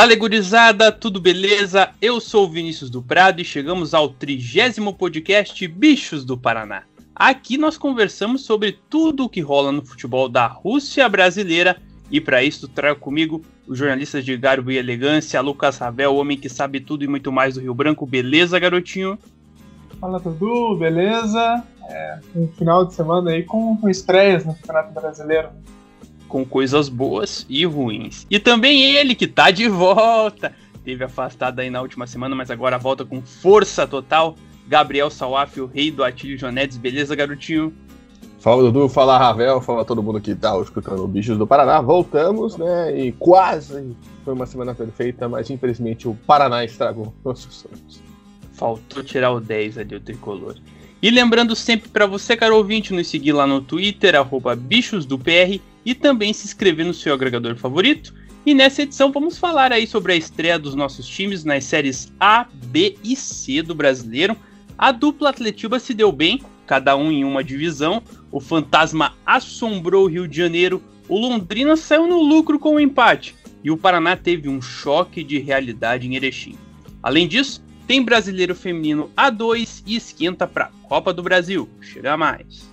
Dale 0.00 0.16
gurizada, 0.16 0.90
tudo 0.90 1.20
beleza? 1.20 1.90
Eu 2.00 2.22
sou 2.22 2.46
o 2.46 2.48
Vinícius 2.48 2.88
do 2.88 3.02
Prado 3.02 3.42
e 3.42 3.44
chegamos 3.44 3.92
ao 3.92 4.08
trigésimo 4.08 4.94
podcast 4.94 5.68
Bichos 5.68 6.24
do 6.24 6.38
Paraná. 6.38 6.84
Aqui 7.14 7.58
nós 7.58 7.76
conversamos 7.76 8.46
sobre 8.46 8.78
tudo 8.88 9.24
o 9.24 9.28
que 9.28 9.42
rola 9.42 9.70
no 9.70 9.84
futebol 9.84 10.26
da 10.26 10.46
Rússia 10.46 11.06
brasileira 11.06 11.76
e 12.10 12.18
para 12.18 12.42
isso 12.42 12.66
trago 12.66 12.98
comigo 12.98 13.42
os 13.66 13.76
jornalistas 13.76 14.24
de 14.24 14.34
garbo 14.38 14.70
e 14.70 14.78
elegância, 14.78 15.38
Lucas 15.42 15.76
Ravel, 15.76 16.12
o 16.12 16.16
homem 16.16 16.38
que 16.38 16.48
sabe 16.48 16.80
tudo 16.80 17.04
e 17.04 17.06
muito 17.06 17.30
mais 17.30 17.56
do 17.56 17.60
Rio 17.60 17.74
Branco. 17.74 18.06
Beleza, 18.06 18.58
garotinho? 18.58 19.18
Fala 20.00 20.18
Dudu, 20.18 20.78
beleza? 20.78 21.62
É, 21.90 22.18
um 22.34 22.48
final 22.48 22.86
de 22.86 22.94
semana 22.94 23.32
aí 23.32 23.42
com, 23.42 23.76
com 23.76 23.86
estreias 23.86 24.46
no 24.46 24.54
Campeonato 24.54 24.94
Brasileiro 24.94 25.50
com 26.30 26.44
coisas 26.44 26.88
boas 26.88 27.44
e 27.48 27.66
ruins. 27.66 28.26
E 28.30 28.38
também 28.38 28.96
ele 28.96 29.14
que 29.14 29.26
tá 29.26 29.50
de 29.50 29.68
volta. 29.68 30.54
Teve 30.84 31.04
afastado 31.04 31.58
aí 31.58 31.68
na 31.68 31.82
última 31.82 32.06
semana, 32.06 32.34
mas 32.34 32.50
agora 32.50 32.78
volta 32.78 33.04
com 33.04 33.20
força 33.20 33.86
total. 33.86 34.36
Gabriel 34.66 35.10
Salaf, 35.10 35.60
o 35.60 35.66
rei 35.66 35.90
do 35.90 36.04
Atílio 36.04 36.38
Jonetes. 36.38 36.78
Beleza, 36.78 37.16
garotinho? 37.16 37.74
Fala 38.38 38.62
Dudu, 38.62 38.88
fala 38.88 39.18
Ravel, 39.18 39.60
fala 39.60 39.84
todo 39.84 40.02
mundo 40.02 40.18
que 40.20 40.34
tá 40.34 40.58
escutando 40.60 41.06
Bichos 41.06 41.36
do 41.36 41.46
Paraná. 41.46 41.80
Voltamos, 41.80 42.56
né? 42.56 42.98
E 42.98 43.12
quase 43.12 43.94
foi 44.24 44.32
uma 44.32 44.46
semana 44.46 44.74
perfeita, 44.74 45.28
mas 45.28 45.50
infelizmente 45.50 46.08
o 46.08 46.14
Paraná 46.26 46.64
estragou 46.64 47.12
nossos 47.24 47.54
sonhos. 47.54 48.00
Faltou 48.52 49.02
tirar 49.02 49.32
o 49.32 49.40
10 49.40 49.78
ali, 49.78 49.96
o 49.96 50.00
tricolor. 50.00 50.54
E 51.02 51.10
lembrando 51.10 51.56
sempre 51.56 51.88
para 51.88 52.06
você, 52.06 52.36
caro 52.36 52.56
ouvinte, 52.56 52.92
nos 52.92 53.08
seguir 53.08 53.32
lá 53.32 53.46
no 53.46 53.60
Twitter, 53.60 54.14
arroba 54.14 54.54
bichosdopr, 54.54 55.60
e 55.84 55.94
também 55.94 56.32
se 56.32 56.46
inscrever 56.46 56.86
no 56.86 56.94
seu 56.94 57.14
agregador 57.14 57.56
favorito. 57.56 58.14
E 58.44 58.54
nessa 58.54 58.82
edição 58.82 59.12
vamos 59.12 59.38
falar 59.38 59.72
aí 59.72 59.86
sobre 59.86 60.12
a 60.12 60.16
estreia 60.16 60.58
dos 60.58 60.74
nossos 60.74 61.06
times 61.06 61.44
nas 61.44 61.64
séries 61.64 62.12
A, 62.18 62.46
B 62.66 62.96
e 63.04 63.14
C 63.14 63.62
do 63.62 63.74
Brasileiro. 63.74 64.36
A 64.78 64.92
dupla 64.92 65.30
Atletiba 65.30 65.78
se 65.78 65.92
deu 65.92 66.10
bem, 66.10 66.40
cada 66.66 66.96
um 66.96 67.12
em 67.12 67.24
uma 67.24 67.44
divisão. 67.44 68.02
O 68.32 68.40
Fantasma 68.40 69.14
assombrou 69.26 70.04
o 70.04 70.08
Rio 70.08 70.26
de 70.26 70.38
Janeiro. 70.38 70.82
O 71.06 71.18
Londrina 71.18 71.76
saiu 71.76 72.06
no 72.06 72.22
lucro 72.22 72.58
com 72.58 72.76
o 72.76 72.80
empate. 72.80 73.34
E 73.62 73.70
o 73.70 73.76
Paraná 73.76 74.16
teve 74.16 74.48
um 74.48 74.62
choque 74.62 75.22
de 75.22 75.38
realidade 75.38 76.06
em 76.06 76.16
Erechim. 76.16 76.56
Além 77.02 77.28
disso, 77.28 77.62
tem 77.86 78.02
Brasileiro 78.02 78.54
Feminino 78.54 79.10
A2 79.16 79.82
e 79.84 79.96
esquenta 79.96 80.46
para 80.46 80.66
a 80.66 80.88
Copa 80.88 81.12
do 81.12 81.22
Brasil. 81.22 81.68
Chega 81.80 82.16
mais. 82.16 82.69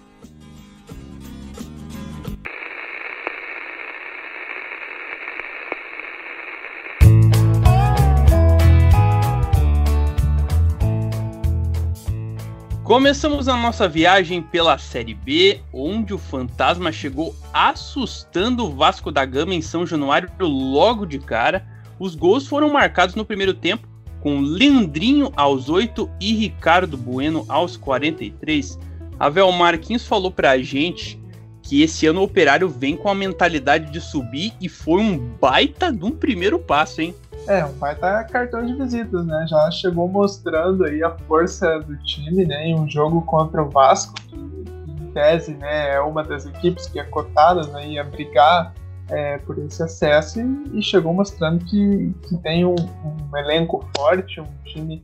Começamos 12.88 13.50
a 13.50 13.58
nossa 13.58 13.86
viagem 13.86 14.42
pela 14.42 14.78
Série 14.78 15.14
B, 15.14 15.60
onde 15.74 16.14
o 16.14 16.18
Fantasma 16.18 16.90
chegou 16.90 17.36
assustando 17.54 18.64
o 18.64 18.74
Vasco 18.74 19.12
da 19.12 19.26
Gama 19.26 19.54
em 19.54 19.62
São 19.62 19.86
Januário 19.86 20.32
logo 20.40 21.06
de 21.06 21.20
cara. 21.20 21.68
Os 22.00 22.16
gols 22.16 22.48
foram 22.48 22.72
marcados 22.72 23.14
no 23.14 23.26
primeiro 23.26 23.54
tempo, 23.54 23.86
com 24.22 24.40
Leandrinho 24.40 25.34
aos 25.36 25.68
8 25.68 26.10
e 26.22 26.34
Ricardo 26.34 26.96
Bueno 26.96 27.44
aos 27.50 27.76
43. 27.76 28.80
Avel 29.20 29.52
Marquinhos 29.52 30.08
falou 30.08 30.32
pra 30.32 30.58
gente 30.58 31.20
que 31.68 31.84
esse 31.84 32.08
ano 32.08 32.22
o 32.22 32.24
Operário 32.24 32.70
vem 32.70 32.96
com 32.96 33.10
a 33.10 33.16
mentalidade 33.16 33.92
de 33.92 34.00
subir 34.00 34.54
e 34.62 34.70
foi 34.70 35.02
um 35.02 35.18
baita 35.18 35.92
de 35.92 36.06
um 36.06 36.12
primeiro 36.12 36.58
passo, 36.58 37.02
hein? 37.02 37.14
É, 37.46 37.66
um 37.66 37.74
baita 37.74 38.24
cartão 38.24 38.66
de 38.66 38.74
visitas, 38.74 39.26
né? 39.26 39.46
Já 39.50 39.70
chegou 39.72 40.08
mostrando 40.08 40.86
aí 40.86 41.04
a 41.04 41.12
força 41.28 41.80
do 41.80 41.98
time, 42.04 42.46
né? 42.46 42.68
Em 42.68 42.80
um 42.80 42.90
jogo 42.90 43.22
contra 43.24 43.62
o 43.62 43.70
Vasco, 43.70 44.14
que 44.14 44.36
em 44.36 45.12
tese 45.14 45.56
né, 45.56 45.96
é 45.96 46.00
uma 46.00 46.24
das 46.24 46.46
equipes 46.46 46.88
que 46.88 47.00
é 47.00 47.04
cotada 47.04 47.68
né, 47.68 48.00
a 48.00 48.04
brigar 48.04 48.74
é, 49.10 49.38
por 49.40 49.58
esse 49.60 49.82
acesso 49.84 50.40
e, 50.74 50.82
chegou 50.82 51.14
mostrando 51.14 51.64
que, 51.66 52.14
que 52.28 52.38
tem 52.38 52.66
um, 52.66 52.76
um, 52.76 53.38
elenco 53.38 53.86
forte, 53.96 54.40
um 54.40 54.48
time 54.66 55.04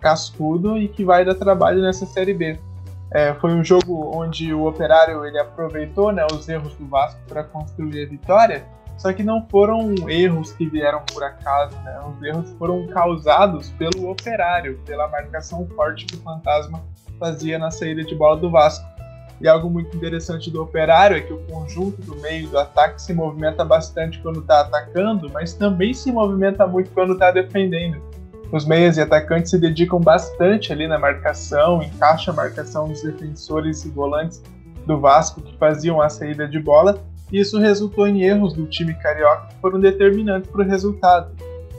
cascudo 0.00 0.76
e 0.76 0.88
que 0.88 1.04
vai 1.04 1.24
dar 1.24 1.34
trabalho 1.34 1.82
nessa 1.82 2.06
Série 2.06 2.34
B. 2.34 2.58
É, 3.10 3.32
foi 3.34 3.54
um 3.54 3.64
jogo 3.64 4.10
onde 4.14 4.52
o 4.52 4.66
Operário 4.66 5.24
ele 5.24 5.38
aproveitou 5.38 6.12
né, 6.12 6.26
os 6.30 6.48
erros 6.48 6.74
do 6.74 6.86
Vasco 6.86 7.20
para 7.26 7.42
construir 7.42 8.04
a 8.04 8.08
vitória 8.08 8.66
só 8.98 9.12
que 9.12 9.22
não 9.22 9.46
foram 9.48 9.94
erros 10.08 10.52
que 10.52 10.68
vieram 10.68 11.00
por 11.12 11.22
acaso, 11.22 11.76
né? 11.82 12.00
Os 12.00 12.20
erros 12.20 12.50
foram 12.58 12.84
causados 12.88 13.70
pelo 13.70 14.10
operário, 14.10 14.80
pela 14.84 15.06
marcação 15.06 15.66
forte 15.68 16.04
que 16.04 16.16
o 16.16 16.18
Fantasma 16.20 16.82
fazia 17.16 17.60
na 17.60 17.70
saída 17.70 18.02
de 18.02 18.14
bola 18.16 18.36
do 18.36 18.50
Vasco. 18.50 18.84
E 19.40 19.46
algo 19.46 19.70
muito 19.70 19.96
interessante 19.96 20.50
do 20.50 20.60
operário 20.60 21.16
é 21.16 21.20
que 21.20 21.32
o 21.32 21.38
conjunto 21.46 22.02
do 22.02 22.16
meio 22.16 22.48
do 22.48 22.58
ataque 22.58 23.00
se 23.00 23.14
movimenta 23.14 23.64
bastante 23.64 24.18
quando 24.18 24.40
está 24.40 24.62
atacando, 24.62 25.30
mas 25.32 25.54
também 25.54 25.94
se 25.94 26.10
movimenta 26.10 26.66
muito 26.66 26.90
quando 26.90 27.12
está 27.12 27.30
defendendo. 27.30 28.02
Os 28.50 28.64
meias 28.64 28.96
e 28.96 29.02
atacantes 29.02 29.50
se 29.50 29.58
dedicam 29.58 30.00
bastante 30.00 30.72
ali 30.72 30.88
na 30.88 30.98
marcação, 30.98 31.82
encaixa 31.82 32.30
a 32.30 32.34
marcação 32.34 32.88
dos 32.88 33.02
defensores 33.02 33.84
e 33.84 33.90
volantes 33.90 34.42
do 34.86 34.98
Vasco 34.98 35.42
que 35.42 35.56
faziam 35.58 36.00
a 36.00 36.08
saída 36.08 36.48
de 36.48 36.58
bola 36.58 36.98
e 37.30 37.38
isso 37.38 37.58
resultou 37.58 38.08
em 38.08 38.22
erros 38.22 38.54
do 38.54 38.66
time 38.66 38.94
carioca 38.94 39.48
que 39.48 39.60
foram 39.60 39.78
determinantes 39.78 40.50
para 40.50 40.62
o 40.62 40.64
resultado. 40.64 41.30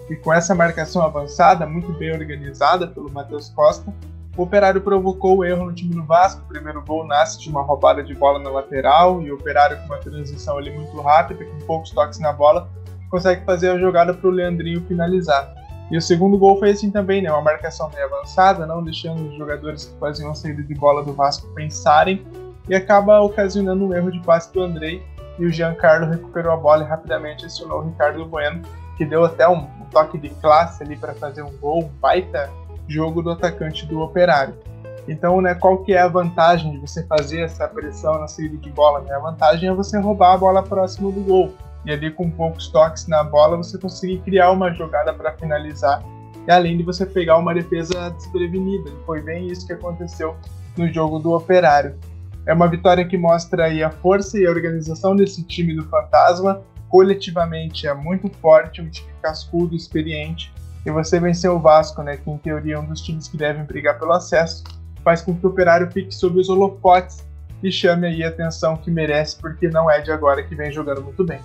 E 0.09 0.15
com 0.15 0.31
essa 0.31 0.53
marcação 0.53 1.01
avançada, 1.01 1.65
muito 1.65 1.91
bem 1.93 2.11
organizada 2.11 2.87
pelo 2.87 3.11
Matheus 3.11 3.49
Costa, 3.49 3.91
o 4.37 4.43
Operário 4.43 4.79
provocou 4.79 5.37
o 5.37 5.43
erro 5.43 5.65
no 5.65 5.73
time 5.73 5.93
do 5.93 6.03
Vasco. 6.03 6.41
O 6.45 6.47
primeiro 6.47 6.83
gol 6.83 7.05
nasce 7.05 7.39
de 7.39 7.49
uma 7.49 7.61
roubada 7.61 8.03
de 8.03 8.13
bola 8.13 8.39
na 8.39 8.49
lateral 8.49 9.21
e 9.21 9.31
o 9.31 9.35
Operário 9.35 9.77
com 9.79 9.85
uma 9.85 9.97
transição 9.97 10.57
ali 10.57 10.71
muito 10.71 10.99
rápida, 11.01 11.43
com 11.43 11.65
poucos 11.65 11.91
toques 11.91 12.19
na 12.19 12.31
bola, 12.31 12.69
consegue 13.09 13.43
fazer 13.43 13.69
a 13.69 13.77
jogada 13.77 14.13
para 14.13 14.29
o 14.29 14.31
Leandrinho 14.31 14.85
finalizar. 14.87 15.58
E 15.91 15.97
o 15.97 16.01
segundo 16.01 16.37
gol 16.37 16.57
foi 16.59 16.71
assim 16.71 16.91
também, 16.91 17.21
né? 17.21 17.31
Uma 17.31 17.41
marcação 17.41 17.89
meio 17.89 18.05
avançada, 18.05 18.65
não 18.65 18.83
deixando 18.83 19.27
os 19.27 19.35
jogadores 19.35 19.85
que 19.85 19.99
faziam 19.99 20.31
a 20.31 20.35
saída 20.35 20.61
de 20.61 20.75
bola 20.75 21.03
do 21.03 21.13
Vasco 21.13 21.47
pensarem 21.53 22.25
e 22.67 22.75
acaba 22.75 23.19
ocasionando 23.21 23.85
um 23.85 23.93
erro 23.93 24.11
de 24.11 24.19
passe 24.19 24.53
do 24.53 24.61
Andrei 24.61 25.03
e 25.39 25.45
o 25.45 25.51
Giancarlo 25.51 26.07
recuperou 26.07 26.51
a 26.51 26.57
bola 26.57 26.83
e 26.83 26.87
rapidamente 26.87 27.45
acionou 27.45 27.79
o 27.79 27.85
Ricardo 27.85 28.25
Bueno, 28.25 28.61
que 28.97 29.05
deu 29.05 29.23
até 29.23 29.47
um, 29.47 29.61
um 29.61 29.85
toque 29.89 30.17
de 30.17 30.29
classe 30.29 30.83
ali 30.83 30.95
para 30.95 31.13
fazer 31.13 31.41
um 31.41 31.51
gol, 31.57 31.85
um 31.85 31.87
baita 31.99 32.49
jogo 32.87 33.21
do 33.21 33.31
atacante 33.31 33.85
do 33.85 34.01
Operário. 34.01 34.53
Então, 35.07 35.41
né, 35.41 35.55
qual 35.55 35.79
que 35.79 35.93
é 35.93 36.01
a 36.01 36.07
vantagem 36.07 36.71
de 36.71 36.77
você 36.77 37.03
fazer 37.03 37.41
essa 37.41 37.67
pressão 37.67 38.19
na 38.19 38.27
saída 38.27 38.57
de 38.57 38.69
bola? 38.69 38.99
Né? 39.01 39.11
A 39.11 39.19
vantagem 39.19 39.67
é 39.67 39.73
você 39.73 39.97
roubar 39.97 40.33
a 40.33 40.37
bola 40.37 40.61
próximo 40.61 41.11
do 41.11 41.21
gol. 41.21 41.53
E 41.85 41.91
ali 41.91 42.11
com 42.11 42.29
poucos 42.29 42.67
toques 42.67 43.07
na 43.07 43.23
bola, 43.23 43.57
você 43.57 43.77
conseguir 43.77 44.19
criar 44.19 44.51
uma 44.51 44.71
jogada 44.73 45.13
para 45.13 45.33
finalizar. 45.33 46.03
E 46.47 46.51
além 46.51 46.77
de 46.77 46.83
você 46.83 47.05
pegar 47.05 47.37
uma 47.37 47.53
defesa 47.53 48.09
desprevenida. 48.11 48.91
Foi 49.05 49.21
bem 49.21 49.47
isso 49.47 49.65
que 49.65 49.73
aconteceu 49.73 50.35
no 50.77 50.91
jogo 50.91 51.19
do 51.19 51.31
Operário. 51.33 51.97
É 52.45 52.53
uma 52.53 52.67
vitória 52.67 53.05
que 53.05 53.17
mostra 53.17 53.65
aí 53.65 53.83
a 53.83 53.91
força 53.91 54.39
e 54.39 54.45
a 54.45 54.49
organização 54.49 55.15
desse 55.15 55.43
time 55.43 55.75
do 55.75 55.85
Fantasma. 55.85 56.61
Coletivamente 56.87 57.87
é 57.87 57.93
muito 57.93 58.29
forte, 58.37 58.81
um 58.81 58.89
time 58.89 59.09
cascudo, 59.21 59.75
experiente. 59.75 60.51
E 60.85 60.91
você 60.91 61.19
vencer 61.19 61.51
o 61.51 61.59
Vasco, 61.59 62.01
né, 62.01 62.17
que 62.17 62.29
em 62.29 62.37
teoria 62.37 62.75
é 62.75 62.79
um 62.79 62.85
dos 62.85 63.01
times 63.01 63.27
que 63.27 63.37
devem 63.37 63.63
brigar 63.63 63.99
pelo 63.99 64.13
acesso, 64.13 64.63
faz 65.03 65.21
com 65.21 65.35
que 65.35 65.45
o 65.45 65.49
Operário 65.49 65.91
fique 65.91 66.13
sob 66.13 66.39
os 66.39 66.49
holofotes 66.49 67.27
e 67.61 67.71
chame 67.71 68.07
aí 68.07 68.23
a 68.23 68.29
atenção 68.29 68.77
que 68.77 68.89
merece, 68.89 69.37
porque 69.39 69.67
não 69.69 69.91
é 69.91 70.01
de 70.01 70.11
agora 70.11 70.41
que 70.41 70.55
vem 70.55 70.71
jogando 70.71 71.03
muito 71.03 71.23
bem. 71.23 71.41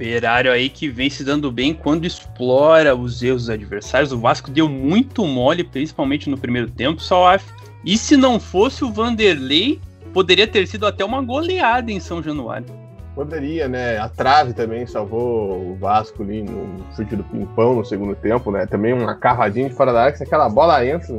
Operário 0.00 0.50
aí 0.50 0.70
que 0.70 0.88
vem 0.88 1.10
se 1.10 1.22
dando 1.22 1.52
bem 1.52 1.74
quando 1.74 2.06
explora 2.06 2.96
os 2.96 3.22
erros 3.22 3.42
dos 3.42 3.50
adversários. 3.50 4.12
O 4.12 4.18
Vasco 4.18 4.50
deu 4.50 4.66
muito 4.66 5.26
mole, 5.26 5.62
principalmente 5.62 6.30
no 6.30 6.38
primeiro 6.38 6.70
tempo, 6.70 7.02
só 7.02 7.36
E 7.84 7.98
se 7.98 8.16
não 8.16 8.40
fosse 8.40 8.82
o 8.82 8.90
Vanderlei, 8.90 9.78
poderia 10.14 10.46
ter 10.46 10.66
sido 10.66 10.86
até 10.86 11.04
uma 11.04 11.20
goleada 11.20 11.92
em 11.92 12.00
São 12.00 12.22
Januário. 12.22 12.64
Poderia, 13.14 13.68
né? 13.68 13.98
A 13.98 14.08
trave 14.08 14.54
também 14.54 14.86
salvou 14.86 15.72
o 15.72 15.76
Vasco 15.78 16.22
ali 16.22 16.44
no 16.44 16.82
chute 16.96 17.14
do 17.14 17.24
Pimpão 17.24 17.74
no 17.74 17.84
segundo 17.84 18.14
tempo, 18.14 18.50
né? 18.50 18.64
Também 18.64 18.94
uma 18.94 19.14
carradinha 19.14 19.68
de 19.68 19.74
fora 19.74 19.92
da 19.92 20.00
área, 20.00 20.12
que 20.12 20.18
se 20.18 20.24
aquela 20.24 20.48
bola 20.48 20.82
entra, 20.82 21.14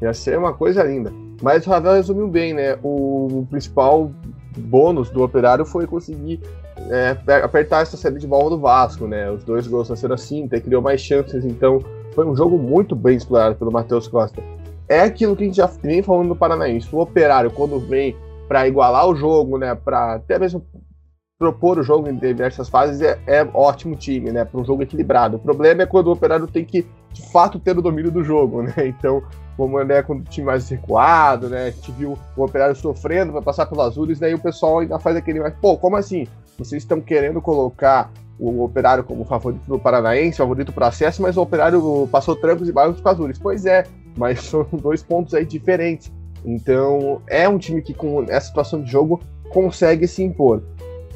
ia 0.00 0.14
ser 0.14 0.38
uma 0.38 0.54
coisa 0.54 0.84
linda. 0.84 1.12
Mas 1.42 1.66
o 1.66 1.70
Ravel 1.70 1.94
resumiu 1.94 2.28
bem, 2.28 2.54
né? 2.54 2.78
O 2.80 3.44
principal 3.50 4.12
bônus 4.56 5.10
do 5.10 5.20
Operário 5.24 5.64
foi 5.64 5.84
conseguir 5.84 6.40
é, 6.90 7.16
apertar 7.42 7.82
essa 7.82 7.96
série 7.96 8.18
de 8.18 8.26
bola 8.26 8.50
do 8.50 8.58
Vasco, 8.58 9.06
né? 9.06 9.30
Os 9.30 9.44
dois 9.44 9.66
gols 9.66 9.88
nasceram 9.88 10.14
assim, 10.14 10.46
até 10.46 10.60
criou 10.60 10.80
mais 10.80 11.00
chances, 11.00 11.44
então 11.44 11.82
foi 12.14 12.26
um 12.26 12.36
jogo 12.36 12.58
muito 12.58 12.96
bem 12.96 13.16
explorado 13.16 13.56
pelo 13.56 13.72
Matheus 13.72 14.08
Costa. 14.08 14.42
É 14.88 15.02
aquilo 15.02 15.36
que 15.36 15.44
a 15.44 15.46
gente 15.46 15.56
já 15.56 15.66
vem 15.66 16.02
falando 16.02 16.28
no 16.28 16.36
Paranaense. 16.36 16.88
O 16.94 17.00
Operário, 17.00 17.50
quando 17.50 17.78
vem 17.78 18.16
para 18.48 18.66
igualar 18.66 19.06
o 19.06 19.14
jogo, 19.14 19.58
né? 19.58 19.74
Para 19.74 20.14
até 20.14 20.38
mesmo 20.38 20.64
propor 21.38 21.78
o 21.78 21.82
jogo 21.82 22.08
em 22.08 22.16
diversas 22.16 22.68
fases, 22.68 23.00
é, 23.00 23.18
é 23.26 23.48
ótimo 23.54 23.94
time, 23.94 24.32
né? 24.32 24.44
Para 24.44 24.60
um 24.60 24.64
jogo 24.64 24.82
equilibrado. 24.82 25.36
O 25.36 25.40
problema 25.40 25.82
é 25.82 25.86
quando 25.86 26.08
o 26.08 26.12
Operário 26.12 26.46
tem 26.46 26.64
que, 26.64 26.86
de 27.12 27.30
fato, 27.30 27.60
ter 27.60 27.78
o 27.78 27.82
domínio 27.82 28.10
do 28.10 28.24
jogo, 28.24 28.62
né? 28.62 28.74
Então, 28.98 29.22
como 29.56 29.78
é 29.80 30.02
com 30.02 30.14
o 30.14 30.22
time 30.22 30.46
mais 30.46 30.68
recuado, 30.68 31.48
né? 31.48 31.66
A 31.66 31.70
gente 31.70 31.92
viu 31.92 32.18
o 32.36 32.44
Operário 32.44 32.74
sofrendo 32.74 33.32
para 33.32 33.42
passar 33.42 33.66
pelos 33.66 33.84
Azules, 33.84 34.18
daí 34.18 34.34
o 34.34 34.38
pessoal 34.38 34.80
ainda 34.80 34.98
faz 34.98 35.16
aquele, 35.16 35.40
mas 35.40 35.54
pô, 35.60 35.76
como 35.76 35.96
assim? 35.96 36.26
Vocês 36.58 36.82
estão 36.82 37.00
querendo 37.00 37.40
colocar 37.40 38.10
o 38.38 38.62
Operário 38.64 39.04
como 39.04 39.24
favorito 39.24 39.62
do 39.66 39.78
Paranaense, 39.78 40.38
favorito 40.38 40.72
para 40.72 40.88
acesso, 40.88 41.22
mas 41.22 41.36
o 41.36 41.42
Operário 41.42 42.08
passou 42.10 42.36
trancos 42.36 42.68
e 42.68 42.72
barros 42.72 43.00
com 43.00 43.08
Azules. 43.08 43.38
Pois 43.38 43.64
é, 43.64 43.84
mas 44.16 44.42
são 44.44 44.66
dois 44.72 45.02
pontos 45.02 45.34
aí 45.34 45.44
diferentes. 45.44 46.12
Então, 46.44 47.22
é 47.26 47.48
um 47.48 47.58
time 47.58 47.80
que 47.80 47.94
com 47.94 48.24
essa 48.24 48.48
situação 48.48 48.82
de 48.82 48.90
jogo 48.90 49.20
consegue 49.50 50.06
se 50.06 50.22
impor. 50.22 50.62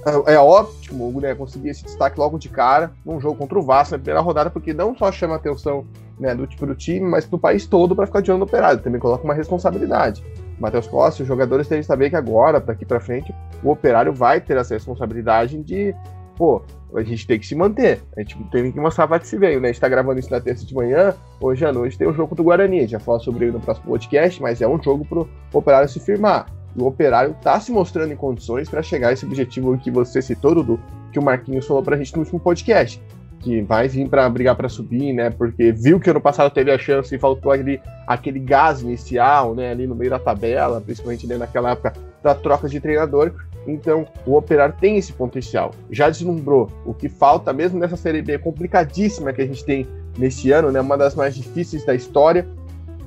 É, 0.05 0.35
é 0.35 0.39
ótimo 0.39 1.21
né, 1.21 1.35
conseguir 1.35 1.71
esse 1.71 1.85
destaque 1.85 2.19
logo 2.19 2.39
de 2.39 2.49
cara 2.49 2.93
num 3.05 3.21
jogo 3.21 3.37
contra 3.37 3.59
o 3.59 3.63
Vasco 3.63 3.93
na 3.93 3.99
primeira 3.99 4.21
rodada, 4.21 4.51
porque 4.51 4.73
não 4.73 4.97
só 4.97 5.13
chama 5.13 5.35
a 5.35 5.37
atenção 5.37 5.85
né, 6.19 6.35
do 6.35 6.47
do 6.47 6.75
time, 6.75 7.09
mas 7.09 7.25
do 7.27 7.39
país 7.39 7.67
todo 7.67 7.95
para 7.95 8.07
ficar 8.07 8.21
de 8.21 8.31
olho 8.31 8.39
no 8.39 8.45
operário. 8.45 8.81
Também 8.81 9.01
coloca 9.01 9.25
uma 9.25 9.35
responsabilidade. 9.35 10.25
Matheus 10.59 10.87
Costa, 10.87 11.23
os 11.23 11.29
jogadores 11.29 11.69
têm 11.69 11.81
que 11.81 11.87
saber 11.87 12.11
que 12.11 12.17
agora, 12.17 12.61
para 12.61 12.75
aqui 12.75 12.85
para 12.85 13.01
frente, 13.01 13.35
o 13.63 13.71
operário 13.71 14.13
vai 14.13 14.41
ter 14.41 14.57
essa 14.57 14.75
responsabilidade 14.75 15.59
de, 15.63 15.95
pô, 16.37 16.63
a 16.95 17.03
gente 17.03 17.27
tem 17.27 17.39
que 17.39 17.47
se 17.47 17.55
manter. 17.55 18.03
A 18.17 18.21
gente 18.21 18.37
tem 18.51 18.71
que 18.71 18.81
mostrar 18.81 19.09
para 19.09 19.19
que 19.19 19.27
se 19.27 19.37
veio, 19.37 19.61
né? 19.61 19.69
A 19.69 19.73
gente 19.73 19.81
tá 19.81 19.89
gravando 19.89 20.21
isso 20.21 20.31
na 20.31 20.41
terça 20.41 20.65
de 20.65 20.75
manhã, 20.75 21.15
hoje 21.41 21.65
à 21.65 21.73
noite 21.73 21.99
tem 21.99 22.07
o 22.07 22.13
jogo 22.13 22.35
do 22.35 22.45
Guarani. 22.45 22.87
Já 22.87 23.01
fala 23.01 23.19
sobre 23.19 23.47
ele 23.47 23.53
no 23.53 23.61
próximo 23.61 23.87
podcast, 23.87 24.41
mas 24.41 24.61
é 24.61 24.69
um 24.69 24.81
jogo 24.83 25.05
pro 25.05 25.29
operário 25.53 25.89
se 25.89 26.01
firmar. 26.01 26.47
E 26.77 26.81
o 26.81 26.87
operário 26.87 27.37
tá 27.43 27.59
se 27.61 27.71
mostrando 27.73 28.13
em 28.13 28.17
condições 28.17 28.69
para 28.69 28.83
chegar 28.83 29.09
a 29.09 29.13
esse 29.13 29.27
objetivo 29.27 29.77
que 29.79 29.91
você 29.91 30.23
citou, 30.23 30.55
Dudu, 30.55 30.81
que 31.13 31.19
o 31.19 31.23
Marquinhos 31.23 31.67
falou 31.67 31.83
pra 31.83 31.97
gente 31.97 32.15
no 32.15 32.21
último 32.21 32.41
podcast 32.41 33.03
que 33.43 33.61
vai 33.63 33.89
vir 33.89 34.09
para 34.09 34.29
brigar 34.31 34.55
para 34.55 34.69
subir, 34.69 35.13
né? 35.13 35.31
Porque 35.31 35.73
viu 35.73 35.99
que 35.99 36.09
ano 36.09 36.21
passado 36.21 36.53
teve 36.53 36.71
a 36.71 36.79
chance 36.79 37.15
e 37.15 37.19
faltou 37.19 37.51
aquele, 37.53 37.81
aquele 38.07 38.39
gás 38.39 38.81
inicial, 38.81 39.55
né? 39.55 39.71
Ali 39.71 39.87
no 39.87 39.95
meio 39.95 40.11
da 40.11 40.19
tabela, 40.19 40.81
principalmente 40.81 41.27
né, 41.27 41.37
naquela 41.37 41.73
época 41.73 41.93
da 42.23 42.35
troca 42.35 42.69
de 42.69 42.81
treinador. 42.81 43.33
Então, 43.67 44.07
o 44.25 44.37
Operário 44.37 44.75
tem 44.81 44.97
esse 44.97 45.13
potencial. 45.13 45.73
Já 45.91 46.09
deslumbrou. 46.09 46.71
O 46.87 46.95
que 46.95 47.09
falta, 47.09 47.53
mesmo 47.53 47.79
nessa 47.79 47.97
Série 47.97 48.23
B 48.23 48.39
complicadíssima 48.39 49.33
que 49.33 49.43
a 49.43 49.47
gente 49.47 49.65
tem 49.65 49.87
neste 50.17 50.51
ano, 50.53 50.71
né? 50.71 50.81
Uma 50.81 50.97
das 50.97 51.15
mais 51.15 51.35
difíceis 51.35 51.85
da 51.85 51.95
história, 51.95 52.47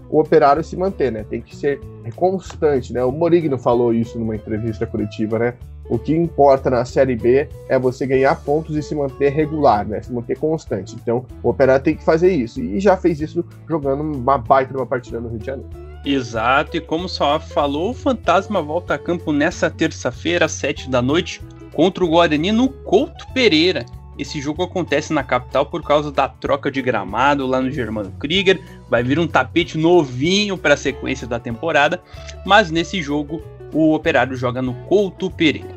o 0.09 0.19
Operário 0.19 0.63
se 0.63 0.75
manter, 0.75 1.11
né? 1.11 1.25
Tem 1.29 1.41
que 1.41 1.55
ser 1.55 1.79
constante, 2.15 2.93
né? 2.93 3.03
O 3.03 3.11
Morigno 3.11 3.57
falou 3.57 3.93
isso 3.93 4.19
numa 4.19 4.35
entrevista 4.35 4.85
coletiva, 4.85 5.39
né? 5.39 5.53
O 5.89 5.99
que 5.99 6.13
importa 6.15 6.69
na 6.69 6.83
Série 6.83 7.15
B 7.15 7.47
é 7.69 7.77
você 7.77 8.07
ganhar 8.07 8.35
pontos 8.43 8.75
e 8.75 8.81
se 8.81 8.95
manter 8.95 9.29
regular, 9.29 9.87
né? 9.87 10.01
Se 10.01 10.11
manter 10.11 10.37
constante. 10.37 10.95
Então, 10.95 11.25
o 11.43 11.49
Operário 11.49 11.83
tem 11.83 11.95
que 11.95 12.03
fazer 12.03 12.31
isso. 12.31 12.59
E 12.59 12.79
já 12.79 12.97
fez 12.97 13.21
isso 13.21 13.45
jogando 13.69 14.01
uma 14.01 14.37
baita 14.37 14.75
uma 14.75 14.85
partida 14.85 15.19
no 15.19 15.29
Rio 15.29 15.39
de 15.39 15.45
Janeiro. 15.45 15.69
Exato, 16.03 16.77
e 16.77 16.81
como 16.81 17.05
o 17.05 17.39
falou, 17.39 17.89
o 17.89 17.93
Fantasma 17.93 18.61
volta 18.61 18.93
a 18.93 18.97
campo 18.97 19.31
nessa 19.31 19.71
terça-feira, 19.71 20.45
às 20.45 20.51
7 20.51 20.87
da 20.87 21.01
noite, 21.01 21.41
contra 21.73 22.05
o 22.05 22.07
Guarani 22.07 22.51
no 22.51 22.69
Couto 22.69 23.25
Pereira. 23.33 23.85
Esse 24.17 24.39
jogo 24.39 24.63
acontece 24.63 25.11
na 25.11 25.23
capital 25.23 25.65
por 25.65 25.83
causa 25.83 26.11
da 26.11 26.27
troca 26.29 26.71
de 26.71 26.81
gramado 26.81 27.45
lá 27.45 27.59
no 27.59 27.69
Germano 27.69 28.11
Krieger. 28.19 28.61
Vai 28.89 29.03
vir 29.03 29.19
um 29.19 29.27
tapete 29.27 29.77
novinho 29.77 30.57
para 30.57 30.75
a 30.75 30.77
sequência 30.77 31.27
da 31.27 31.39
temporada, 31.39 32.01
mas 32.45 32.71
nesse 32.71 33.01
jogo 33.01 33.41
o 33.73 33.93
Operário 33.93 34.37
joga 34.37 34.61
no 34.61 34.73
Couto 34.87 35.29
Pereira. 35.29 35.74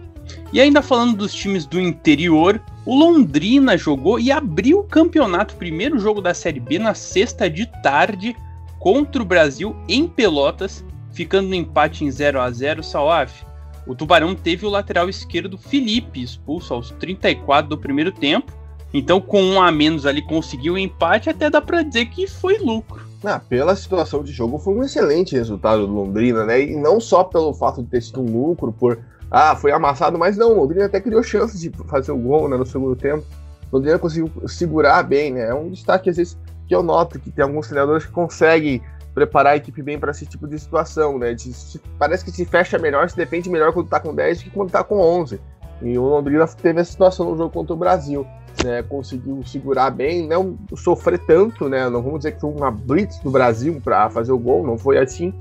E 0.52 0.60
ainda 0.60 0.80
falando 0.80 1.16
dos 1.16 1.34
times 1.34 1.66
do 1.66 1.78
interior, 1.80 2.60
o 2.86 2.94
Londrina 2.94 3.76
jogou 3.76 4.18
e 4.18 4.32
abriu 4.32 4.80
o 4.80 4.84
campeonato, 4.84 5.56
primeiro 5.56 5.98
jogo 5.98 6.22
da 6.22 6.32
Série 6.32 6.60
B 6.60 6.78
na 6.78 6.94
sexta 6.94 7.50
de 7.50 7.66
tarde 7.82 8.34
contra 8.78 9.20
o 9.20 9.26
Brasil 9.26 9.76
em 9.86 10.08
Pelotas, 10.08 10.84
ficando 11.12 11.48
no 11.48 11.54
empate 11.54 12.04
em 12.04 12.10
0 12.10 12.40
a 12.40 12.50
0 12.50 12.82
Salaf. 12.82 13.44
O 13.86 13.94
Tubarão 13.94 14.34
teve 14.34 14.64
o 14.64 14.70
lateral 14.70 15.08
esquerdo 15.08 15.58
Felipe 15.58 16.22
expulso 16.22 16.74
aos 16.74 16.90
34 16.92 17.68
do 17.68 17.78
primeiro 17.78 18.12
tempo. 18.12 18.52
Então, 18.92 19.20
com 19.20 19.42
um 19.42 19.60
a 19.60 19.70
menos 19.70 20.06
ali, 20.06 20.22
conseguiu 20.22 20.74
o 20.74 20.78
empate. 20.78 21.28
Até 21.28 21.50
dá 21.50 21.60
para 21.60 21.82
dizer 21.82 22.06
que 22.06 22.26
foi 22.26 22.58
lucro. 22.58 23.06
Ah, 23.24 23.38
pela 23.38 23.74
situação 23.74 24.22
de 24.22 24.32
jogo, 24.32 24.58
foi 24.58 24.74
um 24.74 24.82
excelente 24.82 25.34
resultado 25.34 25.86
do 25.86 25.92
Londrina, 25.92 26.44
né? 26.44 26.62
E 26.62 26.76
não 26.76 27.00
só 27.00 27.24
pelo 27.24 27.52
fato 27.52 27.82
de 27.82 27.88
ter 27.88 28.02
sido 28.02 28.20
um 28.20 28.30
lucro, 28.30 28.72
por. 28.72 28.98
Ah, 29.30 29.54
foi 29.54 29.72
amassado, 29.72 30.18
mas 30.18 30.36
não, 30.36 30.52
o 30.52 30.60
Londrina 30.60 30.86
até 30.86 31.00
criou 31.00 31.22
chances 31.22 31.60
de 31.60 31.70
fazer 31.86 32.12
o 32.12 32.18
gol 32.18 32.48
né, 32.48 32.56
no 32.56 32.66
segundo 32.66 32.96
tempo. 32.96 33.24
O 33.70 33.76
Londrina 33.76 33.98
conseguiu 33.98 34.30
segurar 34.46 35.02
bem, 35.02 35.32
né? 35.32 35.48
É 35.48 35.54
um 35.54 35.70
destaque, 35.70 36.08
às 36.08 36.16
vezes, 36.16 36.38
que 36.66 36.74
eu 36.74 36.82
noto 36.82 37.18
que 37.18 37.30
tem 37.30 37.44
alguns 37.44 37.68
treinadores 37.68 38.06
que 38.06 38.12
conseguem 38.12 38.82
preparar 39.14 39.54
a 39.54 39.56
equipe 39.56 39.82
bem 39.82 39.98
para 39.98 40.12
esse 40.12 40.24
tipo 40.24 40.46
de 40.46 40.58
situação, 40.58 41.18
né? 41.18 41.34
De, 41.34 41.52
parece 41.98 42.24
que 42.24 42.30
se 42.30 42.44
fecha 42.44 42.78
melhor, 42.78 43.10
se 43.10 43.16
defende 43.16 43.50
melhor 43.50 43.72
quando 43.72 43.88
tá 43.88 44.00
com 44.00 44.14
10 44.14 44.38
do 44.38 44.44
que 44.44 44.50
quando 44.50 44.70
tá 44.70 44.82
com 44.82 44.98
11. 44.98 45.40
E 45.82 45.98
o 45.98 46.02
Londrina 46.02 46.46
teve 46.46 46.80
essa 46.80 46.90
situação 46.90 47.30
no 47.30 47.36
jogo 47.36 47.50
contra 47.50 47.74
o 47.74 47.76
Brasil 47.76 48.26
né, 48.64 48.82
conseguiu 48.82 49.42
segurar 49.44 49.90
bem, 49.90 50.26
não 50.26 50.58
sofrer 50.76 51.18
tanto, 51.20 51.68
né, 51.68 51.88
não 51.88 52.02
vamos 52.02 52.20
dizer 52.20 52.32
que 52.32 52.40
foi 52.40 52.50
uma 52.50 52.70
blitz 52.70 53.18
do 53.20 53.30
Brasil 53.30 53.80
para 53.82 54.08
fazer 54.10 54.32
o 54.32 54.38
gol, 54.38 54.66
não 54.66 54.76
foi 54.76 54.98
assim, 54.98 55.32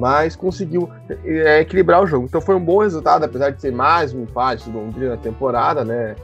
mas 0.00 0.34
conseguiu 0.34 0.88
é, 1.24 1.60
equilibrar 1.60 2.02
o 2.02 2.06
jogo. 2.06 2.24
Então 2.24 2.40
foi 2.40 2.54
um 2.54 2.64
bom 2.64 2.78
resultado, 2.78 3.22
apesar 3.22 3.50
de 3.50 3.60
ser 3.60 3.70
mais 3.70 4.14
um 4.14 4.22
empate 4.22 4.70
do 4.70 4.78
Londrina 4.78 5.10
na 5.10 5.16
temporada, 5.18 5.84
né, 5.84 6.16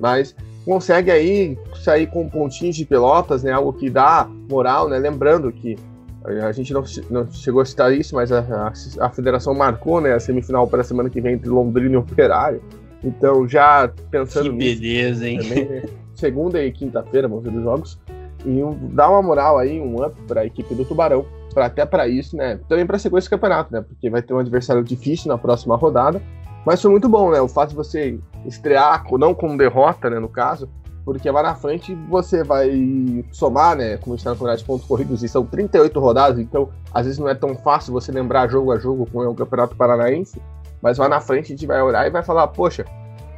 mas 0.00 0.34
consegue 0.64 1.10
aí 1.10 1.58
sair 1.84 2.06
com 2.06 2.26
pontinhos 2.26 2.74
de 2.74 2.86
pelotas, 2.86 3.42
né, 3.42 3.52
algo 3.52 3.70
que 3.74 3.90
dá 3.90 4.26
moral, 4.50 4.88
né, 4.88 4.98
lembrando 4.98 5.52
que 5.52 5.76
a 6.24 6.50
gente 6.52 6.72
não, 6.72 6.82
não 7.10 7.30
chegou 7.30 7.60
a 7.60 7.64
citar 7.66 7.92
isso, 7.92 8.14
mas 8.14 8.32
a, 8.32 8.40
a, 8.40 9.06
a 9.06 9.10
federação 9.10 9.54
marcou 9.54 10.00
né, 10.00 10.14
a 10.14 10.18
semifinal 10.18 10.66
para 10.66 10.80
a 10.80 10.84
semana 10.84 11.10
que 11.10 11.20
vem 11.20 11.34
entre 11.34 11.50
Londrina 11.50 11.94
e 11.94 11.96
Operário. 11.98 12.62
Então, 13.04 13.46
já 13.46 13.88
pensando 14.10 14.50
que 14.50 14.56
beleza, 14.56 15.28
hein? 15.28 15.38
Também, 15.38 15.64
né? 15.66 15.82
segunda 16.14 16.64
e 16.64 16.72
quinta-feira 16.72 17.28
vão 17.28 17.40
ser 17.42 17.50
os 17.50 17.62
jogos. 17.62 17.98
E 18.44 18.62
um, 18.62 18.76
dá 18.92 19.08
uma 19.08 19.22
moral 19.22 19.58
aí, 19.58 19.80
um 19.80 20.04
up 20.04 20.16
para 20.26 20.40
a 20.40 20.46
equipe 20.46 20.74
do 20.74 20.84
Tubarão. 20.84 21.24
Pra, 21.56 21.64
até 21.64 21.86
para 21.86 22.06
isso, 22.06 22.36
né? 22.36 22.60
Também 22.68 22.86
para 22.86 22.98
sequência 22.98 23.30
do 23.30 23.30
campeonato, 23.30 23.72
né? 23.72 23.80
Porque 23.80 24.10
vai 24.10 24.20
ter 24.20 24.34
um 24.34 24.38
adversário 24.38 24.84
difícil 24.84 25.28
na 25.28 25.38
próxima 25.38 25.74
rodada. 25.74 26.20
Mas 26.66 26.82
foi 26.82 26.90
muito 26.90 27.08
bom, 27.08 27.30
né? 27.30 27.40
O 27.40 27.48
fato 27.48 27.70
de 27.70 27.76
você 27.76 28.20
estrear, 28.44 29.02
não 29.12 29.34
com 29.34 29.56
derrota, 29.56 30.10
né? 30.10 30.18
No 30.18 30.28
caso, 30.28 30.68
porque 31.02 31.30
lá 31.30 31.42
na 31.42 31.54
frente 31.54 31.94
você 32.10 32.44
vai 32.44 33.24
somar, 33.32 33.74
né? 33.74 33.96
Como 33.96 34.14
está 34.14 34.28
no 34.28 34.36
campeonato 34.36 34.58
de 34.58 34.64
pontos 34.66 34.86
corridos, 34.86 35.22
e 35.22 35.28
são 35.30 35.46
38 35.46 35.98
rodadas, 35.98 36.38
então 36.38 36.68
às 36.92 37.06
vezes 37.06 37.18
não 37.18 37.26
é 37.26 37.34
tão 37.34 37.54
fácil 37.54 37.90
você 37.90 38.12
lembrar 38.12 38.50
jogo 38.50 38.70
a 38.70 38.78
jogo 38.78 39.08
com 39.10 39.26
o 39.26 39.34
Campeonato 39.34 39.74
Paranaense. 39.76 40.38
Mas 40.82 40.98
lá 40.98 41.08
na 41.08 41.22
frente 41.22 41.46
a 41.46 41.56
gente 41.56 41.66
vai 41.66 41.80
olhar 41.80 42.06
e 42.06 42.10
vai 42.10 42.22
falar, 42.22 42.48
poxa, 42.48 42.84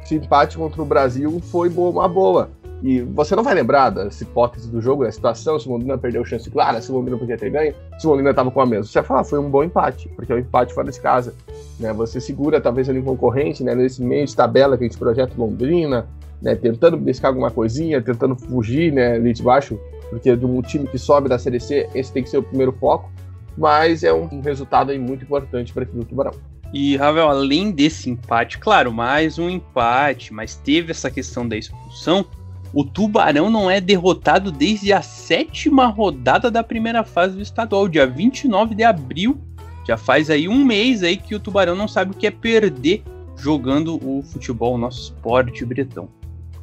esse 0.03 0.15
empate 0.15 0.57
contra 0.57 0.81
o 0.81 0.85
Brasil 0.85 1.39
foi 1.39 1.69
uma 1.69 2.09
boa. 2.09 2.49
E 2.81 3.01
você 3.01 3.35
não 3.35 3.43
vai 3.43 3.53
lembrar 3.53 3.89
das 3.89 4.21
hipóteses 4.21 4.69
do 4.69 4.81
jogo, 4.81 5.03
da 5.03 5.11
situação, 5.11 5.59
se 5.59 5.67
o 5.67 5.71
Londrina 5.71 5.97
perdeu 5.97 6.23
chance 6.23 6.49
clara, 6.49 6.81
se 6.81 6.91
o 6.91 6.95
Londrina 6.95 7.17
podia 7.17 7.37
ter 7.37 7.49
ganho, 7.49 7.75
se 7.97 8.07
o 8.07 8.09
Londrina 8.09 8.29
estava 8.29 8.49
com 8.49 8.61
a 8.61 8.65
mesma. 8.65 8.85
Você 8.85 8.99
vai 8.99 9.07
falar, 9.07 9.23
foi 9.25 9.39
um 9.39 9.49
bom 9.49 9.63
empate, 9.63 10.07
porque 10.15 10.31
é 10.31 10.35
um 10.35 10.39
empate 10.39 10.73
fora 10.73 10.89
de 10.89 10.99
casa. 10.99 11.33
Né? 11.79 11.91
Você 11.93 12.21
segura 12.21 12.61
talvez 12.61 12.89
ali 12.89 12.99
um 12.99 13.03
concorrente, 13.03 13.63
né? 13.63 13.75
nesse 13.75 14.01
meio 14.01 14.25
de 14.25 14.35
tabela 14.35 14.77
que 14.77 14.85
a 14.85 14.87
gente 14.87 14.97
projeta 14.97 15.33
Londrina, 15.37 16.07
né? 16.41 16.55
tentando 16.55 16.95
buscar 16.95 17.27
alguma 17.27 17.51
coisinha, 17.51 18.01
tentando 18.01 18.35
fugir 18.35 18.93
né? 18.93 19.13
ali 19.15 19.33
de 19.33 19.43
baixo, 19.43 19.77
porque 20.09 20.33
de 20.35 20.45
um 20.45 20.61
time 20.61 20.87
que 20.87 20.97
sobe 20.97 21.27
da 21.27 21.37
Série 21.37 21.59
C, 21.59 21.89
esse 21.93 22.13
tem 22.13 22.23
que 22.23 22.29
ser 22.29 22.37
o 22.37 22.43
primeiro 22.43 22.71
foco. 22.71 23.11
Mas 23.57 24.03
é 24.05 24.13
um 24.13 24.39
resultado 24.39 24.97
muito 24.97 25.25
importante 25.25 25.73
para 25.73 25.81
a 25.81 25.83
equipe 25.83 25.99
do 25.99 26.05
Tubarão. 26.05 26.31
E, 26.71 26.95
Ravel, 26.95 27.27
além 27.27 27.71
desse 27.71 28.09
empate, 28.09 28.59
claro, 28.59 28.93
mais 28.93 29.39
um 29.39 29.49
empate, 29.49 30.31
mas 30.31 30.55
teve 30.55 30.91
essa 30.91 31.09
questão 31.09 31.47
da 31.47 31.57
expulsão. 31.57 32.25
O 32.73 32.83
Tubarão 32.83 33.49
não 33.49 33.69
é 33.69 33.81
derrotado 33.81 34.51
desde 34.51 34.93
a 34.93 35.01
sétima 35.01 35.87
rodada 35.87 36.51
da 36.51 36.63
primeira 36.63 37.03
fase 37.03 37.35
do 37.35 37.41
estadual, 37.41 37.87
dia 37.87 38.05
29 38.05 38.75
de 38.75 38.83
abril. 38.83 39.39
Já 39.87 39.97
faz 39.97 40.29
aí 40.29 40.47
um 40.47 40.63
mês 40.63 41.01
aí 41.01 41.17
que 41.17 41.33
o 41.33 41.39
Tubarão 41.39 41.75
não 41.75 41.87
sabe 41.87 42.11
o 42.11 42.13
que 42.13 42.27
é 42.27 42.31
perder 42.31 43.03
jogando 43.35 43.95
o 44.07 44.21
futebol, 44.21 44.75
o 44.75 44.77
nosso 44.77 45.01
esporte 45.13 45.65
bretão. 45.65 46.07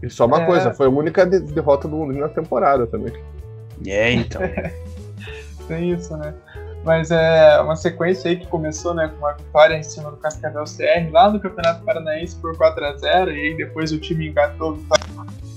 E 0.02 0.08
só 0.08 0.26
uma 0.26 0.42
É. 0.42 0.46
coisa, 0.46 0.72
foi 0.72 0.86
a 0.86 0.90
única 0.90 1.24
de- 1.26 1.40
derrota 1.40 1.88
do 1.88 1.96
Londrina 1.96 2.28
na 2.28 2.32
temporada 2.32 2.86
também. 2.86 3.12
É, 3.86 4.12
então. 4.12 4.40
Tem 5.66 5.92
isso, 5.92 6.16
né? 6.16 6.32
Mas 6.84 7.10
é 7.10 7.58
uma 7.60 7.74
sequência 7.74 8.30
aí 8.30 8.36
que 8.36 8.46
começou 8.46 8.94
né, 8.94 9.08
com 9.08 9.16
uma 9.18 9.32
vitória 9.32 9.74
em 9.76 9.82
cima 9.82 10.08
do 10.10 10.16
Cascavel 10.18 10.62
CR 10.64 11.10
lá 11.10 11.28
no 11.28 11.40
Campeonato 11.40 11.82
Paranaense 11.82 12.36
por 12.36 12.56
4x0 12.56 13.28
e 13.34 13.40
aí 13.40 13.56
depois 13.56 13.90
o 13.90 13.98
time 13.98 14.28
engatou 14.28 14.74
vitória 14.74 15.04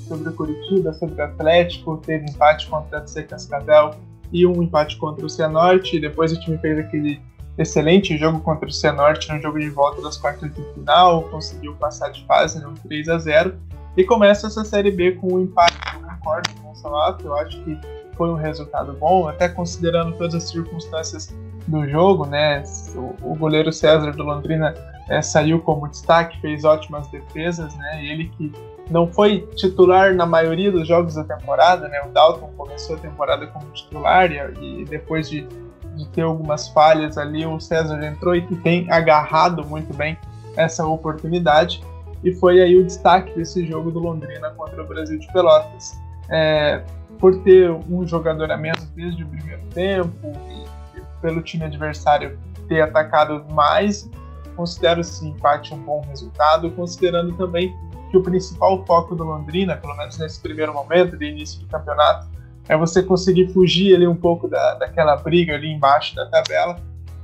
sobre 0.10 0.28
o 0.28 0.34
Curitiba, 0.34 0.92
sobre 0.94 1.22
o 1.22 1.24
Atlético, 1.24 1.98
teve 1.98 2.26
empate 2.26 2.68
contra 2.68 2.98
o 2.98 3.02
FC 3.04 3.24
Cascavel 3.24 3.92
e 4.34 4.46
um 4.46 4.62
empate 4.64 4.98
contra 4.98 5.26
o 5.26 5.30
Cianorte 5.30 6.00
depois 6.00 6.34
o 6.34 6.40
time 6.40 6.58
fez 6.58 6.80
aquele 6.80 7.22
excelente 7.58 8.18
jogo 8.18 8.40
contra 8.40 8.68
o 8.68 8.72
Cianorte 8.72 9.32
no 9.32 9.40
jogo 9.40 9.60
de 9.60 9.70
volta 9.70 10.02
das 10.02 10.18
quartas 10.18 10.52
de 10.54 10.64
final, 10.74 11.24
conseguiu 11.24 11.76
passar 11.76 12.10
de 12.10 12.26
fase, 12.26 12.60
né, 12.60 12.68
um 12.68 12.74
3x0 12.74 13.54
e 13.96 14.04
começa 14.04 14.48
essa 14.48 14.64
Série 14.66 14.92
B 14.92 15.14
com 15.14 15.36
um 15.36 15.42
empate, 15.42 15.78
eu 15.94 16.08
concordo 16.08 16.50
com 16.62 16.72
o 16.72 16.76
Salato, 16.76 17.26
eu 17.26 17.36
acho 17.38 17.62
que 17.64 17.78
foi 18.16 18.30
um 18.30 18.36
resultado 18.36 18.94
bom, 18.94 19.28
até 19.28 19.48
considerando 19.48 20.18
todas 20.18 20.36
as 20.36 20.44
circunstâncias 20.50 21.34
do 21.68 21.88
jogo, 21.88 22.26
né? 22.26 22.64
O, 22.96 23.32
o 23.32 23.36
goleiro 23.36 23.72
César 23.72 24.12
do 24.12 24.24
Londrina 24.24 24.74
é, 25.08 25.22
saiu 25.22 25.60
como 25.60 25.88
destaque, 25.88 26.40
fez 26.42 26.64
ótimas 26.64 27.08
defesas, 27.10 27.76
né? 27.76 28.06
Ele 28.06 28.30
que 28.38 28.52
não 28.90 29.08
foi 29.08 29.48
titular 29.56 30.14
na 30.16 30.26
maioria 30.26 30.72
dos 30.72 30.88
jogos 30.88 31.16
da 31.16 31.24
temporada, 31.24 31.88
né? 31.88 32.02
O 32.06 32.10
Dalton 32.10 32.52
começou 32.58 32.96
a 32.96 33.00
temporada 33.00 33.46
como 33.48 33.66
titular 33.72 34.32
e, 34.32 34.82
e 34.82 34.86
depois 34.86 35.30
de, 35.30 35.48
de 35.96 36.08
ter 36.10 36.24
algumas 36.24 36.70
falhas 36.70 37.18
ali, 37.18 37.46
o 37.46 37.60
César 37.60 38.04
entrou 38.04 38.36
e 38.36 38.42
tem 38.58 38.92
agarrado 38.92 39.66
muito 39.66 39.94
bem 39.94 40.18
essa 40.56 40.86
oportunidade 40.86 41.84
e 42.24 42.34
foi 42.34 42.62
aí 42.62 42.78
o 42.78 42.84
destaque 42.84 43.34
desse 43.36 43.66
jogo 43.66 43.92
do 43.92 44.00
Londrina 44.00 44.50
contra 44.52 44.82
o 44.84 44.88
Brasil 44.88 45.18
de 45.20 45.32
Pelotas. 45.32 45.98
É, 46.30 46.84
por 47.18 47.38
ter 47.44 47.70
um 47.72 48.08
jogador 48.08 48.52
a 48.52 48.58
menos 48.58 48.84
desde 48.96 49.24
o 49.24 49.28
primeiro 49.28 49.62
tempo 49.74 50.32
e 50.50 51.02
pelo 51.22 51.42
time 51.42 51.66
adversário 51.66 52.40
ter 52.68 52.82
atacado 52.82 53.46
mais, 53.52 54.10
considero 54.56 55.02
esse 55.02 55.26
empate 55.28 55.74
um 55.74 55.80
bom 55.80 56.02
resultado, 56.08 56.72
considerando 56.72 57.36
também 57.36 57.76
que 58.10 58.18
o 58.18 58.24
principal 58.24 58.86
foco 58.86 59.16
do 59.16 59.24
Londrina, 59.24 59.78
pelo 59.78 59.96
menos 59.96 60.18
nesse 60.18 60.40
primeiro 60.42 60.74
momento 60.74 61.18
de 61.18 61.26
início 61.26 61.60
do 61.60 61.68
campeonato, 61.68 62.28
é 62.68 62.78
você 62.78 63.02
conseguir 63.02 63.48
fugir 63.48 63.96
ali 63.96 64.08
um 64.08 64.16
pouco 64.16 64.48
da, 64.48 64.76
daquela 64.76 65.16
briga 65.16 65.56
ali 65.56 65.72
embaixo 65.72 66.16
da 66.16 66.26
tabela 66.28 66.80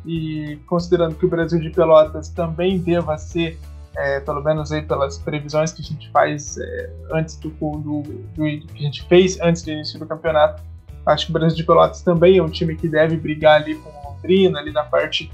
e 0.06 0.60
considerando 0.68 1.15
que 1.15 1.25
o 1.25 1.30
Brasil 1.30 1.60
de 1.60 1.70
Pelotas 1.70 2.30
também 2.30 2.80
deva 2.80 3.18
ser 3.18 3.60
é, 3.96 4.20
pelo 4.20 4.44
menos 4.44 4.72
aí 4.72 4.82
pelas 4.82 5.18
previsões 5.18 5.72
que 5.72 5.82
a 5.82 5.86
gente 5.86 6.10
faz 6.12 6.58
é, 6.58 6.89
antes 7.12 7.38
do, 7.38 7.50
do, 7.50 8.01
do, 8.01 8.44
que 8.44 8.80
a 8.80 8.82
gente 8.82 9.04
fez 9.04 9.39
antes 9.39 9.62
do 9.62 9.72
início 9.72 9.98
do 9.98 10.06
campeonato. 10.06 10.62
Acho 11.06 11.27
que 11.27 11.32
o 11.32 11.34
Brasil 11.34 11.56
de 11.56 11.63
Pelotas 11.63 12.01
também 12.01 12.38
é 12.38 12.44
um 12.44 12.50
time 12.50 12.75
que 12.75 12.88
deve 12.88 13.15
brigar 13.15 13.62
ali 13.62 13.75
com 13.75 13.89
o 13.89 14.12
Londrina, 14.12 14.60
ali 14.60 14.72
na 14.72 14.84
parte 14.84 15.32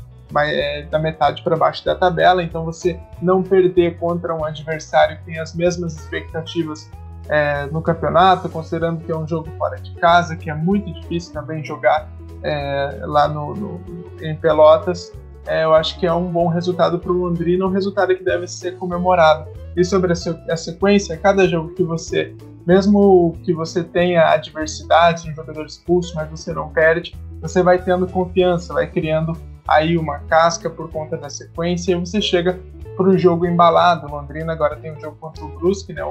da 0.89 0.99
metade 0.99 1.43
para 1.43 1.55
baixo 1.55 1.83
da 1.85 1.95
tabela. 1.95 2.43
Então 2.43 2.65
você 2.65 2.99
não 3.21 3.43
perder 3.43 3.97
contra 3.97 4.35
um 4.35 4.43
adversário 4.43 5.17
que 5.17 5.25
tem 5.25 5.39
as 5.39 5.53
mesmas 5.53 5.95
expectativas 5.97 6.89
é, 7.29 7.65
no 7.67 7.81
campeonato, 7.81 8.49
considerando 8.49 9.03
que 9.03 9.11
é 9.11 9.15
um 9.15 9.27
jogo 9.27 9.49
fora 9.57 9.77
de 9.77 9.93
casa, 9.95 10.35
que 10.35 10.49
é 10.49 10.53
muito 10.53 10.91
difícil 10.91 11.33
também 11.33 11.63
jogar 11.63 12.09
é, 12.43 12.99
lá 13.03 13.27
no, 13.27 13.53
no, 13.55 13.81
em 14.21 14.35
Pelotas 14.35 15.11
é, 15.47 15.63
eu 15.63 15.73
acho 15.73 15.99
que 15.99 16.05
é 16.05 16.13
um 16.13 16.31
bom 16.31 16.47
resultado 16.47 16.99
para 16.99 17.11
o 17.11 17.15
Londrina, 17.15 17.65
um 17.65 17.69
resultado 17.69 18.15
que 18.15 18.23
deve 18.23 18.47
ser 18.47 18.77
comemorado. 18.77 19.49
E 19.75 19.83
sobre 19.83 20.11
a, 20.13 20.57
sequência, 20.57 21.17
cada 21.17 21.47
jogo 21.47 21.73
que 21.73 21.83
você, 21.83 22.35
mesmo 22.65 23.35
que 23.43 23.53
você 23.53 23.83
tenha 23.83 24.29
adversidade, 24.29 25.29
um 25.29 25.35
jogador 25.35 25.65
expulso, 25.65 26.13
mas 26.15 26.29
você 26.29 26.53
não 26.53 26.69
perde, 26.69 27.15
você 27.41 27.63
vai 27.63 27.81
tendo 27.81 28.05
confiança, 28.05 28.73
vai 28.73 28.87
criando 28.87 29.35
aí 29.71 29.97
uma 29.97 30.19
casca 30.19 30.69
por 30.69 30.89
conta 30.91 31.17
da 31.17 31.29
sequência 31.29 31.93
e 31.93 31.95
você 31.95 32.21
chega 32.21 32.59
para 32.95 33.07
o 33.07 33.17
jogo 33.17 33.45
embalado. 33.45 34.07
Londrina 34.07 34.51
agora 34.51 34.75
tem 34.75 34.91
um 34.91 34.99
jogo 34.99 35.17
contra 35.19 35.43
o 35.43 35.47
Brusque, 35.47 35.93
né? 35.93 36.01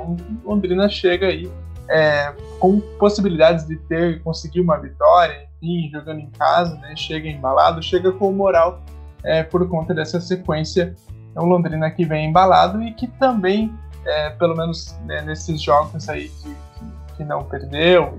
Londrina 0.44 0.88
chega 0.88 1.26
aí 1.26 1.50
é, 1.88 2.32
com 2.58 2.80
possibilidades 2.98 3.66
de 3.66 3.76
ter 3.76 4.22
conseguir 4.22 4.60
uma 4.60 4.78
vitória, 4.78 5.48
enfim, 5.60 5.90
jogando 5.92 6.20
em 6.20 6.30
casa, 6.30 6.74
né? 6.76 6.94
Chega 6.96 7.28
embalado, 7.28 7.82
chega 7.82 8.10
com 8.12 8.32
moral 8.32 8.80
é, 9.22 9.42
por 9.42 9.68
conta 9.68 9.92
dessa 9.92 10.20
sequência. 10.20 10.94
É 11.34 11.40
um 11.40 11.44
Londrina 11.44 11.90
que 11.90 12.04
vem 12.04 12.28
embalado 12.28 12.82
e 12.82 12.92
que 12.92 13.06
também, 13.06 13.72
é, 14.04 14.30
pelo 14.30 14.56
menos 14.56 14.98
né, 15.04 15.22
nesses 15.22 15.60
jogos 15.60 16.08
aí 16.08 16.28
que, 16.28 16.48
que, 16.48 17.16
que 17.18 17.24
não 17.24 17.44
perdeu, 17.44 18.18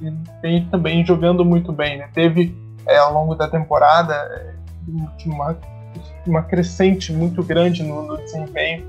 e 0.00 0.12
vem 0.40 0.64
também 0.66 1.04
jogando 1.04 1.44
muito 1.44 1.72
bem. 1.72 1.98
Né? 1.98 2.08
Teve 2.12 2.56
é, 2.86 2.96
ao 2.98 3.12
longo 3.12 3.34
da 3.34 3.46
temporada 3.46 4.57
é, 4.88 5.28
uma, 5.28 5.58
uma 6.26 6.42
crescente 6.42 7.12
muito 7.12 7.42
grande 7.42 7.82
no, 7.82 8.02
no 8.02 8.16
desempenho 8.18 8.86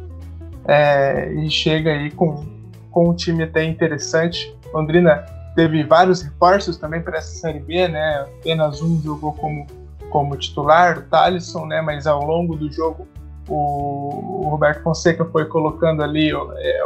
é, 0.67 1.31
e 1.33 1.49
chega 1.49 1.91
aí 1.91 2.11
com, 2.11 2.45
com 2.91 3.09
um 3.09 3.13
time 3.13 3.43
até 3.43 3.63
interessante. 3.63 4.55
Londrina 4.73 5.25
teve 5.55 5.83
vários 5.83 6.21
reforços 6.21 6.77
também 6.77 7.01
para 7.01 7.17
essa 7.17 7.35
Série 7.39 7.59
B, 7.59 7.87
né? 7.87 8.27
apenas 8.39 8.81
um 8.81 9.01
jogou 9.01 9.33
como 9.33 9.65
como 10.09 10.35
titular, 10.35 10.97
o 10.97 11.01
Thalisson, 11.03 11.67
né? 11.67 11.81
Mas 11.81 12.07
ao 12.07 12.25
longo 12.25 12.55
do 12.55 12.71
jogo 12.71 13.07
o, 13.47 14.45
o 14.45 14.49
Roberto 14.49 14.83
Fonseca 14.83 15.25
foi 15.25 15.45
colocando 15.45 16.03
ali, 16.03 16.31
é, 16.31 16.81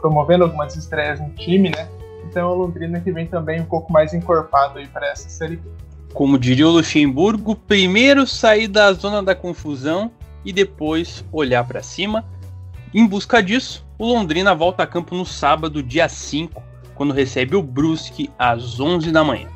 promovendo 0.00 0.44
algumas 0.44 0.74
estreias 0.76 1.20
no 1.20 1.30
time, 1.30 1.70
né? 1.70 1.88
Então 2.24 2.50
o 2.50 2.54
Londrina 2.54 3.00
que 3.00 3.12
vem 3.12 3.26
também 3.26 3.60
um 3.60 3.64
pouco 3.64 3.92
mais 3.92 4.14
encorpado 4.14 4.78
aí 4.78 4.86
para 4.86 5.08
essa 5.08 5.28
série 5.28 5.56
B. 5.56 5.70
Como 6.12 6.38
diria 6.38 6.68
o 6.68 6.72
Luxemburgo, 6.72 7.56
primeiro 7.56 8.26
sair 8.26 8.68
da 8.68 8.92
zona 8.92 9.22
da 9.22 9.34
confusão 9.34 10.10
e 10.44 10.52
depois 10.52 11.24
olhar 11.32 11.66
para 11.66 11.82
cima. 11.82 12.24
Em 12.92 13.06
busca 13.06 13.42
disso, 13.42 13.86
o 13.98 14.06
Londrina 14.06 14.54
volta 14.54 14.82
a 14.82 14.86
campo 14.86 15.14
no 15.14 15.24
sábado, 15.24 15.82
dia 15.82 16.08
5, 16.08 16.62
quando 16.94 17.14
recebe 17.14 17.56
o 17.56 17.62
Brusque 17.62 18.30
às 18.38 18.78
11 18.78 19.10
da 19.10 19.24
manhã. 19.24 19.48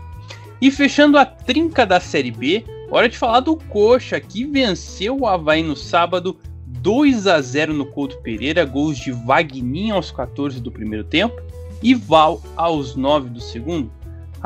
E 0.59 0.71
fechando 0.71 1.19
a 1.19 1.27
trinca 1.27 1.85
da 1.85 2.01
Série 2.01 2.31
B, 2.31 2.65
hora 2.91 3.09
de 3.09 3.19
falar 3.19 3.41
do 3.41 3.57
Coxa, 3.57 4.19
que 4.19 4.47
venceu 4.47 5.19
o 5.21 5.27
Havaí 5.27 5.63
no 5.63 5.77
sábado 5.77 6.39
2 6.67 7.27
a 7.27 7.39
0 7.39 7.75
no 7.75 7.85
Couto 7.85 8.17
Pereira, 8.23 8.65
gols 8.65 8.97
de 8.97 9.13
Vagninho 9.13 9.95
aos 9.95 10.11
14 10.11 10.59
do 10.61 10.73
primeiro 10.73 11.05
tempo 11.05 11.37
e 11.83 11.95
Val 11.95 12.41
aos 12.57 12.97
9 12.97 13.29
do 13.29 13.41
segundo. 13.41 13.91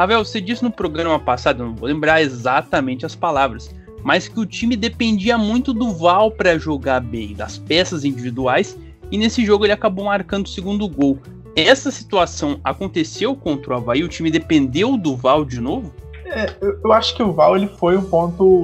Ravel, 0.00 0.24
você 0.24 0.40
disse 0.40 0.62
no 0.62 0.70
programa 0.70 1.18
passado, 1.18 1.62
não 1.62 1.74
vou 1.74 1.86
lembrar 1.86 2.22
exatamente 2.22 3.04
as 3.04 3.14
palavras, 3.14 3.70
mas 4.02 4.26
que 4.26 4.40
o 4.40 4.46
time 4.46 4.74
dependia 4.74 5.36
muito 5.36 5.74
do 5.74 5.92
Val 5.92 6.30
para 6.30 6.56
jogar 6.56 7.00
bem, 7.00 7.34
das 7.34 7.58
peças 7.58 8.02
individuais, 8.02 8.78
e 9.10 9.18
nesse 9.18 9.44
jogo 9.44 9.66
ele 9.66 9.74
acabou 9.74 10.06
marcando 10.06 10.46
o 10.46 10.48
segundo 10.48 10.88
gol. 10.88 11.18
Essa 11.54 11.90
situação 11.90 12.58
aconteceu 12.64 13.36
contra 13.36 13.74
o 13.74 13.76
Havaí? 13.76 14.02
O 14.02 14.08
time 14.08 14.30
dependeu 14.30 14.96
do 14.96 15.14
Val 15.14 15.44
de 15.44 15.60
novo? 15.60 15.92
É, 16.24 16.46
eu, 16.62 16.80
eu, 16.82 16.92
acho 16.94 17.14
que 17.14 17.22
o 17.22 17.34
Val 17.34 17.54
ele 17.54 17.66
foi 17.66 17.98
um 17.98 18.04
ponto 18.04 18.62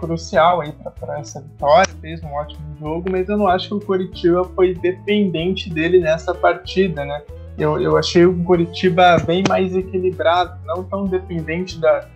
crucial 0.00 0.62
aí 0.62 0.72
para 0.98 1.20
essa 1.20 1.38
vitória, 1.42 1.92
fez 2.00 2.22
um 2.22 2.32
ótimo 2.32 2.64
jogo, 2.80 3.10
mas 3.10 3.28
eu 3.28 3.36
não 3.36 3.46
acho 3.46 3.68
que 3.68 3.74
o 3.74 3.80
Curitiba 3.80 4.42
foi 4.54 4.72
dependente 4.72 5.68
dele 5.68 6.00
nessa 6.00 6.32
partida, 6.32 7.04
né? 7.04 7.20
Eu, 7.58 7.80
eu 7.80 7.96
achei 7.96 8.26
o 8.26 8.44
Curitiba 8.44 9.16
bem 9.18 9.42
mais 9.48 9.74
equilibrado, 9.74 10.58
não 10.66 10.84
tão 10.84 11.06
dependente 11.06 11.78
da, 11.80 12.06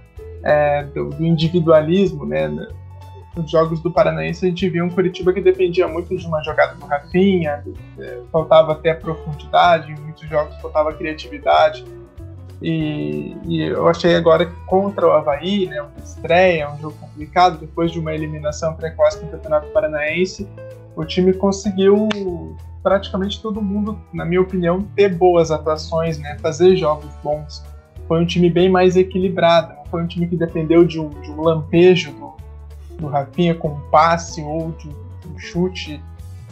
é, 0.43 0.85
do, 0.85 1.11
do, 1.11 1.25
individualismo, 1.25 2.27
né? 2.27 2.49
Nos 3.35 3.51
jogos 3.51 3.81
do 3.81 3.91
Paranaense 3.91 4.45
a 4.45 4.49
gente 4.49 4.69
viu 4.69 4.85
um 4.85 4.91
Curitiba 4.91 5.33
que 5.33 5.41
dependia 5.41 5.87
muito 5.89 6.15
de 6.15 6.27
uma 6.27 6.43
jogada 6.43 6.75
do 6.75 6.85
Rafinha, 6.85 7.65
é, 7.99 8.21
faltava 8.31 8.73
até 8.73 8.93
profundidade, 8.93 9.93
em 9.93 10.01
muitos 10.01 10.29
jogos 10.29 10.55
faltava 10.61 10.93
criatividade. 10.93 11.85
E, 12.63 13.35
e, 13.47 13.63
eu 13.63 13.89
achei 13.89 14.15
agora 14.15 14.45
que 14.45 14.55
contra 14.67 15.07
o 15.07 15.13
Havaí, 15.13 15.67
né, 15.67 15.81
uma 15.81 16.05
estreia, 16.05 16.71
um 16.71 16.79
jogo 16.79 16.95
complicado, 17.01 17.59
depois 17.59 17.91
de 17.91 17.99
uma 17.99 18.13
eliminação 18.13 18.75
precoce 18.75 19.25
no 19.25 19.31
Campeonato 19.31 19.69
Paranaense, 19.69 20.47
o 20.95 21.03
time 21.05 21.33
conseguiu 21.33 22.09
praticamente 22.83 23.41
todo 23.41 23.61
mundo, 23.61 23.99
na 24.13 24.25
minha 24.25 24.41
opinião, 24.41 24.83
ter 24.95 25.15
boas 25.15 25.51
atuações, 25.51 26.19
né, 26.19 26.37
fazer 26.41 26.77
jogos 26.77 27.11
bons. 27.23 27.65
Foi 28.09 28.23
um 28.23 28.27
time 28.27 28.51
bem 28.51 28.69
mais 28.69 28.97
equilibrado, 28.97 29.75
foi 29.91 30.03
um 30.03 30.07
time 30.07 30.27
que 30.27 30.37
dependeu 30.37 30.85
de 30.85 30.99
um, 30.99 31.09
de 31.09 31.31
um 31.31 31.43
lampejo 31.43 32.13
do, 32.13 32.33
do 32.97 33.07
Rafinha 33.07 33.55
com 33.55 33.69
um 33.69 33.81
passe 33.91 34.43
ou 34.43 34.73
de 34.73 34.89
um 35.29 35.39
chute 35.39 36.03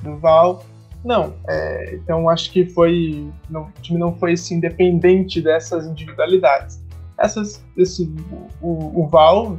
do 0.02 0.16
Val. 0.16 0.64
Não, 1.04 1.34
é, 1.48 1.94
então 1.94 2.28
acho 2.28 2.50
que 2.50 2.66
foi. 2.66 3.30
Não, 3.48 3.62
o 3.62 3.72
time 3.80 3.98
não 3.98 4.14
foi 4.16 4.32
assim, 4.32 4.56
independente 4.56 5.40
dessas 5.40 5.86
individualidades. 5.86 6.82
Essas, 7.16 7.64
esse, 7.76 8.12
o, 8.60 9.02
o 9.02 9.08
Val, 9.08 9.58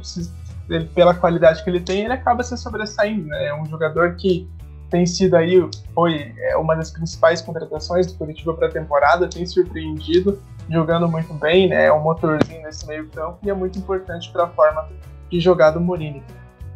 ele, 0.68 0.86
pela 0.86 1.14
qualidade 1.14 1.62
que 1.62 1.68
ele 1.68 1.80
tem, 1.80 2.04
ele 2.04 2.12
acaba 2.12 2.42
se 2.42 2.56
sobressaindo. 2.56 3.26
Né? 3.26 3.46
É 3.46 3.54
um 3.54 3.66
jogador 3.66 4.16
que 4.16 4.48
tem 4.90 5.06
sido 5.06 5.36
aí, 5.36 5.56
foi 5.94 6.34
é, 6.38 6.56
uma 6.56 6.74
das 6.74 6.90
principais 6.90 7.40
contratações 7.40 8.06
do 8.06 8.14
Curitiba 8.14 8.52
para 8.54 8.66
a 8.66 8.70
temporada, 8.70 9.28
tem 9.28 9.46
surpreendido, 9.46 10.40
jogando 10.68 11.08
muito 11.08 11.32
bem, 11.34 11.68
né? 11.68 11.86
É 11.86 11.92
um 11.92 12.00
motorzinho 12.00 12.62
nesse 12.62 12.86
meio 12.86 13.08
campo 13.08 13.38
e 13.42 13.50
é 13.50 13.54
muito 13.54 13.78
importante 13.78 14.30
para 14.30 14.44
a 14.44 14.48
forma 14.48 14.88
de 15.30 15.40
jogar 15.40 15.70
do 15.70 15.80
Morini. 15.80 16.22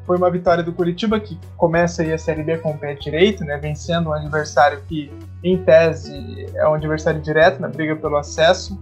Foi 0.07 0.17
uma 0.17 0.31
vitória 0.31 0.63
do 0.63 0.73
Curitiba 0.73 1.19
que 1.19 1.39
começa 1.57 2.03
aí 2.03 2.13
a 2.13 2.19
Série 2.19 2.43
B 2.43 2.59
com 2.59 2.73
o 2.73 2.79
pé 2.79 2.95
direito, 2.95 3.45
né? 3.45 3.57
Vencendo 3.57 4.11
um 4.11 4.13
adversário 4.13 4.83
que, 4.87 5.11
em 5.43 5.57
tese, 5.63 6.47
é 6.55 6.69
um 6.69 6.75
adversário 6.75 7.21
direto 7.21 7.61
na 7.61 7.69
briga 7.69 7.97
pelo 7.97 8.17
acesso. 8.17 8.79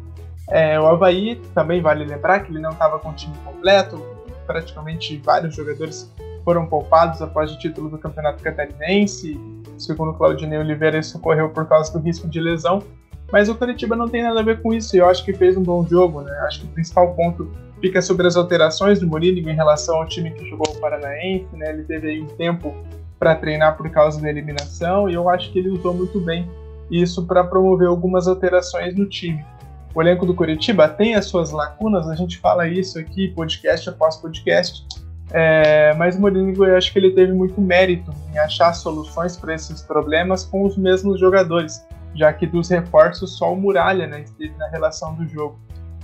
É, 0.49 0.79
o 0.79 0.87
Havaí 0.87 1.37
também 1.55 1.81
vale 1.81 2.05
lembrar 2.05 2.41
que 2.41 2.51
ele 2.51 2.59
não 2.59 2.73
estava 2.73 2.99
com 2.99 3.11
o 3.11 3.15
time 3.15 3.35
completo, 3.45 4.05
praticamente 4.47 5.17
vários 5.19 5.55
jogadores 5.55 6.11
foram 6.45 6.67
poupados 6.67 7.21
após 7.23 7.53
o 7.53 7.59
título 7.59 7.89
do 7.89 7.99
Campeonato 7.99 8.43
Catarinense. 8.43 9.41
Segundo 9.79 10.15
Claudinei 10.15 10.59
Oliveira, 10.59 10.99
isso 10.99 11.19
ocorreu 11.19 11.51
por 11.51 11.67
causa 11.67 11.93
do 11.93 11.99
risco 11.99 12.29
de 12.29 12.41
lesão. 12.41 12.83
Mas 13.31 13.49
o 13.49 13.55
Curitiba 13.55 13.97
não 13.97 14.09
tem 14.09 14.23
nada 14.23 14.41
a 14.41 14.43
ver 14.43 14.61
com 14.61 14.75
isso 14.75 14.95
e 14.95 14.99
eu 14.99 15.09
acho 15.09 15.25
que 15.25 15.33
fez 15.33 15.57
um 15.57 15.63
bom 15.63 15.87
jogo. 15.87 16.21
Né? 16.21 16.33
Acho 16.47 16.61
que 16.61 16.67
o 16.67 16.71
principal 16.71 17.15
ponto 17.15 17.51
fica 17.81 18.03
sobre 18.03 18.27
as 18.27 18.37
alterações 18.37 19.01
do 19.01 19.07
Murilo 19.07 19.49
em 19.49 19.55
relação 19.55 19.97
ao 19.97 20.07
time 20.07 20.31
que 20.31 20.49
jogou 20.49 20.71
o 20.75 20.81
Paranaense. 20.81 21.47
Né? 21.55 21.71
Ele 21.71 21.85
teve 21.85 22.09
aí 22.09 22.21
um 22.21 22.27
tempo 22.27 22.75
para 23.19 23.35
treinar 23.37 23.77
por 23.77 23.89
causa 23.91 24.21
da 24.21 24.29
eliminação 24.29 25.09
e 25.09 25.15
eu 25.15 25.29
acho 25.29 25.53
que 25.53 25.59
ele 25.61 25.71
usou 25.71 25.95
muito 25.95 26.21
bem 26.21 26.51
isso 26.91 27.25
para 27.25 27.45
promover 27.45 27.89
algumas 27.89 28.29
alterações 28.29 28.95
no 28.95 29.09
time. 29.09 29.45
O 29.95 30.03
elenco 30.03 30.27
do 30.27 30.35
Curitiba 30.35 30.89
tem 30.89 31.15
as 31.15 31.27
suas 31.27 31.51
lacunas, 31.51 32.09
a 32.09 32.15
gente 32.15 32.39
fala 32.39 32.67
isso 32.67 32.99
aqui 32.99 33.29
podcast 33.29 33.89
após 33.89 34.17
podcast, 34.17 34.87
é, 35.31 35.95
mas 35.95 36.17
o 36.17 36.21
Mourinho, 36.21 36.65
eu 36.65 36.77
acho 36.77 36.93
que 36.93 36.99
ele 36.99 37.13
teve 37.13 37.33
muito 37.33 37.61
mérito 37.61 38.13
em 38.33 38.39
achar 38.39 38.73
soluções 38.73 39.37
para 39.37 39.55
esses 39.55 39.83
problemas 39.83 40.45
com 40.45 40.65
os 40.65 40.77
mesmos 40.77 41.21
jogadores, 41.21 41.85
já 42.15 42.33
que 42.33 42.47
dos 42.47 42.69
reforços 42.69 43.39
só 43.39 43.53
o 43.53 43.57
Muralha 43.57 44.07
né, 44.07 44.21
esteve 44.21 44.55
na 44.59 44.69
relação 44.69 45.15
do 45.15 45.27
jogo. 45.29 45.59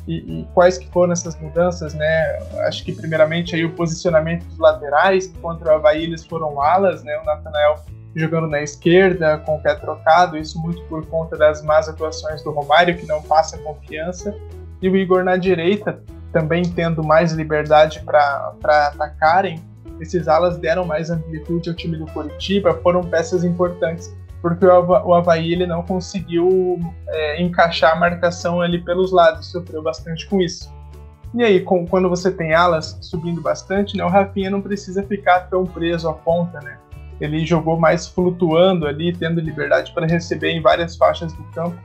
E, 0.06 0.40
e, 0.40 0.48
quais 0.54 0.78
que 0.78 0.88
foram 0.88 1.12
essas 1.12 1.38
mudanças, 1.38 1.92
né? 1.92 2.38
Acho 2.66 2.82
que 2.82 2.94
primeiramente 2.94 3.54
aí 3.54 3.62
o 3.66 3.74
posicionamento 3.74 4.42
dos 4.44 4.58
laterais, 4.58 5.26
contra 5.42 5.70
o 5.70 5.74
Havaí 5.74 6.04
eles 6.04 6.24
foram 6.24 6.62
alas, 6.62 7.04
né? 7.04 7.18
O 7.18 7.24
Natanael 7.26 7.76
jogando 8.14 8.46
na 8.46 8.62
esquerda, 8.62 9.36
com 9.38 9.56
o 9.56 9.62
pé 9.62 9.74
trocado, 9.74 10.38
isso 10.38 10.58
muito 10.60 10.82
por 10.84 11.06
conta 11.06 11.36
das 11.36 11.62
más 11.62 11.90
atuações 11.90 12.42
do 12.42 12.50
Romário, 12.50 12.96
que 12.96 13.06
não 13.06 13.22
passa 13.22 13.58
confiança, 13.58 14.34
e 14.80 14.88
o 14.88 14.96
Igor 14.96 15.22
na 15.22 15.36
direita, 15.36 16.02
também 16.32 16.62
tendo 16.62 17.02
mais 17.02 17.32
liberdade 17.32 18.00
para 18.04 18.52
atacarem, 18.62 19.62
esses 20.00 20.28
alas 20.28 20.56
deram 20.58 20.84
mais 20.84 21.10
amplitude 21.10 21.68
ao 21.68 21.74
time 21.74 21.96
do 21.96 22.06
Curitiba, 22.06 22.78
foram 22.82 23.02
peças 23.02 23.44
importantes, 23.44 24.14
porque 24.40 24.64
o 24.64 25.14
Havaí 25.14 25.52
ele 25.52 25.66
não 25.66 25.82
conseguiu 25.82 26.78
é, 27.08 27.42
encaixar 27.42 27.92
a 27.92 27.96
marcação 27.96 28.60
ali 28.60 28.80
pelos 28.80 29.10
lados, 29.10 29.50
sofreu 29.50 29.82
bastante 29.82 30.28
com 30.28 30.40
isso. 30.40 30.72
E 31.34 31.42
aí, 31.42 31.60
com, 31.60 31.86
quando 31.86 32.08
você 32.08 32.30
tem 32.30 32.54
alas 32.54 32.96
subindo 33.02 33.40
bastante, 33.40 33.96
né, 33.96 34.04
o 34.04 34.08
Rafinha 34.08 34.50
não 34.50 34.62
precisa 34.62 35.02
ficar 35.02 35.40
tão 35.50 35.64
preso 35.64 36.08
à 36.08 36.14
ponta, 36.14 36.60
né? 36.60 36.78
Ele 37.20 37.44
jogou 37.44 37.78
mais 37.78 38.06
flutuando 38.06 38.86
ali, 38.86 39.12
tendo 39.12 39.40
liberdade 39.40 39.92
para 39.92 40.06
receber 40.06 40.52
em 40.52 40.62
várias 40.62 40.96
faixas 40.96 41.32
do 41.32 41.42
campo 41.52 41.76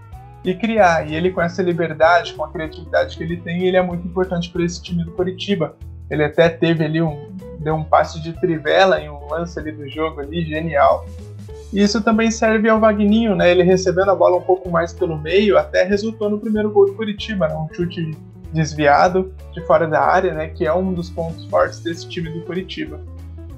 e 0.44 0.54
criar. 0.54 1.10
E 1.10 1.16
ele, 1.16 1.32
com 1.32 1.42
essa 1.42 1.62
liberdade, 1.62 2.34
com 2.34 2.44
a 2.44 2.52
criatividade 2.52 3.18
que 3.18 3.24
ele 3.24 3.38
tem, 3.38 3.66
ele 3.66 3.78
é 3.78 3.82
muito 3.82 4.08
importante 4.08 4.50
para 4.50 4.64
esse 4.64 4.82
time 4.82 5.04
do 5.04 5.12
Curitiba. 5.12 5.76
Ele 6.10 6.24
até 6.24 6.50
teve 6.50 6.84
ali 6.84 7.02
um. 7.02 7.32
deu 7.60 7.76
um 7.76 7.84
passe 7.84 8.22
de 8.22 8.34
trivela 8.34 9.00
em 9.00 9.10
um 9.10 9.28
lance 9.30 9.58
ali 9.58 9.72
do 9.72 9.88
jogo 9.90 10.20
ali, 10.22 10.44
genial. 10.46 11.06
E 11.72 11.82
isso 11.82 12.04
também 12.04 12.30
serve 12.30 12.70
ao 12.70 12.80
Vagninho, 12.80 13.36
né? 13.36 13.50
Ele 13.50 13.64
recebendo 13.64 14.12
a 14.12 14.16
bola 14.16 14.38
um 14.38 14.42
pouco 14.42 14.70
mais 14.70 14.94
pelo 14.94 15.18
meio, 15.18 15.58
até 15.58 15.84
resultou 15.84 16.30
no 16.30 16.40
primeiro 16.40 16.70
gol 16.70 16.86
do 16.86 16.94
Curitiba, 16.94 17.48
né? 17.48 17.56
Um 17.56 17.74
chute 17.74 18.16
desviado 18.54 19.34
de 19.54 19.66
fora 19.66 19.88
da 19.88 20.00
área, 20.00 20.34
né? 20.34 20.50
Que 20.50 20.68
é 20.68 20.74
um 20.74 20.94
dos 20.94 21.10
pontos 21.10 21.46
fortes 21.46 21.80
desse 21.80 22.08
time 22.08 22.30
do 22.30 22.42
Curitiba. 22.42 23.02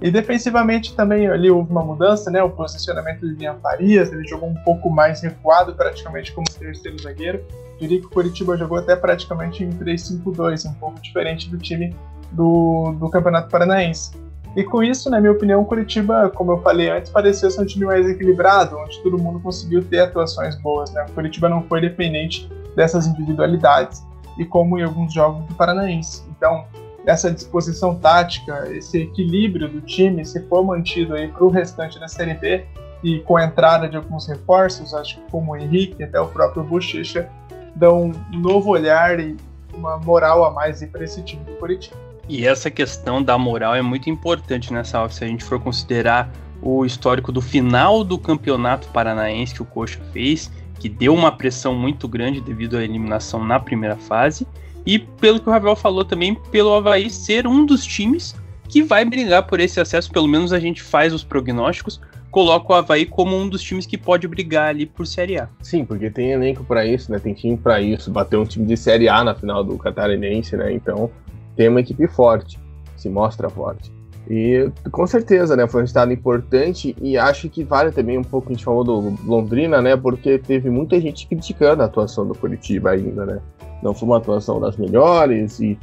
E 0.01 0.11
defensivamente 0.11 0.95
também 0.95 1.27
ali 1.27 1.49
houve 1.49 1.71
uma 1.71 1.83
mudança, 1.83 2.29
né? 2.29 2.43
O 2.43 2.49
posicionamento 2.49 3.21
de 3.25 3.33
Vinha 3.33 3.53
Farias, 3.55 4.11
ele 4.11 4.27
jogou 4.27 4.49
um 4.49 4.55
pouco 4.55 4.89
mais 4.89 5.21
recuado, 5.21 5.73
praticamente 5.73 6.33
como 6.33 6.45
terceiro 6.47 7.01
zagueiro. 7.01 7.43
Diria 7.79 7.99
que 7.99 8.05
o 8.05 8.09
Curitiba 8.09 8.57
jogou 8.57 8.77
até 8.77 8.95
praticamente 8.95 9.63
em 9.63 9.69
3-5-2, 9.69 10.69
um 10.69 10.73
pouco 10.75 11.01
diferente 11.01 11.49
do 11.49 11.57
time 11.57 11.95
do, 12.31 12.93
do 12.99 13.09
Campeonato 13.09 13.49
Paranaense. 13.49 14.11
E 14.55 14.63
com 14.63 14.81
isso, 14.81 15.09
na 15.09 15.19
minha 15.19 15.33
opinião, 15.33 15.61
o 15.61 15.65
Curitiba, 15.65 16.29
como 16.29 16.53
eu 16.53 16.61
falei 16.61 16.89
antes, 16.89 17.11
pareceu 17.11 17.51
ser 17.51 17.61
um 17.61 17.65
time 17.65 17.85
mais 17.85 18.07
equilibrado, 18.07 18.77
onde 18.77 19.01
todo 19.03 19.17
mundo 19.17 19.39
conseguiu 19.41 19.83
ter 19.83 19.99
atuações 19.99 20.55
boas. 20.61 20.91
Né? 20.91 21.05
O 21.09 21.11
Curitiba 21.11 21.49
não 21.49 21.63
foi 21.63 21.81
dependente 21.81 22.49
dessas 22.73 23.05
individualidades, 23.05 24.01
e 24.37 24.45
como 24.45 24.77
em 24.77 24.83
alguns 24.83 25.13
jogos 25.13 25.45
do 25.45 25.53
Paranaense. 25.55 26.23
Então, 26.29 26.65
essa 27.05 27.31
disposição 27.31 27.95
tática, 27.95 28.67
esse 28.71 29.03
equilíbrio 29.03 29.69
do 29.69 29.81
time, 29.81 30.25
se 30.25 30.41
for 30.47 30.63
mantido 30.63 31.13
aí 31.13 31.27
para 31.27 31.43
o 31.43 31.49
restante 31.49 31.99
da 31.99 32.07
Série 32.07 32.33
B 32.33 32.65
e 33.03 33.19
com 33.19 33.37
a 33.37 33.45
entrada 33.45 33.87
de 33.87 33.95
alguns 33.95 34.27
reforços, 34.27 34.93
acho 34.93 35.17
que 35.17 35.31
como 35.31 35.51
o 35.51 35.57
Henrique, 35.57 36.03
até 36.03 36.19
o 36.19 36.27
próprio 36.27 36.63
Bochecha, 36.63 37.29
dão 37.75 38.11
um 38.11 38.39
novo 38.39 38.71
olhar 38.71 39.19
e 39.19 39.35
uma 39.73 39.97
moral 39.97 40.45
a 40.45 40.51
mais 40.51 40.83
para 40.85 41.03
esse 41.03 41.21
time 41.21 41.43
do 41.43 41.51
Curitiba. 41.57 41.95
E 42.27 42.47
essa 42.47 42.71
questão 42.71 43.21
da 43.21 43.37
moral 43.37 43.75
é 43.75 43.81
muito 43.81 44.09
importante 44.09 44.73
nessa 44.73 45.07
se 45.09 45.23
a 45.23 45.27
gente 45.27 45.43
for 45.43 45.59
considerar 45.59 46.31
o 46.61 46.83
histórico 46.83 47.31
do 47.31 47.41
final 47.41 48.03
do 48.03 48.17
campeonato 48.17 48.87
paranaense 48.87 49.53
que 49.53 49.61
o 49.61 49.65
Coxa 49.65 49.99
fez, 50.11 50.51
que 50.79 50.89
deu 50.89 51.13
uma 51.13 51.31
pressão 51.31 51.75
muito 51.75 52.07
grande 52.07 52.41
devido 52.41 52.77
à 52.77 52.83
eliminação 52.83 53.43
na 53.43 53.59
primeira 53.59 53.95
fase, 53.95 54.47
e 54.85 54.99
pelo 54.99 55.39
que 55.39 55.49
o 55.49 55.51
Ravel 55.51 55.75
falou 55.75 56.05
também, 56.05 56.35
pelo 56.51 56.73
Havaí 56.73 57.09
ser 57.09 57.47
um 57.47 57.65
dos 57.65 57.85
times 57.85 58.35
que 58.67 58.83
vai 58.83 59.05
brigar 59.05 59.47
por 59.47 59.59
esse 59.59 59.79
acesso, 59.79 60.11
pelo 60.11 60.27
menos 60.27 60.51
a 60.51 60.59
gente 60.59 60.81
faz 60.81 61.13
os 61.13 61.23
prognósticos, 61.23 61.99
coloca 62.29 62.73
o 62.73 62.75
Havaí 62.75 63.05
como 63.05 63.35
um 63.35 63.47
dos 63.47 63.61
times 63.61 63.85
que 63.85 63.97
pode 63.97 64.27
brigar 64.27 64.67
ali 64.67 64.85
por 64.85 65.07
Série 65.07 65.39
A. 65.39 65.47
Sim, 65.61 65.85
porque 65.85 66.09
tem 66.09 66.31
elenco 66.31 66.63
para 66.63 66.85
isso, 66.85 67.11
né? 67.11 67.17
Tem 67.19 67.33
time 67.33 67.55
para 67.55 67.79
isso, 67.79 68.11
bater 68.11 68.37
um 68.37 68.43
time 68.43 68.65
de 68.65 68.75
Série 68.75 69.07
A 69.07 69.23
na 69.23 69.33
final 69.33 69.63
do 69.63 69.77
Catarinense, 69.77 70.57
né? 70.57 70.73
Então 70.73 71.09
tem 71.55 71.69
uma 71.69 71.79
equipe 71.79 72.07
forte, 72.07 72.59
se 72.97 73.07
mostra 73.07 73.49
forte. 73.49 73.89
E 74.29 74.69
com 74.91 75.05
certeza, 75.05 75.55
né? 75.55 75.67
Foi 75.67 75.81
um 75.81 75.83
resultado 75.83 76.11
importante 76.11 76.95
e 77.01 77.17
acho 77.17 77.47
que 77.47 77.63
vale 77.63 77.91
também 77.91 78.17
um 78.17 78.23
pouco, 78.23 78.49
a 78.49 78.53
gente 78.53 78.65
falou 78.65 78.83
do 78.83 79.15
Londrina, 79.23 79.81
né? 79.81 79.95
Porque 79.95 80.37
teve 80.39 80.69
muita 80.69 80.99
gente 80.99 81.27
criticando 81.27 81.83
a 81.83 81.85
atuação 81.85 82.27
do 82.27 82.33
Curitiba 82.33 82.91
ainda, 82.91 83.25
né? 83.25 83.39
Não 83.85 83.93
foi 83.93 84.09
uma 84.09 84.17
atuação 84.17 84.59
das 84.59 84.75
melhores 84.75 85.59
e 85.59 85.79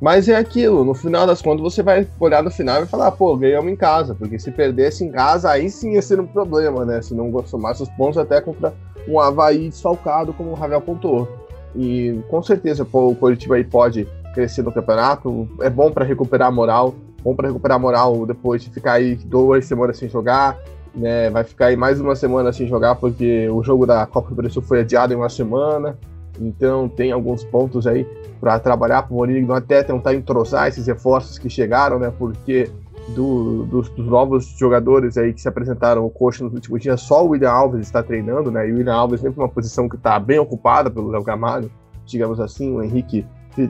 mas 0.00 0.28
é 0.28 0.36
aquilo, 0.36 0.84
no 0.84 0.92
final 0.92 1.26
das 1.26 1.40
contas 1.40 1.62
você 1.62 1.82
vai 1.82 2.06
olhar 2.20 2.42
no 2.42 2.50
final 2.50 2.82
e 2.82 2.86
falar, 2.86 3.10
pô, 3.12 3.34
ganhamos 3.36 3.72
em 3.72 3.76
casa, 3.76 4.14
porque 4.14 4.38
se 4.38 4.50
perdesse 4.50 5.02
em 5.02 5.10
casa, 5.10 5.50
aí 5.50 5.70
sim 5.70 5.92
ia 5.92 6.02
ser 6.02 6.20
um 6.20 6.26
problema, 6.26 6.84
né? 6.84 7.00
Se 7.00 7.14
não 7.14 7.32
somasse 7.46 7.82
os 7.82 7.88
pontos 7.90 8.18
até 8.18 8.40
contra 8.40 8.74
um 9.08 9.18
Havaí 9.18 9.68
desfalcado, 9.68 10.34
como 10.34 10.50
o 10.50 10.54
Ravel 10.54 10.80
pontuou. 10.80 11.28
E 11.74 12.20
com 12.28 12.42
certeza 12.42 12.84
pô, 12.84 13.08
o 13.08 13.16
Curitiba 13.16 13.54
aí 13.54 13.64
pode 13.64 14.06
crescer 14.34 14.62
no 14.62 14.72
campeonato, 14.72 15.48
é 15.60 15.70
bom 15.70 15.90
para 15.90 16.04
recuperar 16.04 16.48
a 16.48 16.52
moral, 16.52 16.94
bom 17.22 17.34
para 17.34 17.48
recuperar 17.48 17.76
a 17.76 17.80
moral 17.80 18.26
depois 18.26 18.62
de 18.62 18.70
ficar 18.70 18.94
aí 18.94 19.14
duas 19.14 19.64
semanas 19.64 19.96
sem 19.96 20.08
jogar, 20.08 20.58
né? 20.94 21.30
Vai 21.30 21.44
ficar 21.44 21.66
aí 21.66 21.76
mais 21.76 22.00
uma 22.00 22.14
semana 22.14 22.52
sem 22.52 22.66
jogar, 22.66 22.96
porque 22.96 23.48
o 23.48 23.62
jogo 23.62 23.86
da 23.86 24.04
Copa 24.06 24.28
do 24.28 24.34
Brasil 24.34 24.60
foi 24.60 24.80
adiado 24.80 25.12
em 25.12 25.16
uma 25.16 25.28
semana. 25.28 25.96
Então 26.40 26.88
tem 26.88 27.12
alguns 27.12 27.44
pontos 27.44 27.86
aí 27.86 28.06
para 28.40 28.58
trabalhar 28.58 29.02
para 29.02 29.12
o 29.12 29.16
Mourinho 29.16 29.52
até 29.52 29.82
tentar 29.82 30.14
entrosar 30.14 30.68
esses 30.68 30.86
reforços 30.86 31.38
que 31.38 31.48
chegaram, 31.48 31.98
né? 31.98 32.12
Porque 32.16 32.70
do, 33.08 33.64
dos, 33.64 33.88
dos, 33.90 34.06
novos 34.06 34.46
jogadores 34.58 35.16
aí 35.16 35.32
que 35.32 35.40
se 35.40 35.48
apresentaram 35.48 36.04
o 36.04 36.10
coxa 36.10 36.42
nos 36.42 36.54
últimos 36.54 36.80
dias, 36.80 37.00
só 37.00 37.24
o 37.24 37.30
William 37.30 37.50
Alves 37.50 37.80
está 37.80 38.02
treinando, 38.02 38.50
né? 38.50 38.68
E 38.68 38.72
o 38.72 38.76
William 38.76 38.94
Alves 38.94 39.20
sempre 39.20 39.40
uma 39.40 39.48
posição 39.48 39.88
que 39.88 39.96
está 39.96 40.18
bem 40.18 40.38
ocupada 40.38 40.90
pelo 40.90 41.10
Léo 41.10 41.22
Gamalho, 41.22 41.70
digamos 42.06 42.40
assim. 42.40 42.74
O 42.74 42.82
Henrique 42.82 43.26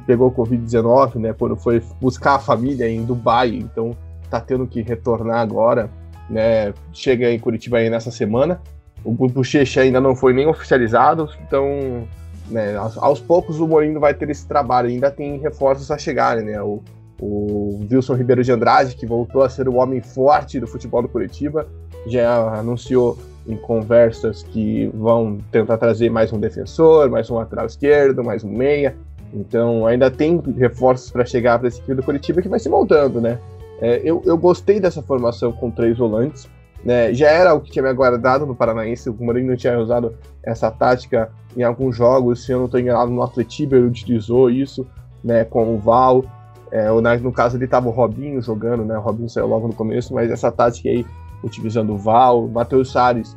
pegou 0.07 0.33
Covid-19, 0.33 1.17
né? 1.17 1.33
Quando 1.33 1.57
foi 1.57 1.83
buscar 2.01 2.37
a 2.37 2.39
família 2.39 2.89
em 2.89 3.05
Dubai, 3.05 3.55
então 3.57 3.97
está 4.23 4.41
tendo 4.41 4.67
que 4.67 4.83
retornar 4.83 5.41
agora, 5.41 5.91
né? 6.31 6.73
Chega 6.93 7.31
em 7.31 7.39
Curitiba 7.39 7.79
aí 7.79 7.91
nessa 7.91 8.11
semana. 8.11 8.61
O 9.05 9.13
Bochecha 9.13 9.83
ainda 9.83 10.01
não 10.01 10.17
foi 10.17 10.33
nem 10.33 10.47
oficializado, 10.47 11.29
então 11.47 12.09
né, 12.49 12.77
aos, 12.77 13.21
poucos 13.21 13.61
o 13.61 13.67
Mourinho 13.67 13.99
vai 13.99 14.15
ter 14.15 14.29
esse 14.31 14.47
trabalho, 14.47 14.89
ainda 14.89 15.11
tem 15.11 15.39
reforços 15.39 15.91
a 15.91 15.99
chegarem, 15.99 16.45
né? 16.45 16.61
O, 16.63 16.83
o 17.21 17.81
Wilson 17.91 18.15
Ribeiro 18.15 18.43
de 18.43 18.53
Andrade, 18.53 18.97
que 18.97 19.07
voltou 19.07 19.43
a 19.43 19.49
ser 19.49 19.69
o 19.69 19.77
homem 19.77 20.01
forte 20.01 20.61
do 20.61 20.67
futebol 20.67 21.03
do 21.03 21.09
Curitiba, 21.09 21.67
já 22.07 22.59
anunciou 22.59 23.17
em 23.47 23.57
conversas 23.57 24.43
que 24.43 24.91
vão 24.95 25.39
tentar 25.51 25.79
trazer 25.79 26.11
mais 26.11 26.33
um 26.33 26.41
defensor, 26.41 27.11
mais 27.11 27.31
um 27.31 27.37
lateral 27.37 27.67
esquerdo, 27.67 28.25
mais 28.25 28.43
um 28.43 28.51
meia. 28.51 28.95
Então 29.33 29.87
ainda 29.87 30.11
tem 30.11 30.41
reforços 30.57 31.11
para 31.11 31.25
chegar 31.25 31.59
para 31.59 31.69
esse 31.69 31.81
time 31.81 31.97
do 31.97 32.03
Curitiba 32.03 32.41
que 32.41 32.49
vai 32.49 32.59
se 32.59 32.69
montando, 32.69 33.21
né? 33.21 33.39
É, 33.81 34.01
eu, 34.05 34.23
eu 34.25 34.39
gostei 34.39 34.79
dessa 34.81 35.03
formação 35.03 35.53
com 35.53 35.71
três 35.71 35.99
volantes. 35.99 36.49
Né? 36.85 37.15
Já 37.15 37.31
era 37.31 37.55
o 37.55 37.61
que 37.61 37.71
tinha 37.71 37.83
me 37.83 37.89
aguardado 37.89 38.45
no 38.45 38.55
Paranaense, 38.55 39.09
o 39.09 39.17
Mourinho 39.19 39.49
não 39.49 39.57
tinha 39.57 39.79
usado 39.79 40.15
essa 40.43 40.71
tática 40.71 41.31
em 41.57 41.63
alguns 41.63 41.97
jogos, 41.97 42.45
se 42.45 42.53
eu 42.53 42.59
não 42.59 42.67
estou 42.67 42.79
enganado, 42.79 43.11
no 43.11 43.23
Atletiba 43.23 43.77
ele 43.77 43.87
utilizou 43.87 44.51
isso 44.51 44.87
né, 45.23 45.45
com 45.45 45.75
o 45.75 45.79
Val. 45.79 46.25
É, 46.71 46.89
no 47.19 47.33
caso 47.33 47.57
ele 47.57 47.67
estava 47.67 47.89
o 47.89 47.93
Robinho 47.93 48.43
jogando, 48.43 48.85
né? 48.85 48.99
O 48.99 49.01
Robinho 49.01 49.29
saiu 49.29 49.47
logo 49.47 49.69
no 49.69 49.75
começo, 49.75 50.13
mas 50.13 50.29
essa 50.29 50.51
tática 50.51 50.89
aí, 50.89 51.07
utilizando 51.43 51.93
o 51.93 51.97
Val, 51.97 52.49
Matheus 52.49 52.91
Salles 52.91 53.37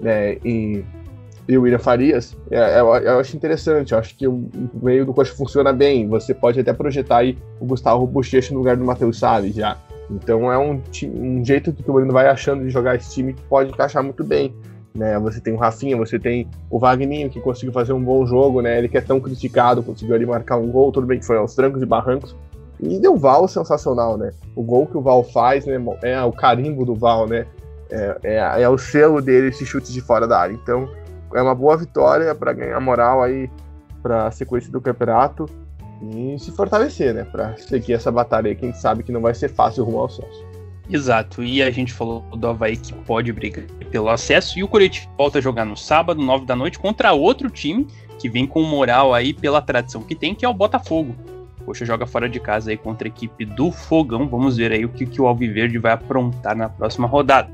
né, 0.00 0.38
e, 0.42 0.82
e 1.46 1.58
o 1.58 1.62
William 1.62 1.78
Farias, 1.78 2.36
é, 2.50 2.80
eu, 2.80 2.96
é, 2.96 3.06
eu, 3.06 3.18
acho 3.20 3.36
interessante. 3.36 3.92
Eu 3.92 3.98
acho 3.98 4.16
que 4.16 4.26
o, 4.26 4.48
meio 4.82 5.04
do 5.04 5.12
coxa 5.12 5.34
funciona 5.34 5.72
bem. 5.72 6.08
Você 6.08 6.32
pode 6.32 6.58
até 6.58 6.72
projetar 6.72 7.18
aí 7.18 7.36
o 7.60 7.66
Gustavo 7.66 8.06
Bochecha 8.06 8.52
no 8.54 8.58
lugar 8.58 8.76
do 8.76 8.84
Matheus 8.84 9.18
Salles 9.18 9.54
já. 9.54 9.76
Então 10.16 10.52
é 10.52 10.58
um, 10.58 10.80
um 11.14 11.44
jeito 11.44 11.72
que 11.72 11.88
o 11.88 11.92
Mourinho 11.92 12.12
vai 12.12 12.28
achando 12.28 12.64
de 12.64 12.70
jogar 12.70 12.96
esse 12.96 13.12
time 13.12 13.32
que 13.32 13.42
pode 13.42 13.70
encaixar 13.70 14.02
muito 14.02 14.22
bem. 14.22 14.54
Né? 14.94 15.18
Você 15.20 15.40
tem 15.40 15.54
o 15.54 15.56
Rafinha, 15.56 15.96
você 15.96 16.18
tem 16.18 16.48
o 16.70 16.78
Wagninho, 16.78 17.30
que 17.30 17.40
conseguiu 17.40 17.72
fazer 17.72 17.92
um 17.92 18.02
bom 18.02 18.26
jogo, 18.26 18.60
né? 18.60 18.76
Ele 18.76 18.88
que 18.88 18.98
é 18.98 19.00
tão 19.00 19.18
criticado, 19.20 19.82
conseguiu 19.82 20.14
ali 20.14 20.26
marcar 20.26 20.58
um 20.58 20.70
gol, 20.70 20.92
tudo 20.92 21.06
bem 21.06 21.18
que 21.18 21.24
foi 21.24 21.38
aos 21.38 21.54
trancos 21.54 21.82
e 21.82 21.86
barrancos. 21.86 22.36
E 22.78 22.98
deu 22.98 23.16
Val 23.16 23.48
sensacional, 23.48 24.18
né? 24.18 24.32
O 24.54 24.62
gol 24.62 24.86
que 24.86 24.96
o 24.96 25.00
Val 25.00 25.24
faz, 25.24 25.64
né? 25.64 25.82
É 26.02 26.20
o 26.22 26.32
carimbo 26.32 26.84
do 26.84 26.94
Val, 26.94 27.26
né? 27.26 27.46
É, 27.90 28.16
é, 28.22 28.62
é 28.62 28.68
o 28.68 28.76
selo 28.76 29.22
dele, 29.22 29.48
esse 29.48 29.64
chute 29.64 29.92
de 29.92 30.00
fora 30.00 30.26
da 30.26 30.38
área. 30.38 30.52
Então, 30.52 30.88
é 31.34 31.40
uma 31.40 31.54
boa 31.54 31.76
vitória 31.76 32.34
para 32.34 32.52
ganhar 32.52 32.78
moral 32.80 33.22
aí 33.22 33.48
para 34.02 34.26
a 34.26 34.30
sequência 34.30 34.70
do 34.70 34.80
campeonato 34.80 35.46
e 36.02 36.38
se 36.38 36.50
fortalecer, 36.50 37.14
né? 37.14 37.24
Para 37.24 37.56
seguir 37.56 37.92
essa 37.92 38.10
batalha 38.10 38.48
aí, 38.48 38.56
quem 38.56 38.72
sabe 38.72 39.02
que 39.02 39.12
não 39.12 39.20
vai 39.20 39.34
ser 39.34 39.48
fácil 39.48 39.84
rumo 39.84 39.98
ao 39.98 40.06
acesso. 40.06 40.44
Exato, 40.90 41.42
e 41.44 41.62
a 41.62 41.70
gente 41.70 41.92
falou 41.92 42.22
do 42.36 42.48
Havaí 42.48 42.76
que 42.76 42.92
pode 42.92 43.32
brigar 43.32 43.64
pelo 43.90 44.08
acesso, 44.08 44.58
e 44.58 44.64
o 44.64 44.68
Coritiba 44.68 45.10
volta 45.16 45.38
a 45.38 45.40
jogar 45.40 45.64
no 45.64 45.76
sábado, 45.76 46.20
9 46.20 46.44
da 46.44 46.56
noite, 46.56 46.78
contra 46.78 47.12
outro 47.12 47.48
time 47.48 47.86
que 48.18 48.28
vem 48.28 48.46
com 48.46 48.62
moral 48.62 49.14
aí 49.14 49.32
pela 49.32 49.62
tradição 49.62 50.02
que 50.02 50.14
tem, 50.14 50.34
que 50.34 50.44
é 50.44 50.48
o 50.48 50.54
Botafogo. 50.54 51.14
Poxa, 51.64 51.84
joga 51.84 52.06
fora 52.06 52.28
de 52.28 52.40
casa 52.40 52.70
aí 52.70 52.76
contra 52.76 53.06
a 53.06 53.10
equipe 53.10 53.44
do 53.44 53.70
Fogão. 53.70 54.28
Vamos 54.28 54.56
ver 54.56 54.72
aí 54.72 54.84
o 54.84 54.88
que, 54.88 55.06
que 55.06 55.22
o 55.22 55.26
Alviverde 55.26 55.78
vai 55.78 55.92
aprontar 55.92 56.56
na 56.56 56.68
próxima 56.68 57.06
rodada. 57.06 57.50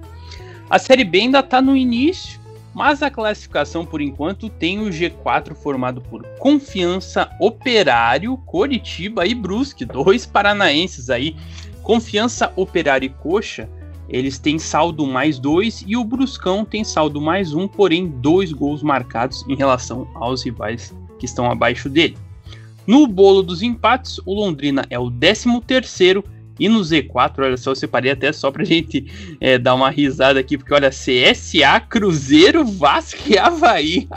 A 0.70 0.78
Série 0.78 1.04
B 1.04 1.20
ainda 1.20 1.40
está 1.40 1.60
no 1.60 1.76
início, 1.76 2.40
mas 2.78 3.02
a 3.02 3.10
classificação 3.10 3.84
por 3.84 4.00
enquanto 4.00 4.48
tem 4.48 4.78
o 4.78 4.88
G4 4.88 5.52
formado 5.52 6.00
por 6.00 6.24
Confiança, 6.38 7.28
Operário, 7.40 8.36
Coritiba 8.46 9.26
e 9.26 9.34
Brusque, 9.34 9.84
dois 9.84 10.24
paranaenses 10.24 11.10
aí. 11.10 11.34
Confiança, 11.82 12.52
Operário 12.54 13.06
e 13.06 13.08
Coxa, 13.08 13.68
eles 14.08 14.38
têm 14.38 14.60
saldo 14.60 15.04
mais 15.08 15.40
dois 15.40 15.84
e 15.88 15.96
o 15.96 16.04
Bruscão 16.04 16.64
tem 16.64 16.84
saldo 16.84 17.20
mais 17.20 17.52
um, 17.52 17.66
porém 17.66 18.06
dois 18.06 18.52
gols 18.52 18.80
marcados 18.80 19.44
em 19.48 19.56
relação 19.56 20.06
aos 20.14 20.44
rivais 20.44 20.94
que 21.18 21.26
estão 21.26 21.50
abaixo 21.50 21.88
dele. 21.88 22.16
No 22.86 23.08
bolo 23.08 23.42
dos 23.42 23.60
empates, 23.60 24.20
o 24.24 24.32
Londrina 24.32 24.86
é 24.88 24.96
o 24.96 25.10
13 25.10 25.60
terceiro 25.62 26.22
e 26.58 26.68
no 26.68 26.80
Z4, 26.80 27.38
olha 27.38 27.56
só, 27.56 27.70
eu 27.70 27.76
separei 27.76 28.10
até 28.10 28.32
só 28.32 28.50
pra 28.50 28.64
gente 28.64 29.36
é, 29.40 29.58
dar 29.58 29.74
uma 29.74 29.90
risada 29.90 30.40
aqui, 30.40 30.58
porque 30.58 30.74
olha, 30.74 30.90
CSA, 30.90 31.80
Cruzeiro, 31.88 32.64
Vasco 32.64 33.20
e 33.28 33.38
Havaí. 33.38 34.08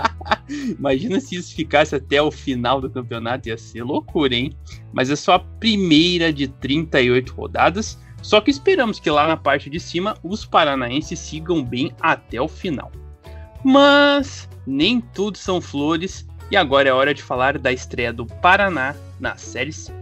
Imagina 0.78 1.20
se 1.20 1.36
isso 1.36 1.56
ficasse 1.56 1.96
até 1.96 2.22
o 2.22 2.32
final 2.32 2.82
do 2.82 2.90
campeonato, 2.90 3.50
ia 3.50 3.58
ser 3.58 3.84
loucura, 3.84 4.36
hein? 4.36 4.54
Mas 4.92 5.10
é 5.10 5.16
só 5.16 5.34
a 5.34 5.40
primeira 5.40 6.34
de 6.34 6.48
38 6.48 7.34
rodadas. 7.34 8.00
Só 8.22 8.40
que 8.40 8.52
esperamos 8.52 9.00
que 9.00 9.10
lá 9.10 9.28
na 9.28 9.36
parte 9.36 9.70
de 9.70 9.80
cima 9.80 10.16
os 10.24 10.46
paranaenses 10.46 11.20
sigam 11.20 11.64
bem 11.64 11.92
até 12.00 12.40
o 12.40 12.48
final. 12.48 12.92
Mas 13.64 14.48
nem 14.66 15.02
tudo 15.02 15.38
são 15.38 15.60
flores 15.60 16.28
e 16.52 16.56
agora 16.56 16.90
é 16.90 16.94
hora 16.94 17.14
de 17.14 17.24
falar 17.24 17.58
da 17.58 17.72
estreia 17.72 18.14
do 18.14 18.26
Paraná 18.26 18.96
na 19.20 19.38
Série 19.38 19.72
C. 19.72 20.01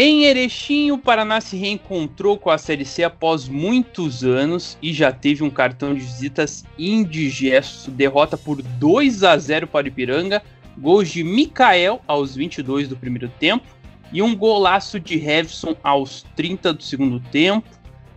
Em 0.00 0.26
Erechim, 0.26 0.92
o 0.92 0.96
Paraná 0.96 1.40
se 1.40 1.56
reencontrou 1.56 2.38
com 2.38 2.50
a 2.50 2.56
Série 2.56 2.84
C 2.84 3.02
após 3.02 3.48
muitos 3.48 4.22
anos 4.22 4.78
e 4.80 4.92
já 4.92 5.10
teve 5.10 5.42
um 5.42 5.50
cartão 5.50 5.92
de 5.92 5.98
visitas 5.98 6.64
indigesto. 6.78 7.90
Derrota 7.90 8.36
por 8.36 8.62
2 8.62 9.24
a 9.24 9.36
0 9.36 9.66
para 9.66 9.86
o 9.86 9.88
Ipiranga, 9.88 10.40
gols 10.78 11.08
de 11.08 11.24
Mikael 11.24 12.00
aos 12.06 12.36
22 12.36 12.86
do 12.86 12.96
primeiro 12.96 13.28
tempo 13.40 13.66
e 14.12 14.22
um 14.22 14.36
golaço 14.36 15.00
de 15.00 15.16
Revson 15.16 15.74
aos 15.82 16.24
30 16.36 16.74
do 16.74 16.82
segundo 16.84 17.18
tempo. 17.18 17.68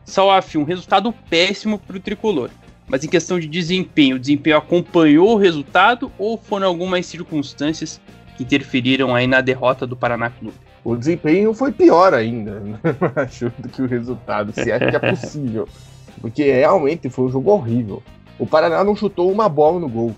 Salaf, 0.05 0.55
um 0.59 0.63
resultado 0.63 1.11
péssimo 1.31 1.79
para 1.79 1.97
o 1.97 1.99
tricolor. 1.99 2.51
Mas 2.87 3.03
em 3.03 3.09
questão 3.09 3.39
de 3.39 3.47
desempenho, 3.47 4.17
o 4.17 4.19
desempenho 4.19 4.57
acompanhou 4.57 5.31
o 5.31 5.37
resultado 5.37 6.11
ou 6.19 6.37
foram 6.37 6.67
algumas 6.67 7.07
circunstâncias 7.07 7.99
que 8.37 8.43
interferiram 8.43 9.15
aí 9.15 9.25
na 9.25 9.41
derrota 9.41 9.87
do 9.87 9.95
Paraná 9.95 10.29
Clube? 10.29 10.69
O 10.83 10.95
desempenho 10.95 11.53
foi 11.53 11.71
pior 11.71 12.13
ainda, 12.13 12.59
né? 12.59 12.79
acho, 13.15 13.51
do 13.57 13.69
que 13.69 13.81
o 13.81 13.87
resultado, 13.87 14.51
se 14.53 14.71
é 14.71 14.79
que 14.79 14.95
é 14.95 14.99
possível. 14.99 15.67
Porque 16.19 16.51
realmente 16.51 17.09
foi 17.09 17.25
um 17.25 17.29
jogo 17.29 17.51
horrível. 17.51 18.01
O 18.37 18.45
Paraná 18.45 18.83
não 18.83 18.95
chutou 18.95 19.31
uma 19.31 19.47
bola 19.47 19.79
no 19.79 19.89
gol. 19.89 20.15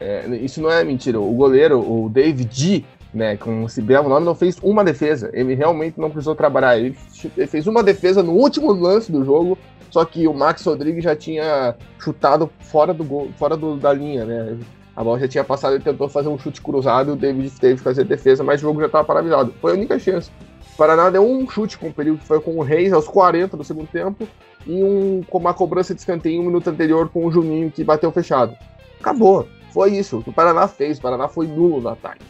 É, 0.00 0.26
isso 0.36 0.60
não 0.60 0.70
é 0.70 0.82
mentira. 0.84 1.20
O 1.20 1.32
goleiro, 1.32 1.78
o 1.78 2.08
David 2.08 2.84
né, 3.14 3.36
como 3.36 3.68
se 3.68 3.80
bem 3.80 3.96
o 3.96 4.08
nome, 4.08 4.26
não 4.26 4.34
fez 4.34 4.58
uma 4.62 4.82
defesa. 4.82 5.30
Ele 5.32 5.54
realmente 5.54 5.98
não 5.98 6.10
precisou 6.10 6.34
trabalhar. 6.34 6.76
Ele, 6.76 6.96
ele 7.36 7.46
fez 7.46 7.66
uma 7.66 7.82
defesa 7.82 8.22
no 8.22 8.32
último 8.32 8.72
lance 8.72 9.10
do 9.10 9.24
jogo, 9.24 9.56
só 9.90 10.04
que 10.04 10.26
o 10.26 10.34
Max 10.34 10.64
Rodrigues 10.64 11.04
já 11.04 11.14
tinha 11.14 11.76
chutado 11.98 12.50
fora 12.58 12.92
do 12.92 13.04
gol, 13.04 13.30
fora 13.38 13.56
do, 13.56 13.76
da 13.76 13.92
linha, 13.92 14.24
né? 14.24 14.58
A 14.96 15.02
bola 15.02 15.18
já 15.18 15.26
tinha 15.26 15.44
passado, 15.44 15.74
ele 15.74 15.82
tentou 15.82 16.08
fazer 16.08 16.28
um 16.28 16.38
chute 16.38 16.62
cruzado, 16.62 17.12
o 17.12 17.16
David 17.16 17.50
teve 17.58 17.76
que 17.76 17.82
fazer 17.82 18.04
defesa, 18.04 18.44
mas 18.44 18.60
o 18.60 18.62
jogo 18.62 18.80
já 18.80 18.86
estava 18.86 19.04
paralisado. 19.04 19.52
Foi 19.60 19.72
a 19.72 19.74
única 19.74 19.98
chance. 19.98 20.30
O 20.72 20.76
Paraná 20.76 21.10
deu 21.10 21.28
um 21.28 21.48
chute 21.48 21.76
com 21.78 21.88
o 21.88 21.92
período 21.92 22.18
que 22.18 22.26
foi 22.26 22.40
com 22.40 22.56
o 22.58 22.62
Reis 22.62 22.92
aos 22.92 23.06
40 23.06 23.56
do 23.56 23.64
segundo 23.64 23.88
tempo 23.88 24.26
e 24.66 24.82
um, 24.82 25.22
com 25.28 25.38
uma 25.38 25.54
cobrança 25.54 25.94
de 25.94 26.00
escanteio 26.00 26.40
um 26.40 26.46
minuto 26.46 26.68
anterior 26.68 27.08
com 27.08 27.26
o 27.26 27.30
Juninho 27.30 27.70
que 27.70 27.82
bateu 27.82 28.10
fechado. 28.10 28.56
Acabou. 29.00 29.46
Foi 29.72 29.92
isso. 29.96 30.22
O 30.26 30.32
Paraná 30.32 30.68
fez. 30.68 30.98
O 30.98 31.02
Paraná 31.02 31.28
foi 31.28 31.46
nulo 31.46 31.80
no 31.80 31.88
ataque. 31.88 32.24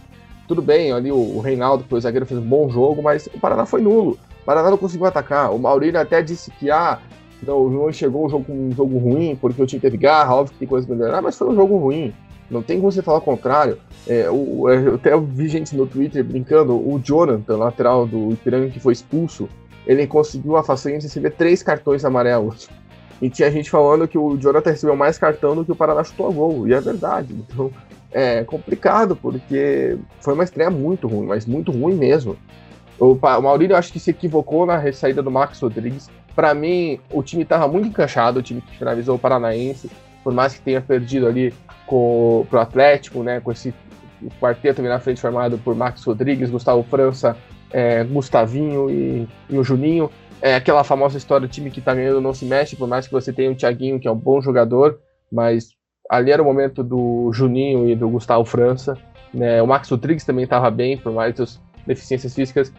Tudo 0.49 0.61
bem, 0.61 0.93
ali 0.93 1.11
o, 1.11 1.17
o 1.17 1.41
Reinaldo, 1.41 1.85
que 1.85 1.91
foi 1.91 1.99
o 1.99 2.03
zagueiro, 2.03 2.27
fez 2.27 2.41
um 2.41 2.45
bom 2.45 2.69
jogo, 2.69 3.03
mas 3.03 3.27
o 3.33 3.39
Paraná 3.39 3.65
foi 3.65 3.81
nulo. 3.81 4.19
O 4.43 4.45
Paraná 4.45 4.71
não 4.71 4.79
conseguiu 4.79 5.07
atacar. 5.07 5.55
O 5.55 5.59
Maurílio 5.59 6.01
até 6.01 6.21
disse 6.23 6.51
que 6.51 6.71
ah, 6.71 6.99
não, 7.43 7.59
o 7.59 7.71
João 7.71 7.93
chegou 7.93 8.27
um 8.27 8.29
jogo, 8.29 8.53
um 8.53 8.73
jogo 8.73 8.99
ruim, 8.99 9.37
porque 9.37 9.63
o 9.63 9.67
time 9.67 9.81
teve 9.81 9.97
garra, 9.97 10.35
óbvio 10.35 10.53
que 10.53 10.59
tem 10.59 10.69
coisa 10.69 10.87
melhorar, 10.93 11.23
mas 11.23 11.37
foi 11.37 11.49
um 11.49 11.55
jogo 11.55 11.77
ruim. 11.77 12.13
Não 12.51 12.63
tem 12.63 12.79
como 12.79 12.93
você 12.93 13.03
falar 13.03 13.19
o 13.19 13.23
contrário. 13.23 13.79
É, 14.07 14.29
o, 14.31 14.69
é, 14.69 14.77
eu 14.77 14.95
até 14.97 15.19
vi 15.19 15.49
gente 15.49 15.75
no 15.75 15.87
Twitter 15.87 16.23
brincando, 16.25 16.75
o 16.75 17.01
Jonathan, 17.03 17.57
lateral 17.57 18.07
do 18.07 18.33
Ipiranga, 18.33 18.69
que 18.69 18.81
foi 18.81 18.93
expulso, 18.93 19.49
ele 19.87 20.07
conseguiu 20.07 20.57
a 20.57 20.63
façanha 20.63 20.99
de 20.99 21.05
receber 21.05 21.31
três 21.31 21.63
cartões 21.63 22.05
amarelos. 22.05 22.69
E 23.23 23.31
tinha 23.31 23.51
gente 23.51 23.71
falando 23.71 24.07
que 24.09 24.19
o 24.19 24.37
Jonathan 24.37 24.71
recebeu 24.71 24.97
mais 24.97 25.19
cartão 25.19 25.55
do 25.55 25.65
que 25.65 25.73
o 25.73 25.77
Paraná 25.77 26.05
chutou 26.05 26.29
a 26.29 26.33
gol. 26.33 26.69
E 26.69 26.75
é 26.75 26.81
verdade. 26.81 27.35
Então 27.35 27.71
é 28.13 28.45
complicado, 28.45 29.17
porque 29.17 29.97
foi 30.21 30.35
uma 30.35 30.45
estreia 30.45 30.71
muito 30.71 31.09
ruim, 31.09 31.27
mas 31.27 31.47
muito 31.47 31.73
ruim 31.73 31.95
mesmo. 31.95 32.37
O, 32.99 33.19
Maurílio 33.43 33.77
acho 33.77 33.93
que 33.93 33.99
se 33.99 34.11
equivocou 34.11 34.67
na 34.67 34.93
saída 34.93 35.23
do 35.23 35.31
Max 35.31 35.61
Rodrigues. 35.61 36.11
Para 36.35 36.55
mim, 36.55 37.01
o 37.11 37.23
time 37.23 37.43
estava 37.43 37.67
muito 37.67 37.89
encaixado, 37.89 38.41
o 38.41 38.43
time 38.43 38.61
que 38.61 38.77
finalizou 38.77 39.17
o 39.17 39.19
Paranaense 39.19 39.89
por 40.25 40.33
mais 40.33 40.55
que 40.55 40.63
tenha 40.63 40.81
perdido 40.81 41.29
ali 41.29 41.53
com, 41.87 42.47
pro 42.49 42.61
Atlético, 42.61 43.23
né, 43.23 43.41
com 43.41 43.53
esse 43.53 43.75
quarteto 44.41 44.81
ali 44.81 44.89
na 44.89 45.01
frente 45.01 45.21
formado 45.21 45.59
por 45.59 45.75
Max 45.75 46.03
Rodrigues, 46.05 46.51
Gustavo 46.51 46.83
França, 46.85 47.37
é, 47.71 48.05
Gustavinho 48.05 48.91
e, 48.91 49.29
e, 49.51 49.59
o 49.59 49.65
Juninho. 49.65 50.11
É 50.41 50.55
aquela 50.55 50.85
famosa 50.85 51.17
história 51.17 51.47
do 51.47 51.51
time 51.51 51.71
que 51.71 51.81
tá 51.81 51.95
ganhando 51.95 52.21
não 52.21 52.35
se 52.35 52.45
mexe, 52.45 52.77
por 52.77 52.87
mais 52.87 53.07
que 53.07 53.13
você 53.13 53.33
tenha 53.33 53.51
o 53.51 53.55
Thiaguinho, 53.55 53.99
que 53.99 54.07
é 54.07 54.11
um 54.11 54.17
bom 54.17 54.41
jogador, 54.41 54.99
mas 55.33 55.71
ali 56.11 56.31
era 56.31 56.43
o 56.43 56.45
momento 56.45 56.83
do 56.83 57.31
Juninho 57.33 57.89
e 57.89 57.97
do 57.97 58.09
Gustavo 58.09 58.45
França. 58.45 58.97
Né? 59.33 59.63
O 59.63 59.67
Max 59.67 59.89
Rodrigues 59.89 60.25
também 60.25 60.45
estava 60.45 60.71
bem, 60.71 60.99
por 60.99 61.13
mais 61.13 61.41
as 61.41 61.61
deficiências 61.87 62.35
físicas 62.35 62.73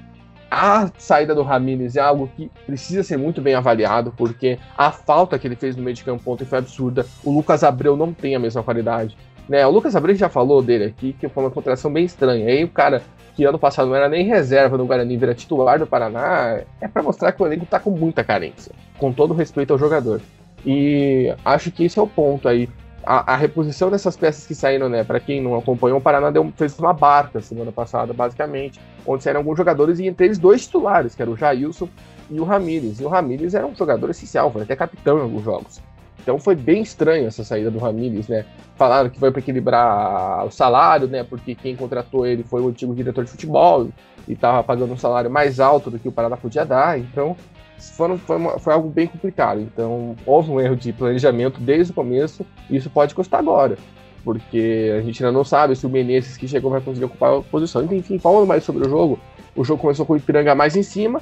a 0.56 0.90
saída 0.98 1.36
do 1.36 1.44
Ramires 1.44 1.98
é 1.98 2.00
algo 2.00 2.30
que 2.34 2.50
precisa 2.66 3.04
ser 3.04 3.18
muito 3.18 3.42
bem 3.42 3.56
avaliado, 3.56 4.14
porque 4.16 4.58
a 4.78 4.90
falta 4.90 5.38
que 5.38 5.46
ele 5.46 5.58
fez 5.58 5.76
no 5.76 5.84
meio 5.84 5.94
de 5.94 6.04
campo 6.06 6.32
ontem 6.32 6.46
foi 6.46 6.60
absurda. 6.60 7.06
O 7.26 7.30
Lucas 7.30 7.62
Abreu 7.62 7.98
não 7.98 8.14
tem 8.14 8.38
a 8.38 8.40
mesma 8.40 8.64
qualidade. 8.64 9.18
Né? 9.50 9.68
O 9.68 9.70
Lucas 9.70 9.98
Abreu 9.98 10.16
já 10.16 10.30
falou 10.30 10.62
dele 10.62 10.86
aqui, 10.86 11.12
que 11.12 11.28
foi 11.28 11.44
uma 11.44 11.52
contratação 11.52 11.92
bem 11.92 12.06
estranha. 12.06 12.48
Aí 12.48 12.64
o 12.64 12.70
cara 12.70 13.04
que 13.36 13.44
ano 13.44 13.60
passado 13.60 13.90
não 13.90 13.96
era 13.98 14.08
nem 14.08 14.26
reserva 14.26 14.78
no 14.78 14.86
Guarani, 14.86 15.18
vira 15.18 15.36
titular 15.36 15.78
do 15.78 15.86
Paraná, 15.86 16.62
é 16.80 16.88
para 16.88 17.04
mostrar 17.04 17.34
que 17.34 17.44
o 17.44 17.46
elenco 17.46 17.66
tá 17.66 17.78
com 17.78 17.92
muita 17.92 18.24
carência, 18.24 18.72
com 18.98 19.12
todo 19.12 19.34
respeito 19.34 19.74
ao 19.74 19.78
jogador. 19.78 20.22
E 20.66 21.36
acho 21.44 21.70
que 21.70 21.84
esse 21.84 22.00
é 22.00 22.02
o 22.02 22.08
ponto 22.08 22.48
aí. 22.48 22.70
A, 23.06 23.34
a 23.34 23.36
reposição 23.36 23.92
dessas 23.92 24.18
peças 24.18 24.48
que 24.48 24.56
saíram, 24.56 24.90
né? 24.90 25.04
Para 25.04 25.20
quem 25.20 25.42
não 25.42 25.56
acompanhou, 25.56 26.00
o 26.00 26.02
Paraná 26.02 26.32
deu, 26.32 26.52
fez 26.56 26.78
uma 26.80 26.94
barca 26.94 27.40
semana 27.40 27.72
passada, 27.72 28.14
basicamente, 28.14 28.80
onde 29.06 29.24
saíram 29.24 29.42
alguns 29.42 29.58
jogadores 29.58 30.00
e 30.00 30.08
entre 30.08 30.26
eles 30.26 30.40
dois 30.40 30.66
titulares, 30.66 31.14
que 31.14 31.22
era 31.22 31.30
o 31.30 31.38
Jailson 31.38 31.88
e 32.30 32.40
o 32.40 32.44
Ramires. 32.44 33.00
E 33.00 33.04
o 33.04 33.08
Ramires 33.08 33.54
era 33.54 33.68
um 33.68 33.76
jogador 33.76 34.10
essencial, 34.10 34.52
foi 34.52 34.64
até 34.64 34.76
capitão 34.76 35.20
em 35.20 35.22
alguns 35.22 35.44
jogos. 35.44 35.82
Então 36.26 36.40
foi 36.40 36.56
bem 36.56 36.82
estranho 36.82 37.28
essa 37.28 37.44
saída 37.44 37.70
do 37.70 37.78
Ramires, 37.78 38.28
né? 38.28 38.46
Falaram 38.76 39.12
que 39.12 39.20
foi 39.20 39.30
para 39.30 39.40
equilibrar 39.40 40.44
o 40.44 40.50
salário, 40.50 41.08
né? 41.08 41.24
Porque 41.24 41.54
quem 41.54 41.76
contratou 41.76 42.26
ele 42.26 42.44
foi 42.44 42.62
o 42.62 42.70
antigo 42.70 42.96
diretor 42.96 43.24
de 43.24 43.30
futebol 43.30 43.90
e 44.28 44.34
estava 44.34 44.64
pagando 44.64 44.92
um 44.92 44.98
salário 44.98 45.30
mais 45.30 45.60
alto 45.60 45.92
do 45.92 46.00
que 46.00 46.08
o 46.08 46.12
Paraná 46.12 46.36
podia 46.36 46.66
dar. 46.66 46.98
Então 46.98 47.38
foram, 47.80 48.18
foi, 48.18 48.38
uma, 48.38 48.60
foi, 48.60 48.74
algo 48.74 48.90
bem 48.90 49.08
complicado. 49.08 49.62
Então 49.62 50.16
houve 50.26 50.52
um 50.52 50.60
erro 50.60 50.76
de 50.76 50.92
planejamento 50.94 51.60
desde 51.60 51.92
o 51.92 51.96
começo 51.96 52.46
e 52.70 52.78
isso 52.78 52.90
pode 52.90 53.14
custar 53.16 53.40
agora. 53.40 53.78
Porque 54.24 54.92
a 54.98 55.02
gente 55.02 55.24
ainda 55.24 55.32
não 55.32 55.44
sabe 55.44 55.76
se 55.76 55.86
o 55.86 55.90
Menezes 55.90 56.36
que 56.36 56.48
chegou 56.48 56.72
vai 56.72 56.82
conseguir 56.82 57.06
ocupar 57.06 57.38
a 57.38 57.42
posição. 57.42 57.84
Enfim, 57.84 58.18
falando 58.18 58.48
mais 58.48 58.64
sobre 58.64 58.86
o 58.86 58.90
jogo, 58.90 59.20
o 59.56 59.64
jogo 59.64 59.82
começou 59.82 60.06
com 60.06 60.14
o 60.14 60.18
Ipiranga 60.18 60.56
mais 60.56 60.76
em 60.76 60.84
cima. 60.84 61.22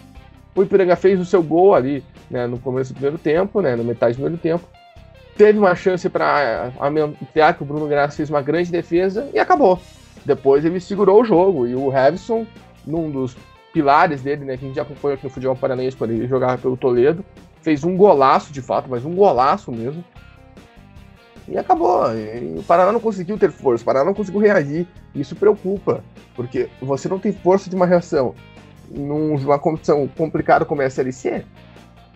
O 0.55 0.63
Ipiranga 0.63 0.95
fez 0.95 1.19
o 1.19 1.25
seu 1.25 1.43
gol 1.43 1.73
ali 1.75 2.03
né, 2.29 2.47
no 2.47 2.57
começo 2.59 2.93
do 2.93 2.95
primeiro 2.95 3.17
tempo, 3.17 3.59
né, 3.59 3.75
na 3.75 3.83
metade 3.83 4.13
do 4.13 4.21
primeiro 4.21 4.41
tempo 4.41 4.67
teve 5.35 5.57
uma 5.57 5.75
chance 5.75 6.07
para 6.09 6.71
aumentar 6.77 7.53
que 7.53 7.63
o 7.63 7.65
Bruno 7.65 7.87
Graça 7.87 8.17
fez 8.17 8.29
uma 8.29 8.41
grande 8.41 8.71
defesa 8.71 9.29
e 9.33 9.39
acabou. 9.39 9.79
Depois 10.25 10.63
ele 10.63 10.79
segurou 10.79 11.21
o 11.21 11.25
jogo 11.25 11.67
e 11.67 11.75
o 11.75 11.95
Havison, 11.95 12.45
num 12.85 13.09
dos 13.09 13.35
pilares 13.73 14.21
dele, 14.21 14.45
né, 14.45 14.55
que 14.55 14.63
a 14.63 14.67
gente 14.67 14.75
já 14.75 14.83
acompanhou 14.83 15.15
aqui 15.15 15.23
no 15.23 15.31
futebol 15.31 15.55
paranaense 15.55 15.97
quando 15.97 16.11
ele 16.11 16.27
jogava 16.27 16.57
pelo 16.59 16.77
Toledo, 16.77 17.25
fez 17.61 17.83
um 17.83 17.97
golaço 17.97 18.53
de 18.53 18.61
fato, 18.61 18.87
mas 18.87 19.03
um 19.03 19.15
golaço 19.15 19.71
mesmo. 19.71 20.03
E 21.47 21.57
acabou. 21.57 22.15
E 22.15 22.59
o 22.59 22.63
Paraná 22.63 22.91
não 22.91 22.99
conseguiu 22.99 23.37
ter 23.37 23.51
força, 23.51 23.81
o 23.81 23.85
Paraná 23.85 24.05
não 24.05 24.13
conseguiu 24.13 24.39
reagir. 24.39 24.87
Isso 25.13 25.35
preocupa, 25.35 26.03
porque 26.35 26.69
você 26.81 27.09
não 27.09 27.19
tem 27.19 27.33
força 27.33 27.69
de 27.69 27.75
uma 27.75 27.85
reação 27.85 28.35
numa 28.89 29.57
condição 29.57 30.07
complicada 30.07 30.63
como 30.63 30.81
é 30.81 30.85
a 30.85 30.89
Série 30.89 31.11
C. 31.11 31.43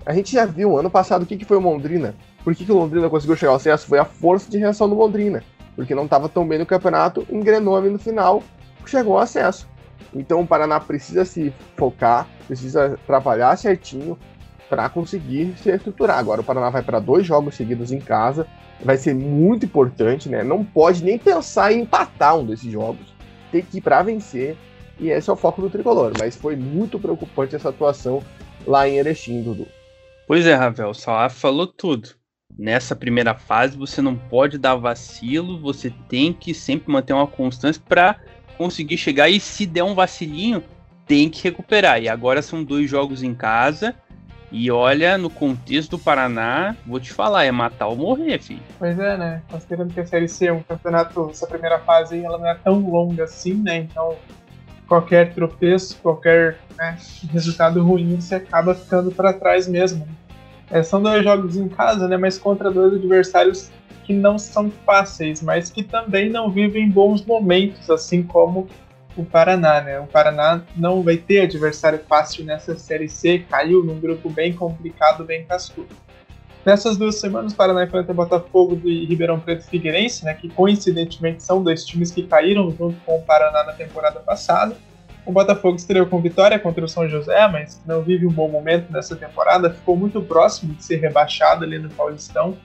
A 0.05 0.13
gente 0.13 0.31
já 0.31 0.45
viu 0.45 0.77
ano 0.77 0.89
passado 0.89 1.23
o 1.23 1.25
que, 1.25 1.35
que 1.35 1.43
foi 1.43 1.57
o 1.57 1.61
Londrina. 1.61 2.15
Por 2.43 2.55
que, 2.55 2.63
que 2.63 2.71
o 2.71 2.77
Londrina 2.77 3.09
conseguiu 3.09 3.35
chegar 3.35 3.51
ao 3.51 3.57
acesso? 3.57 3.87
Foi 3.87 3.99
a 3.99 4.05
força 4.05 4.49
de 4.49 4.57
reação 4.57 4.87
do 4.87 4.95
Londrina. 4.95 5.43
Porque 5.75 5.93
não 5.93 6.05
estava 6.05 6.29
tão 6.29 6.47
bem 6.47 6.59
no 6.59 6.65
campeonato, 6.65 7.27
engrenou 7.29 7.75
ali 7.75 7.89
no 7.89 7.99
final, 7.99 8.41
chegou 8.85 9.17
ao 9.17 9.23
acesso. 9.23 9.67
Então 10.13 10.41
o 10.41 10.47
Paraná 10.47 10.79
precisa 10.79 11.25
se 11.25 11.53
focar, 11.75 12.27
precisa 12.47 12.97
trabalhar 13.05 13.55
certinho 13.57 14.17
para 14.69 14.89
conseguir 14.89 15.55
se 15.57 15.69
estruturar. 15.69 16.17
Agora 16.17 16.41
o 16.41 16.43
Paraná 16.43 16.69
vai 16.69 16.81
para 16.81 16.99
dois 16.99 17.25
jogos 17.25 17.55
seguidos 17.55 17.91
em 17.91 17.99
casa, 17.99 18.47
vai 18.83 18.97
ser 18.97 19.13
muito 19.13 19.65
importante, 19.65 20.29
né? 20.29 20.43
Não 20.43 20.63
pode 20.63 21.03
nem 21.03 21.17
pensar 21.17 21.71
em 21.71 21.81
empatar 21.81 22.37
um 22.37 22.45
desses 22.45 22.71
jogos, 22.71 23.13
tem 23.51 23.61
que 23.61 23.77
ir 23.77 23.81
para 23.81 24.03
vencer. 24.03 24.57
E 24.99 25.09
esse 25.09 25.29
é 25.29 25.33
o 25.33 25.35
foco 25.35 25.61
do 25.61 25.69
tricolor. 25.69 26.11
Mas 26.17 26.35
foi 26.35 26.55
muito 26.55 26.97
preocupante 26.97 27.55
essa 27.55 27.69
atuação 27.69 28.23
lá 28.65 28.89
em 28.89 28.97
Erechim, 28.97 29.43
Dudu. 29.43 29.67
Pois 30.27 30.45
é, 30.45 30.55
Ravel, 30.55 30.89
o 30.89 30.93
Salaf 30.93 31.39
falou 31.39 31.67
tudo 31.67 32.17
nessa 32.57 32.95
primeira 32.95 33.35
fase 33.35 33.77
você 33.77 34.01
não 34.01 34.15
pode 34.15 34.57
dar 34.57 34.75
vacilo, 34.75 35.59
você 35.59 35.91
tem 36.09 36.33
que 36.33 36.53
sempre 36.53 36.91
manter 36.91 37.13
uma 37.13 37.27
constância 37.27 37.81
para 37.87 38.19
conseguir 38.57 38.97
chegar 38.97 39.29
e 39.29 39.39
se 39.39 39.65
der 39.65 39.83
um 39.83 39.95
vacilinho, 39.95 40.63
tem 41.05 41.29
que 41.29 41.43
recuperar. 41.43 42.01
E 42.01 42.09
agora 42.09 42.41
são 42.41 42.63
dois 42.63 42.89
jogos 42.89 43.23
em 43.23 43.33
casa. 43.33 43.95
E 44.51 44.71
olha, 44.71 45.17
no 45.17 45.29
contexto 45.29 45.91
do 45.91 45.99
Paraná, 45.99 46.75
vou 46.85 46.99
te 46.99 47.11
falar, 47.11 47.43
é 47.43 47.51
matar 47.51 47.87
ou 47.87 47.97
morrer, 47.97 48.39
filho. 48.39 48.61
Pois 48.79 48.97
é, 48.97 49.17
né? 49.17 49.41
Considerando 49.49 49.93
que 49.93 49.99
a 49.99 50.05
Série 50.05 50.27
C 50.27 50.47
é 50.47 50.53
um 50.53 50.63
campeonato, 50.63 51.29
essa 51.29 51.45
primeira 51.45 51.79
fase 51.79 52.23
ela 52.23 52.37
não 52.37 52.47
é 52.47 52.55
tão 52.55 52.79
longa 52.79 53.25
assim, 53.25 53.55
né? 53.55 53.77
Então, 53.77 54.15
qualquer 54.87 55.33
tropeço, 55.33 55.97
qualquer 56.01 56.59
né, 56.77 56.97
resultado 57.29 57.83
ruim, 57.83 58.19
você 58.19 58.35
acaba 58.35 58.73
ficando 58.73 59.11
para 59.11 59.33
trás 59.33 59.67
mesmo. 59.67 60.07
É, 60.69 60.83
são 60.83 61.01
dois 61.01 61.23
jogos 61.23 61.55
em 61.55 61.67
casa, 61.67 62.07
né? 62.07 62.17
Mas 62.17 62.37
contra 62.37 62.69
dois 62.69 62.93
adversários 62.93 63.69
que 64.03 64.13
não 64.13 64.37
são 64.37 64.71
fáceis, 64.85 65.41
mas 65.41 65.69
que 65.69 65.83
também 65.83 66.29
não 66.29 66.49
vivem 66.49 66.89
bons 66.89 67.25
momentos, 67.25 67.89
assim 67.89 68.23
como 68.23 68.67
o 69.17 69.25
Paraná, 69.25 69.81
né? 69.81 69.99
O 69.99 70.07
Paraná 70.07 70.61
não 70.75 71.01
vai 71.01 71.17
ter 71.17 71.41
adversário 71.41 71.99
fácil 72.07 72.45
nessa 72.45 72.77
Série 72.77 73.09
C, 73.09 73.39
caiu 73.49 73.83
num 73.83 73.99
grupo 73.99 74.29
bem 74.29 74.53
complicado, 74.53 75.25
bem 75.25 75.43
cascudo. 75.45 75.89
Nessas 76.65 76.97
duas 76.97 77.19
semanas, 77.19 77.53
o 77.53 77.55
Paraná 77.55 77.83
enfrenta 77.83 78.13
Botafogo 78.13 78.79
e 78.83 79.05
Ribeirão 79.05 79.39
Preto 79.39 79.65
e 79.65 79.69
Figueirense, 79.69 80.25
né, 80.25 80.33
que 80.33 80.49
coincidentemente 80.49 81.41
são 81.41 81.63
dois 81.63 81.85
times 81.85 82.11
que 82.11 82.23
caíram 82.23 82.69
junto 82.71 82.97
com 83.05 83.17
o 83.17 83.21
Paraná 83.21 83.63
na 83.63 83.73
temporada 83.73 84.19
passada. 84.19 84.75
O 85.27 85.31
Botafogo 85.33 85.75
estreou 85.75 86.05
com 86.05 86.21
vitória 86.21 86.57
contra 86.57 86.85
o 86.85 86.87
São 86.87 87.05
José, 87.09 87.49
mas 87.49 87.81
não 87.85 88.01
vive 88.01 88.25
um 88.25 88.31
bom 88.31 88.47
momento 88.47 88.89
nessa 88.89 89.13
temporada, 89.13 89.69
ficou 89.69 89.97
muito 89.97 90.21
próximo 90.21 90.73
de 90.73 90.81
ser 90.81 91.01
rebaixado 91.01 91.65
ali 91.65 91.77
no 91.77 91.89
Paulistão. 91.89 92.57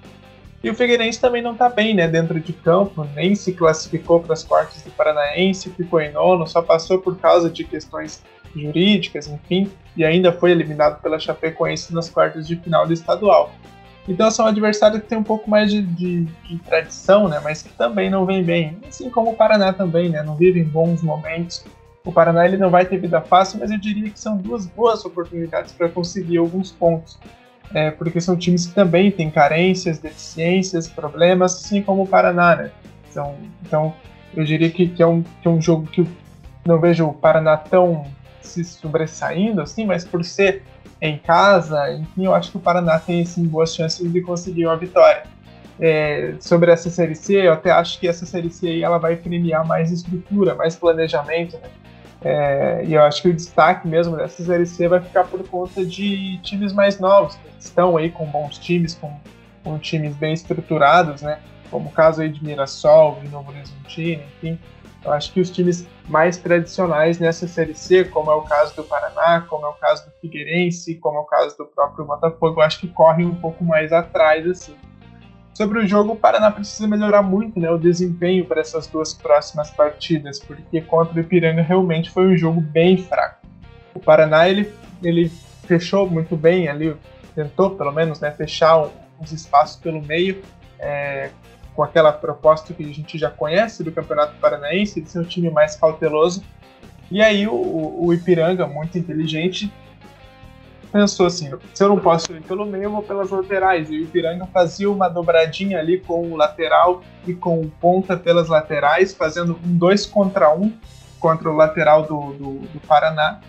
E 0.63 0.71
o 0.71 0.75
Figueirense 0.75 1.21
também 1.21 1.43
não 1.43 1.55
está 1.55 1.69
bem, 1.69 1.93
né, 1.93 2.07
dentro 2.07 2.39
de 2.39 2.53
campo, 2.53 3.05
nem 3.17 3.35
se 3.35 3.53
classificou 3.53 4.21
para 4.21 4.35
as 4.35 4.45
quartas 4.45 4.81
do 4.83 4.93
Paranaense, 4.93 5.71
ficou 5.71 6.01
em 6.01 6.13
nono, 6.13 6.47
só 6.47 6.63
passou 6.63 7.01
por 7.01 7.19
causa 7.19 7.51
de 7.51 7.65
questões 7.65 8.23
jurídicas, 8.55 9.27
enfim, 9.27 9.69
e 9.97 10.05
ainda 10.05 10.31
foi 10.31 10.53
eliminado 10.53 11.03
pela 11.03 11.19
Chapecoense 11.19 11.93
nas 11.93 12.09
quartas 12.09 12.47
de 12.47 12.55
final 12.55 12.87
do 12.87 12.93
estadual. 12.93 13.51
Então 14.07 14.31
são 14.31 14.47
adversários 14.47 15.03
que 15.03 15.09
têm 15.09 15.19
um 15.19 15.25
pouco 15.25 15.51
mais 15.51 15.69
de, 15.69 15.83
de, 15.83 16.25
de, 16.27 16.59
tradição, 16.59 17.27
né, 17.27 17.41
mas 17.43 17.61
que 17.65 17.73
também 17.73 18.09
não 18.09 18.25
vem 18.25 18.45
bem, 18.45 18.79
assim 18.87 19.11
como 19.11 19.33
o 19.33 19.35
Paraná 19.35 19.73
também, 19.73 20.09
né, 20.09 20.23
não 20.23 20.37
vivem 20.37 20.63
bons 20.63 21.03
momentos, 21.03 21.65
o 22.05 22.13
Paraná 22.13 22.45
ele 22.45 22.57
não 22.57 22.71
vai 22.71 22.85
ter 22.85 22.99
vida 22.99 23.21
fácil, 23.21 23.59
mas 23.61 23.71
eu 23.71 23.79
diria 23.79 24.11
que 24.11 24.19
são 24.19 24.37
duas 24.37 24.67
boas 24.67 25.05
oportunidades 25.05 25.73
para 25.73 25.89
conseguir 25.89 26.39
alguns 26.39 26.73
pontos. 26.73 27.19
É, 27.75 27.91
porque 27.91 28.21
são 28.21 28.37
times 28.37 28.67
que 28.67 28.75
também 28.75 29.11
têm 29.11 29.31
carências, 29.31 29.99
deficiências, 29.99 30.89
problemas, 30.89 31.55
assim 31.55 31.83
como 31.83 32.03
o 32.03 32.07
Paraná, 32.07 32.55
né? 32.57 32.71
Então, 33.11 33.37
então 33.63 33.95
eu 34.37 34.45
diria 34.45 34.71
que, 34.71 34.89
que, 34.89 35.03
é 35.03 35.07
um, 35.07 35.23
que 35.23 35.49
é 35.49 35.51
um 35.51 35.61
jogo 35.61 35.87
que 35.87 36.03
eu 36.03 36.07
não 36.67 36.79
vejo 36.79 37.07
o 37.07 37.15
Paraná 37.15 37.57
tão 37.57 38.05
se 38.43 38.65
sobressaindo, 38.65 39.63
assim, 39.63 39.87
mas 39.87 40.05
por 40.05 40.25
ser 40.25 40.63
em 41.01 41.17
casa, 41.17 41.93
enfim, 41.93 42.27
eu 42.27 42.35
acho 42.35 42.51
que 42.51 42.57
o 42.57 42.61
Paraná 42.61 42.99
tem 42.99 43.23
assim, 43.23 43.45
boas 43.45 43.75
chances 43.75 44.13
de 44.13 44.21
conseguir 44.21 44.67
uma 44.67 44.77
vitória. 44.77 45.25
É, 45.81 46.35
sobre 46.39 46.71
essa 46.71 46.91
série 46.91 47.15
C, 47.15 47.47
eu 47.47 47.53
até 47.53 47.71
acho 47.71 47.99
que 47.99 48.07
essa 48.07 48.27
série 48.27 48.51
C 48.51 48.69
aí, 48.69 48.83
ela 48.83 48.99
vai 48.99 49.17
premiar 49.17 49.67
mais 49.67 49.91
estrutura, 49.91 50.55
mais 50.55 50.77
planejamento, 50.77 51.57
né? 51.57 51.69
É, 52.25 52.85
e 52.85 52.95
eu 52.95 53.03
acho 53.03 53.23
que 53.23 53.29
o 53.29 53.35
destaque 53.35 53.87
mesmo 53.87 54.17
dessa 54.17 54.45
Série 54.45 54.67
C 54.67 54.87
vai 54.89 55.01
ficar 55.01 55.25
por 55.25 55.43
conta 55.49 55.85
de 55.85 56.39
times 56.43 56.73
mais 56.73 56.99
novos, 57.01 57.35
que 57.35 57.49
estão 57.59 57.97
aí 57.97 58.11
com 58.11 58.25
bons 58.27 58.59
times, 58.59 58.95
com, 58.95 59.13
com 59.65 59.79
times 59.79 60.15
bem 60.15 60.33
estruturados, 60.33 61.23
né? 61.23 61.41
Como 61.71 61.89
o 61.89 61.93
caso 61.93 62.23
aí 62.23 62.29
de 62.29 62.45
Mirassol, 62.45 63.19
de 63.21 63.29
Novo 63.29 63.51
Horizontino, 63.51 64.23
enfim. 64.37 64.59
Eu 65.05 65.13
acho 65.13 65.33
que 65.33 65.41
os 65.41 65.51
times 65.51 65.87
mais 66.09 66.37
tradicionais 66.37 67.19
nessa 67.19 67.49
Série 67.49 67.75
C, 67.75 68.05
como 68.05 68.31
é 68.31 68.35
o 68.35 68.43
caso 68.43 68.77
do 68.77 68.85
Paraná, 68.85 69.45
como 69.49 69.67
é 69.67 69.69
o 69.69 69.75
caso 69.75 70.05
do 70.05 70.13
Figueirense, 70.21 70.95
como 70.97 71.19
é 71.19 71.21
o 71.21 71.25
caso 71.25 71.57
do 71.57 71.67
próprio 71.67 72.05
Botafogo, 72.05 72.61
eu 72.61 72.65
acho 72.65 72.79
que 72.79 72.89
correm 72.89 73.27
um 73.27 73.35
pouco 73.35 73.65
mais 73.65 73.93
atrás, 73.93 74.47
assim. 74.47 74.77
Sobre 75.55 75.81
o 75.81 75.87
jogo, 75.87 76.13
o 76.13 76.17
Paraná 76.17 76.51
precisa 76.51 76.89
melhorar 76.89 77.23
muito 77.23 77.61
né, 77.61 77.71
o 77.71 77.77
desempenho 77.77 78.45
para 78.47 78.61
essas 78.61 78.87
duas 78.87 79.13
próximas 79.13 79.71
partidas, 79.71 80.39
porque 80.39 80.81
contra 80.81 81.15
o 81.15 81.21
Ipiranga 81.21 81.61
realmente 81.61 82.11
foi 82.11 82.27
um 82.29 82.37
jogo 82.37 82.61
bem 82.61 82.97
fraco. 82.97 83.47
O 83.95 84.01
Paraná 84.01 84.49
ele, 84.49 84.73
ele 85.03 85.31
fechou 85.67 86.09
muito 86.09 86.37
bem 86.37 86.69
ali, 86.69 86.97
tentou 87.35 87.71
pelo 87.71 87.93
menos 87.93 88.19
né, 88.21 88.31
fechar 88.31 88.89
uns 89.21 89.31
espaços 89.31 89.77
pelo 89.77 90.03
meio, 90.03 90.43
é, 90.79 91.31
com 91.75 91.83
aquela 91.83 92.13
proposta 92.13 92.73
que 92.73 92.83
a 92.83 92.95
gente 92.95 93.19
já 93.19 93.31
conhece 93.31 93.85
do 93.85 93.93
Campeonato 93.93 94.35
Paranaense, 94.41 95.03
de 95.03 95.11
ser 95.11 95.21
um 95.21 95.25
time 95.25 95.51
mais 95.51 95.77
cauteloso. 95.77 96.43
E 97.11 97.21
aí 97.21 97.47
o, 97.47 98.05
o 98.07 98.13
Ipiranga, 98.15 98.67
muito 98.67 98.97
inteligente, 98.97 99.71
pensou 100.93 101.27
assim: 101.27 101.51
se 101.73 101.83
eu 101.83 101.89
não 101.89 101.99
posso 101.99 102.33
ir 102.33 102.43
pelo 102.43 102.67
meio, 102.67 102.85
eu 102.85 102.91
vou 102.91 103.03
pelas 103.03 103.31
laterais. 103.31 103.91
E 103.91 103.99
o 103.99 104.03
Ipiranga 104.03 104.47
fazia 104.47 104.91
uma 104.91 105.09
dobradinha 105.09 105.79
ali 105.79 105.99
com 105.99 106.31
o 106.31 106.37
lateral 106.37 107.03
e 107.27 107.33
com 107.33 107.61
o 107.61 107.71
ponta 107.81 108.17
pelas 108.17 108.49
laterais, 108.49 109.15
fazendo 109.15 109.59
um 109.65 109.77
dois 109.77 110.05
contra 110.05 110.55
um 110.55 110.73
contra 111.19 111.49
o 111.49 111.55
lateral 111.55 112.03
do, 112.03 112.33
do, 112.33 112.59
do 112.67 112.81
Paraná. 112.81 113.41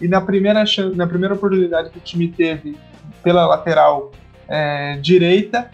E 0.00 0.06
na 0.06 0.20
primeira, 0.20 0.62
na 0.94 1.06
primeira 1.06 1.34
oportunidade 1.34 1.88
que 1.90 1.98
o 1.98 2.00
time 2.00 2.28
teve 2.28 2.76
pela 3.22 3.46
lateral 3.46 4.12
é, 4.46 4.98
direita, 4.98 5.70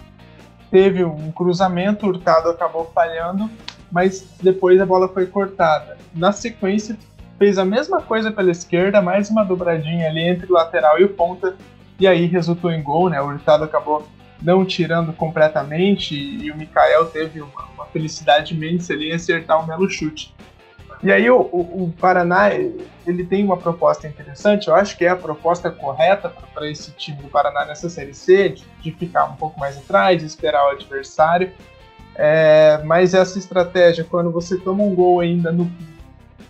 teve 0.70 1.02
um 1.02 1.32
cruzamento, 1.32 2.06
o 2.06 2.10
Hurtado 2.10 2.48
acabou 2.48 2.90
falhando, 2.94 3.50
mas 3.90 4.24
depois 4.40 4.80
a 4.80 4.86
bola 4.86 5.08
foi 5.08 5.26
cortada. 5.26 5.96
Na 6.14 6.30
sequência, 6.30 6.96
fez 7.38 7.56
a 7.56 7.64
mesma 7.64 8.02
coisa 8.02 8.32
pela 8.32 8.50
esquerda, 8.50 9.00
mais 9.00 9.30
uma 9.30 9.44
dobradinha 9.44 10.08
ali 10.08 10.22
entre 10.22 10.50
o 10.50 10.54
lateral 10.54 10.98
e 10.98 11.04
o 11.04 11.08
ponta, 11.08 11.56
e 11.98 12.06
aí 12.06 12.26
resultou 12.26 12.70
em 12.70 12.82
gol, 12.82 13.08
né? 13.08 13.20
O 13.20 13.26
Hurtado 13.26 13.64
acabou 13.64 14.06
não 14.42 14.64
tirando 14.64 15.12
completamente 15.12 16.14
e 16.14 16.50
o 16.50 16.56
Mikael 16.56 17.06
teve 17.06 17.40
uma, 17.40 17.64
uma 17.74 17.86
felicidade 17.86 18.54
imensa 18.54 18.92
ali 18.92 19.10
em 19.10 19.14
acertar 19.14 19.62
um 19.62 19.66
belo 19.66 19.88
chute. 19.88 20.34
E 21.02 21.12
aí 21.12 21.30
o, 21.30 21.40
o, 21.40 21.84
o, 21.84 21.92
Paraná 21.92 22.50
ele 23.06 23.24
tem 23.24 23.44
uma 23.44 23.56
proposta 23.56 24.08
interessante, 24.08 24.66
eu 24.66 24.74
acho 24.74 24.96
que 24.96 25.04
é 25.04 25.08
a 25.08 25.16
proposta 25.16 25.70
correta 25.70 26.32
para 26.52 26.68
esse 26.68 26.90
time 26.92 27.22
do 27.22 27.28
Paraná 27.28 27.64
nessa 27.66 27.88
Série 27.88 28.14
C, 28.14 28.48
de, 28.48 28.64
de, 28.80 28.90
ficar 28.92 29.24
um 29.26 29.36
pouco 29.36 29.60
mais 29.60 29.76
atrás, 29.76 30.22
esperar 30.24 30.66
o 30.66 30.70
adversário. 30.70 31.52
É, 32.16 32.80
mas 32.84 33.14
essa 33.14 33.38
estratégia, 33.38 34.02
quando 34.02 34.32
você 34.32 34.56
toma 34.56 34.82
um 34.82 34.92
gol 34.92 35.20
ainda 35.20 35.52
no, 35.52 35.70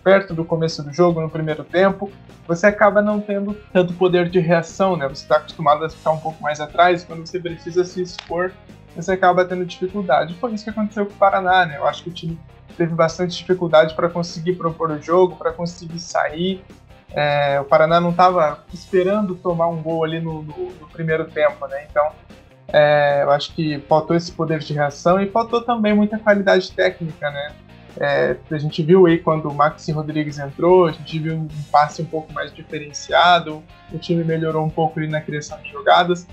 perto 0.09 0.33
do 0.33 0.43
começo 0.43 0.83
do 0.83 0.91
jogo, 0.91 1.21
no 1.21 1.29
primeiro 1.29 1.63
tempo, 1.63 2.11
você 2.47 2.67
acaba 2.67 3.03
não 3.03 3.21
tendo 3.21 3.53
tanto 3.71 3.93
poder 3.93 4.31
de 4.31 4.39
reação, 4.39 4.97
né? 4.97 5.07
Você 5.07 5.25
está 5.25 5.37
acostumado 5.37 5.85
a 5.85 5.91
ficar 5.91 6.13
um 6.13 6.19
pouco 6.19 6.43
mais 6.43 6.63
atrás, 6.63 7.05
quando 7.05 7.27
você 7.27 7.39
precisa 7.39 7.85
se 7.85 8.01
expor, 8.01 8.51
você 8.97 9.13
acaba 9.13 9.45
tendo 9.45 9.67
dificuldade. 9.67 10.35
Foi 10.41 10.55
isso 10.55 10.65
que 10.65 10.71
aconteceu 10.71 11.05
com 11.05 11.13
o 11.13 11.17
Paraná, 11.17 11.67
né? 11.67 11.77
Eu 11.77 11.87
acho 11.87 12.05
que 12.05 12.09
o 12.09 12.13
time 12.13 12.41
teve 12.75 12.95
bastante 12.95 13.37
dificuldade 13.37 13.95
para 13.95 14.09
conseguir 14.09 14.55
propor 14.55 14.91
o 14.93 15.03
jogo, 15.03 15.37
para 15.37 15.53
conseguir 15.53 16.01
sair. 16.01 16.65
É, 17.13 17.61
o 17.61 17.65
Paraná 17.65 18.01
não 18.01 18.11
estava 18.11 18.65
esperando 18.73 19.35
tomar 19.35 19.69
um 19.69 19.83
gol 19.83 20.05
ali 20.05 20.21
no, 20.21 20.43
no, 20.43 20.73
no 20.81 20.89
primeiro 20.89 21.27
tempo, 21.27 21.67
né? 21.67 21.87
Então, 21.91 22.13
é, 22.69 23.25
eu 23.25 23.31
acho 23.31 23.55
que 23.55 23.79
faltou 23.81 24.17
esse 24.17 24.33
poder 24.33 24.61
de 24.61 24.73
reação 24.73 25.21
e 25.21 25.31
faltou 25.31 25.61
também 25.61 25.95
muita 25.95 26.19
qualidade 26.19 26.73
técnica, 26.73 27.31
né? 27.31 27.53
É, 28.01 28.37
a 28.51 28.59
gente 28.59 28.83
viu 28.83 29.07
aí 29.07 29.19
quando 29.19 29.49
o 29.49 29.55
Maxi 29.55 29.91
Rodrigues 29.91 30.39
entrou, 30.39 30.87
a 30.87 30.93
gente 30.93 31.19
viu 31.19 31.35
um 31.35 31.49
passe 31.71 32.01
um 32.01 32.05
pouco 32.05 32.33
mais 32.33 32.55
diferenciado, 32.55 33.63
o 33.93 33.99
time 33.99 34.23
melhorou 34.23 34.65
um 34.65 34.71
pouco 34.71 35.01
ali 35.01 35.09
na 35.09 35.21
criação 35.21 35.61
de 35.63 35.71
jogadas, 35.71 36.27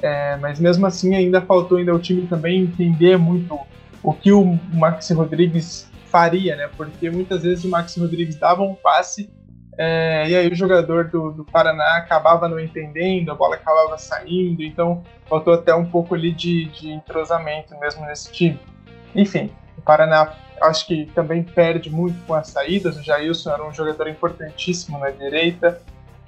é, 0.00 0.36
mas 0.38 0.58
mesmo 0.58 0.84
assim 0.84 1.14
ainda 1.14 1.40
faltou 1.40 1.78
ainda 1.78 1.94
o 1.94 1.98
time 1.98 2.26
também 2.26 2.62
entender 2.62 3.16
muito 3.16 3.58
o 4.02 4.12
que 4.12 4.32
o 4.32 4.58
Maxi 4.72 5.14
Rodrigues 5.14 5.88
faria, 6.06 6.56
né? 6.56 6.68
Porque 6.76 7.08
muitas 7.08 7.42
vezes 7.42 7.64
o 7.64 7.68
Maxi 7.68 8.00
Rodrigues 8.00 8.34
dava 8.34 8.62
um 8.62 8.74
passe 8.74 9.30
é, 9.78 10.28
e 10.28 10.36
aí 10.36 10.48
o 10.48 10.54
jogador 10.54 11.08
do, 11.08 11.30
do, 11.32 11.44
Paraná 11.44 11.96
acabava 11.96 12.46
não 12.46 12.60
entendendo, 12.60 13.30
a 13.30 13.34
bola 13.34 13.54
acabava 13.54 13.96
saindo, 13.96 14.62
então 14.62 15.02
faltou 15.26 15.54
até 15.54 15.74
um 15.74 15.84
pouco 15.84 16.14
ali 16.14 16.30
de, 16.32 16.66
de 16.66 16.90
entrosamento 16.90 17.78
mesmo 17.78 18.04
nesse 18.04 18.30
time. 18.30 18.60
Enfim, 19.14 19.50
o 19.82 19.84
Paraná 19.84 20.32
acho 20.62 20.86
que 20.86 21.06
também 21.06 21.42
perde 21.42 21.90
muito 21.90 22.24
com 22.24 22.34
as 22.34 22.48
saídas. 22.48 22.96
O 22.96 23.02
Jailson 23.02 23.50
era 23.50 23.66
um 23.66 23.74
jogador 23.74 24.08
importantíssimo 24.08 24.98
na 24.98 25.10
direita. 25.10 25.82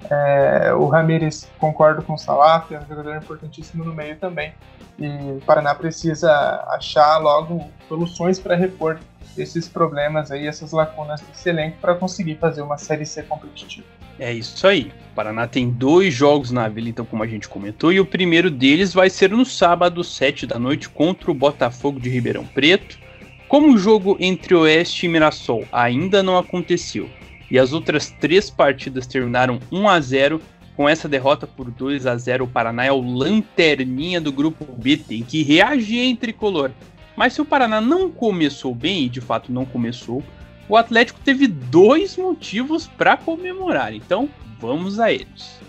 É, 0.09 0.73
o 0.73 0.87
Ramires, 0.87 1.49
concordo 1.57 2.01
com 2.03 2.13
o 2.13 2.17
Salaf, 2.17 2.71
é 2.71 2.79
um 2.79 2.85
jogador 2.85 3.15
importantíssimo 3.15 3.83
no 3.83 3.93
meio 3.93 4.17
também. 4.17 4.53
E 4.99 5.07
o 5.07 5.41
Paraná 5.45 5.73
precisa 5.73 6.31
achar 6.67 7.17
logo 7.17 7.65
soluções 7.87 8.39
para 8.39 8.55
repor 8.55 8.99
esses 9.37 9.67
problemas 9.67 10.31
aí, 10.31 10.47
essas 10.47 10.71
lacunas 10.71 11.21
desse 11.21 11.49
elenco 11.49 11.77
para 11.79 11.95
conseguir 11.95 12.35
fazer 12.35 12.61
uma 12.61 12.77
série 12.77 13.05
C 13.05 13.23
competitiva. 13.23 13.87
É 14.19 14.31
isso 14.31 14.65
aí. 14.65 14.93
O 15.11 15.15
Paraná 15.15 15.47
tem 15.47 15.69
dois 15.69 16.13
jogos 16.13 16.51
na 16.51 16.69
Vila, 16.69 16.87
então, 16.87 17.05
como 17.05 17.23
a 17.23 17.27
gente 17.27 17.49
comentou, 17.49 17.91
e 17.91 17.99
o 17.99 18.05
primeiro 18.05 18.49
deles 18.49 18.93
vai 18.93 19.09
ser 19.09 19.31
no 19.31 19.45
sábado, 19.45 20.03
7 20.03 20.45
da 20.45 20.59
noite, 20.59 20.87
contra 20.87 21.31
o 21.31 21.33
Botafogo 21.33 21.99
de 21.99 22.09
Ribeirão 22.09 22.45
Preto. 22.45 23.04
Como 23.47 23.73
o 23.73 23.77
jogo 23.77 24.17
entre 24.19 24.55
Oeste 24.55 25.05
e 25.05 25.09
Mirassol 25.09 25.65
ainda 25.71 26.23
não 26.23 26.35
aconteceu 26.37 27.09
e 27.49 27.59
as 27.59 27.73
outras 27.73 28.09
três 28.09 28.49
partidas 28.49 29.05
terminaram 29.05 29.59
1 29.71 29.87
a 29.87 30.01
0, 30.01 30.41
com 30.75 30.89
essa 30.89 31.07
derrota 31.07 31.45
por 31.45 31.69
2 31.69 32.07
a 32.07 32.17
0 32.17 32.45
o 32.45 32.47
Paraná 32.47 32.85
é 32.85 32.91
o 32.91 32.99
lanterninha 32.99 34.19
do 34.19 34.31
grupo 34.31 34.65
B, 34.65 34.97
tem 34.97 35.23
que 35.23 35.43
reagir 35.43 35.99
em 35.99 36.15
tricolor. 36.15 36.71
Mas 37.15 37.33
se 37.33 37.41
o 37.41 37.45
Paraná 37.45 37.79
não 37.79 38.09
começou 38.09 38.73
bem, 38.73 39.05
e 39.05 39.09
de 39.09 39.21
fato 39.21 39.51
não 39.51 39.63
começou, 39.63 40.23
o 40.67 40.75
Atlético 40.75 41.19
teve 41.23 41.47
dois 41.47 42.17
motivos 42.17 42.87
para 42.87 43.15
comemorar. 43.15 43.93
Então, 43.93 44.27
vamos 44.59 44.99
a 44.99 45.13
eles. 45.13 45.61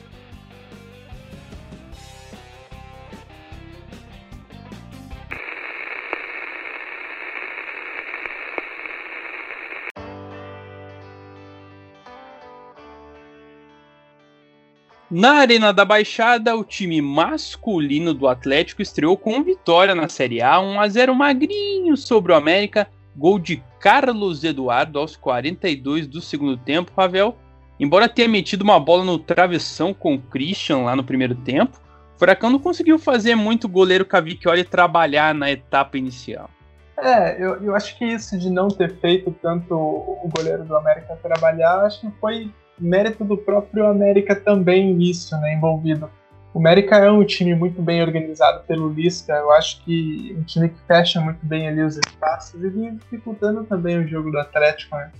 Na 15.09 15.35
Arena 15.35 15.73
da 15.73 15.85
Baixada, 15.85 16.57
o 16.57 16.65
time 16.65 17.01
masculino 17.01 18.13
do 18.13 18.27
Atlético 18.27 18.83
estreou 18.83 19.17
com 19.17 19.41
vitória 19.41 19.95
na 19.95 20.09
Série 20.09 20.43
A, 20.43 20.59
1 20.59 20.81
a 20.81 20.89
0 20.89 21.15
magrinho 21.15 21.97
sobre 21.97 22.33
o 22.33 22.35
América, 22.35 22.89
gol 23.15 23.39
de 23.39 23.63
Carlos 23.79 24.43
Eduardo 24.43 24.99
aos 24.99 25.15
42 25.15 26.09
do 26.09 26.21
segundo 26.21 26.57
tempo, 26.57 26.91
Ravel. 26.97 27.37
Embora 27.79 28.09
tenha 28.09 28.29
metido 28.29 28.63
uma 28.63 28.81
bola 28.81 29.05
no 29.05 29.17
travessão 29.17 29.95
com 29.95 30.17
o 30.17 30.21
Christian 30.21 30.79
lá 30.79 30.97
no 30.97 31.05
primeiro 31.05 31.37
tempo, 31.37 31.79
o 32.17 32.19
Furacão 32.19 32.51
não 32.51 32.59
conseguiu 32.59 32.99
fazer 32.99 33.37
muito 33.37 33.67
o 33.67 33.71
goleiro 33.71 34.05
Cavicchioli 34.05 34.65
trabalhar 34.65 35.33
na 35.33 35.53
etapa 35.53 35.97
inicial. 35.97 36.51
É, 36.99 37.41
eu, 37.41 37.63
eu 37.63 37.77
acho 37.77 37.97
que 37.97 38.05
isso 38.05 38.37
de 38.37 38.51
não 38.51 38.67
ter 38.67 38.99
feito 38.99 39.31
tanto 39.41 39.73
o 39.73 40.29
goleiro 40.37 40.65
do 40.65 40.77
América 40.77 41.17
trabalhar, 41.23 41.85
acho 41.85 42.01
que 42.01 42.11
foi 42.19 42.51
mérito 42.79 43.25
do 43.25 43.37
próprio 43.37 43.87
América 43.87 44.35
também 44.35 44.95
nisso, 44.95 45.37
né, 45.41 45.55
envolvido. 45.55 46.11
O 46.53 46.59
América 46.59 46.97
é 46.97 47.11
um 47.11 47.25
time 47.25 47.55
muito 47.55 47.83
bem 47.83 48.03
organizado 48.03 48.65
pelo 48.65 48.89
Lisca, 48.89 49.35
eu 49.35 49.53
acho 49.53 49.85
que 49.85 50.35
um 50.39 50.43
time 50.43 50.71
que 50.71 50.81
fecha 50.87 51.21
muito 51.21 51.45
bem 51.45 51.69
ali 51.69 51.83
os 51.83 51.97
espaços 51.97 52.63
e 52.63 52.69
vinha 52.71 52.93
dificultando 52.93 53.65
também 53.65 53.99
o 53.99 54.09
jogo 54.09 54.31
do 54.31 54.39
Atlético, 54.39 54.97
né. 54.97 55.11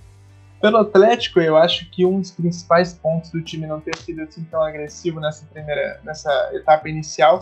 Pelo 0.61 0.79
Atlético, 0.79 1.39
eu 1.39 1.57
acho 1.57 1.91
que 1.91 2.07
um 2.07 2.21
dos 2.21 2.31
principais 2.31 2.95
pontos 2.95 3.31
do 3.31 3.43
time 3.43 3.67
não 3.67 3.81
ter 3.81 3.95
sido 3.97 4.23
assim 4.23 4.43
tão 4.45 4.63
agressivo 4.63 5.21
nessa 5.21 5.45
primeira, 5.53 6.01
nessa 6.03 6.31
etapa 6.55 6.89
inicial 6.89 7.39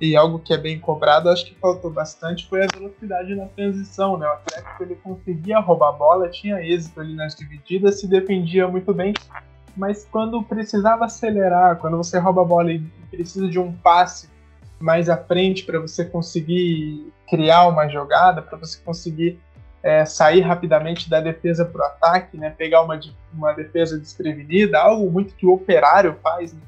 e 0.00 0.16
algo 0.16 0.38
que 0.38 0.52
é 0.52 0.58
bem 0.58 0.78
cobrado, 0.78 1.30
acho 1.30 1.46
que 1.46 1.54
faltou 1.54 1.90
bastante 1.90 2.46
foi 2.48 2.64
a 2.64 2.66
velocidade 2.66 3.34
na 3.34 3.46
transição, 3.46 4.18
né? 4.18 4.26
O 4.26 4.32
Atlético 4.32 4.82
ele 4.82 4.94
conseguia 4.96 5.58
roubar 5.58 5.90
a 5.90 5.92
bola, 5.92 6.28
tinha 6.28 6.60
êxito 6.60 7.00
ali 7.00 7.14
nas 7.14 7.34
divididas, 7.34 8.00
se 8.00 8.08
defendia 8.08 8.68
muito 8.68 8.92
bem, 8.92 9.14
mas 9.76 10.06
quando 10.10 10.42
precisava 10.42 11.04
acelerar, 11.04 11.76
quando 11.76 11.96
você 11.96 12.18
rouba 12.18 12.42
a 12.42 12.44
bola 12.44 12.72
e 12.72 12.78
precisa 13.10 13.48
de 13.48 13.58
um 13.58 13.72
passe 13.72 14.28
mais 14.78 15.08
à 15.08 15.16
frente 15.16 15.64
para 15.64 15.78
você 15.78 16.04
conseguir 16.04 17.12
criar 17.28 17.66
uma 17.68 17.88
jogada, 17.88 18.42
para 18.42 18.58
você 18.58 18.78
conseguir 18.82 19.38
é, 19.82 20.04
sair 20.04 20.40
rapidamente 20.40 21.08
da 21.08 21.20
defesa 21.20 21.64
para 21.64 21.82
o 21.82 21.84
ataque, 21.86 22.36
né, 22.36 22.50
pegar 22.50 22.82
uma, 22.82 22.98
uma 23.32 23.52
defesa 23.52 23.98
desprevenida, 23.98 24.78
algo 24.78 25.10
muito 25.10 25.34
que 25.34 25.46
o 25.46 25.52
operário 25.52 26.16
faz. 26.22 26.52
Né? 26.52 26.60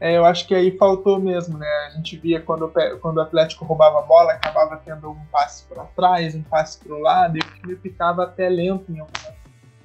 É, 0.00 0.16
eu 0.16 0.24
acho 0.24 0.46
que 0.46 0.54
aí 0.54 0.76
faltou 0.76 1.18
mesmo, 1.18 1.56
né? 1.56 1.66
A 1.86 1.90
gente 1.90 2.16
via 2.16 2.40
quando, 2.40 2.70
quando 3.00 3.18
o 3.18 3.20
Atlético 3.20 3.64
roubava 3.64 4.00
a 4.00 4.02
bola, 4.02 4.32
acabava 4.32 4.80
tendo 4.84 5.10
um 5.10 5.24
passe 5.30 5.64
para 5.64 5.84
trás, 5.84 6.34
um 6.34 6.42
passe 6.42 6.78
para 6.78 6.94
o 6.94 7.00
lado, 7.00 7.36
e 7.36 7.40
o 7.40 7.44
time 7.44 7.76
ficava 7.76 8.24
até 8.24 8.48
lento 8.48 8.84
em, 8.90 9.02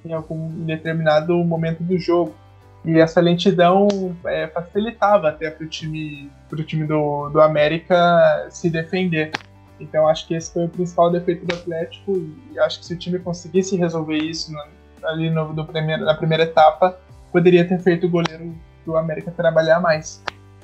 em 0.04 0.12
algum 0.12 0.48
determinado 0.64 1.34
momento 1.44 1.82
do 1.82 1.98
jogo. 1.98 2.34
E 2.84 2.98
essa 2.98 3.20
lentidão 3.20 3.88
é, 4.24 4.46
facilitava 4.48 5.28
até 5.28 5.50
para 5.50 5.64
o 5.64 5.68
time, 5.68 6.30
pro 6.48 6.64
time 6.64 6.86
do, 6.86 7.28
do 7.28 7.40
América 7.40 8.46
se 8.50 8.70
defender. 8.70 9.32
Então 9.78 10.08
acho 10.08 10.26
que 10.26 10.34
esse 10.34 10.52
foi 10.52 10.66
o 10.66 10.68
principal 10.68 11.10
defeito 11.10 11.44
do 11.46 11.54
Atlético 11.54 12.12
e 12.52 12.58
acho 12.58 12.80
que 12.80 12.86
se 12.86 12.94
o 12.94 12.98
time 12.98 13.18
conseguisse 13.18 13.76
resolver 13.76 14.16
isso 14.16 14.52
no, 14.52 14.62
ali 15.06 15.30
no, 15.30 15.52
no 15.52 15.66
primeiro, 15.66 16.04
na 16.04 16.14
primeira 16.14 16.44
etapa, 16.44 16.98
poderia 17.32 17.66
ter 17.66 17.78
feito 17.80 18.06
o 18.06 18.10
goleiro 18.10 18.54
do 18.84 18.96
América 18.96 19.30
trabalhar 19.30 19.80
mais. 19.80 20.22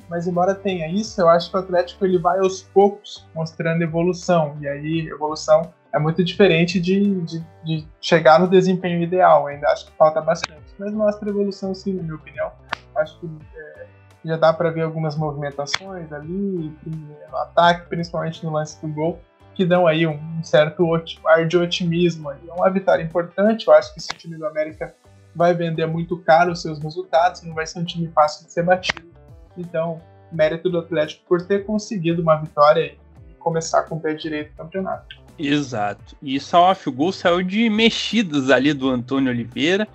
Mas 0.09 0.25
embora 0.25 0.55
tenha 0.55 0.87
isso, 0.87 1.19
eu 1.19 1.27
acho 1.27 1.49
que 1.49 1.57
o 1.57 1.59
Atlético 1.59 2.05
ele 2.05 2.17
vai 2.17 2.39
aos 2.39 2.61
poucos 2.61 3.27
mostrando 3.35 3.81
evolução. 3.81 4.57
E 4.61 4.67
aí, 4.67 5.07
evolução 5.07 5.73
é 5.93 5.99
muito 5.99 6.23
diferente 6.23 6.79
de, 6.79 7.21
de, 7.21 7.43
de, 7.63 7.87
chegar 7.99 8.39
no 8.39 8.47
desempenho 8.47 9.01
ideal. 9.01 9.47
Ainda 9.47 9.67
acho 9.67 9.85
que 9.85 9.91
falta 9.97 10.21
bastante. 10.21 10.66
Mas 10.77 10.93
mostra 10.93 11.29
evolução 11.29 11.73
sim, 11.73 11.93
na 11.93 12.03
minha 12.03 12.15
opinião. 12.15 12.51
Acho 12.95 13.19
que 13.19 13.29
é, 13.55 13.87
já 14.25 14.37
dá 14.37 14.53
para 14.53 14.69
ver 14.69 14.81
algumas 14.81 15.15
movimentações 15.15 16.11
ali 16.11 16.73
no 16.85 17.37
ataque, 17.37 17.87
principalmente 17.89 18.43
no 18.43 18.51
lance 18.51 18.79
do 18.81 18.87
gol, 18.87 19.19
que 19.55 19.65
dão 19.65 19.87
aí 19.87 20.05
um, 20.05 20.19
um 20.37 20.43
certo 20.43 20.85
ar 21.25 21.47
de 21.47 21.57
otimismo. 21.57 22.31
É 22.31 22.53
uma 22.53 22.69
vitória 22.69 23.03
importante. 23.03 23.67
Eu 23.67 23.73
acho 23.73 23.93
que 23.93 23.99
esse 23.99 24.09
time 24.09 24.37
do 24.37 24.45
América 24.45 24.93
vai 25.35 25.53
vender 25.53 25.85
muito 25.85 26.17
caro 26.17 26.51
os 26.51 26.61
seus 26.61 26.79
resultados, 26.79 27.43
não 27.43 27.53
vai 27.53 27.65
ser 27.67 27.79
um 27.79 27.85
time 27.85 28.07
fácil 28.07 28.45
de 28.45 28.51
ser 28.51 28.63
batido. 28.63 29.07
Então, 29.55 30.01
mérito 30.31 30.69
do 30.69 30.79
Atlético 30.79 31.23
por 31.27 31.41
ter 31.45 31.65
conseguido 31.65 32.21
uma 32.21 32.35
vitória 32.35 32.95
começar 33.39 33.83
com 33.83 33.95
o 33.95 33.99
pé 33.99 34.13
direito 34.13 34.49
no 34.51 34.57
campeonato. 34.57 35.15
Exato. 35.39 36.15
E 36.21 36.39
Salaf, 36.39 36.87
o 36.87 36.91
gol 36.91 37.11
saiu 37.11 37.43
de 37.43 37.69
mexidas 37.69 38.49
ali 38.49 38.73
do 38.73 38.89
Antônio 38.89 39.31
Oliveira, 39.31 39.87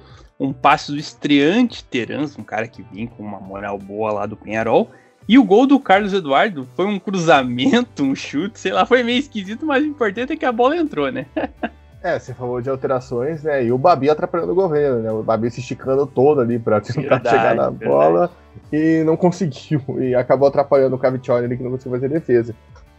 um 0.43 0.53
passe 0.53 0.91
do 0.91 0.99
estreante 0.99 1.85
Terans, 1.85 2.37
um 2.39 2.43
cara 2.43 2.67
que 2.67 2.83
vinha 2.83 3.07
com 3.07 3.23
uma 3.23 3.39
moral 3.39 3.79
boa 3.79 4.13
lá 4.13 4.27
do 4.27 4.37
Penharol. 4.37 4.91
E 5.29 5.39
o 5.39 5.45
gol 5.45 5.67
do 5.67 5.79
Carlos 5.79 6.13
Eduardo 6.13 6.67
foi 6.75 6.85
um 6.87 6.99
cruzamento, 6.99 8.03
um 8.03 8.15
chute, 8.15 8.59
sei 8.59 8.73
lá, 8.73 8.85
foi 8.85 9.05
meio 9.05 9.21
esquisito, 9.21 9.65
mas 9.65 9.85
o 9.85 9.87
importante 9.87 10.33
é 10.33 10.37
que 10.37 10.45
a 10.45 10.51
bola 10.51 10.77
entrou, 10.77 11.11
né? 11.11 11.27
É, 12.05 12.19
você 12.19 12.35
falou 12.35 12.61
de 12.61 12.69
alterações, 12.69 13.45
né? 13.45 13.65
E 13.65 13.71
o 13.71 13.79
Babi 13.79 14.11
atrapalhando 14.11 14.51
o 14.51 14.57
governo, 14.57 14.99
né? 14.99 15.13
O 15.13 15.23
Babi 15.23 15.49
se 15.53 15.61
esticando 15.61 16.05
todo 16.05 16.41
ali 16.41 16.59
pra 16.59 16.81
tentar 16.81 17.01
verdade, 17.01 17.31
chegar 17.31 17.55
na 17.55 17.71
verdade. 17.71 17.85
bola 17.89 18.31
e 18.73 19.05
não 19.05 19.17
conseguiu. 19.17 19.81
E 20.01 20.13
acabou 20.13 20.49
atrapalhando 20.49 20.97
o 20.97 20.99
Caviccioli 20.99 21.45
ali 21.45 21.57
que 21.57 21.63
não 21.63 21.71
conseguiu 21.71 21.93
fazer 21.93 22.09
defesa. 22.09 22.57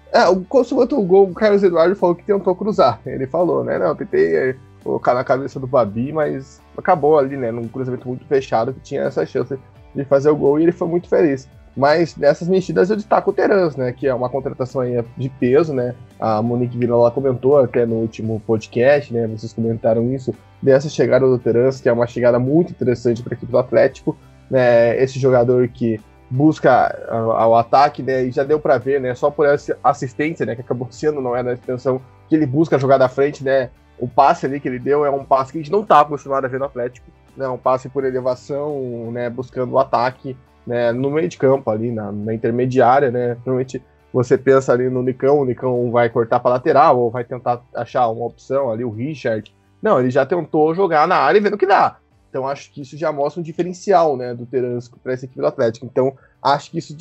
É, 0.10 0.26
o 0.30 0.42
consumato 0.46 0.98
o 0.98 1.04
gol, 1.04 1.30
o 1.30 1.34
Carlos 1.34 1.62
Eduardo 1.64 1.98
falou 1.98 2.16
que 2.16 2.24
tentou 2.24 2.56
cruzar. 2.56 3.02
Ele 3.06 3.28
falou, 3.28 3.62
né? 3.62 3.78
Não, 3.78 3.94
tentei 3.94 4.56
colocar 4.84 5.14
na 5.14 5.24
cabeça 5.24 5.60
do 5.60 5.68
Babi, 5.68 6.12
mas 6.12 6.62
acabou 6.78 7.18
ali, 7.18 7.38
né? 7.38 7.52
Num 7.52 7.68
cruzamento 7.68 8.08
muito 8.08 8.26
fechado 8.26 8.74
que 8.74 8.80
tinha 8.82 9.02
essa 9.02 9.26
chance 9.26 9.58
de 9.96 10.06
fazer 10.06 10.30
o 10.30 10.36
gol 10.36 10.60
e 10.60 10.64
ele 10.64 10.72
foi 10.72 10.88
muito 10.88 11.08
feliz. 11.08 11.48
Mas 11.76 12.16
nessas 12.16 12.48
mexidas 12.48 12.90
eu 12.90 12.96
destaco 12.96 13.32
o 13.32 13.34
Terans, 13.34 13.76
né? 13.76 13.92
Que 13.92 14.08
é 14.08 14.14
uma 14.14 14.30
contratação 14.30 14.82
aí 14.82 15.04
de 15.18 15.30
peso, 15.30 15.74
né? 15.74 15.96
A 16.20 16.42
Monique 16.42 16.78
Vila 16.78 17.10
comentou 17.10 17.58
até 17.58 17.86
no 17.86 17.96
último 17.96 18.40
podcast, 18.46 19.12
né? 19.12 19.26
Vocês 19.28 19.54
comentaram 19.54 20.14
isso, 20.14 20.34
dessa 20.62 20.88
chegada 20.88 21.26
do 21.26 21.40
Terans, 21.40 21.82
que 21.82 21.90
é 21.90 21.94
uma 21.94 22.06
chegada 22.06 22.38
muito 22.38 22.72
interessante 22.72 23.24
para 23.24 23.34
a 23.34 23.36
equipe 23.36 23.52
do 23.52 23.58
Atlético. 23.58 24.16
Né, 24.52 25.02
esse 25.02 25.18
jogador 25.18 25.68
que 25.70 26.00
busca 26.30 26.96
ao 27.10 27.56
ataque, 27.56 28.04
né? 28.04 28.26
E 28.26 28.32
já 28.32 28.44
deu 28.44 28.60
para 28.60 28.78
ver, 28.78 29.02
né? 29.02 29.16
Só 29.16 29.32
por 29.32 29.48
essa 29.48 29.76
assistência, 29.84 30.46
né? 30.46 30.54
Que 30.56 30.62
acabou 30.62 30.88
sendo, 30.92 31.22
não 31.22 31.36
é 31.36 31.42
na 31.42 31.54
extensão, 31.54 32.02
que 32.30 32.36
ele 32.36 32.46
busca 32.46 32.78
jogar 32.78 32.98
da 32.98 33.10
frente, 33.10 33.44
né? 33.44 33.70
O 33.98 34.08
passe 34.08 34.46
ali 34.46 34.60
que 34.60 34.68
ele 34.68 34.80
deu 34.80 35.06
é 35.06 35.10
um 35.10 35.24
passe 35.24 35.52
que 35.52 35.58
a 35.58 35.62
gente 35.62 35.72
não 35.72 35.84
tá 35.84 36.02
acostumado 36.02 36.46
a 36.46 36.48
ver 36.48 36.60
no 36.60 36.66
Atlético, 36.66 37.08
né? 37.38 37.48
Um 37.48 37.58
passe 37.58 37.90
por 37.90 38.04
elevação, 38.04 39.12
né? 39.12 39.30
Buscando 39.30 39.74
o 39.74 39.80
ataque 39.80 40.36
né, 40.66 40.92
no 40.92 41.12
meio 41.12 41.28
de 41.28 41.38
campo 41.38 41.70
ali, 41.70 41.92
na, 41.92 42.12
na 42.12 42.34
intermediária, 42.34 43.12
né? 43.12 43.38
Normalmente 43.46 43.82
você 44.12 44.38
pensa 44.38 44.72
ali 44.72 44.90
no 44.90 45.02
Nicão, 45.02 45.40
o 45.40 45.46
Nicão 45.46 45.92
vai 45.92 46.10
cortar 46.10 46.40
para 46.40 46.52
lateral 46.52 47.00
ou 47.00 47.12
vai 47.12 47.24
tentar 47.24 47.62
achar 47.76 48.08
uma 48.10 48.26
opção 48.26 48.72
ali, 48.72 48.84
o 48.84 48.92
Richard. 48.92 49.54
Não, 49.82 50.00
ele 50.00 50.10
já 50.10 50.26
tentou 50.26 50.74
jogar 50.74 51.08
na 51.08 51.16
área 51.16 51.40
e 51.40 51.42
vendo 51.42 51.58
que 51.58 51.66
dá. 51.66 51.98
Então 52.30 52.48
acho 52.48 52.72
que 52.72 52.82
isso 52.82 52.98
já 52.98 53.12
mostra 53.12 53.40
um 53.40 53.44
diferencial, 53.44 54.16
né, 54.16 54.34
do 54.34 54.46
Teransco 54.46 55.00
para 55.00 55.14
essa 55.14 55.26
equipe 55.26 55.40
do 55.40 55.48
Atlético. 55.48 55.86
Então 55.86 56.16
acho 56.44 56.72
que 56.72 56.78
isso 56.78 56.96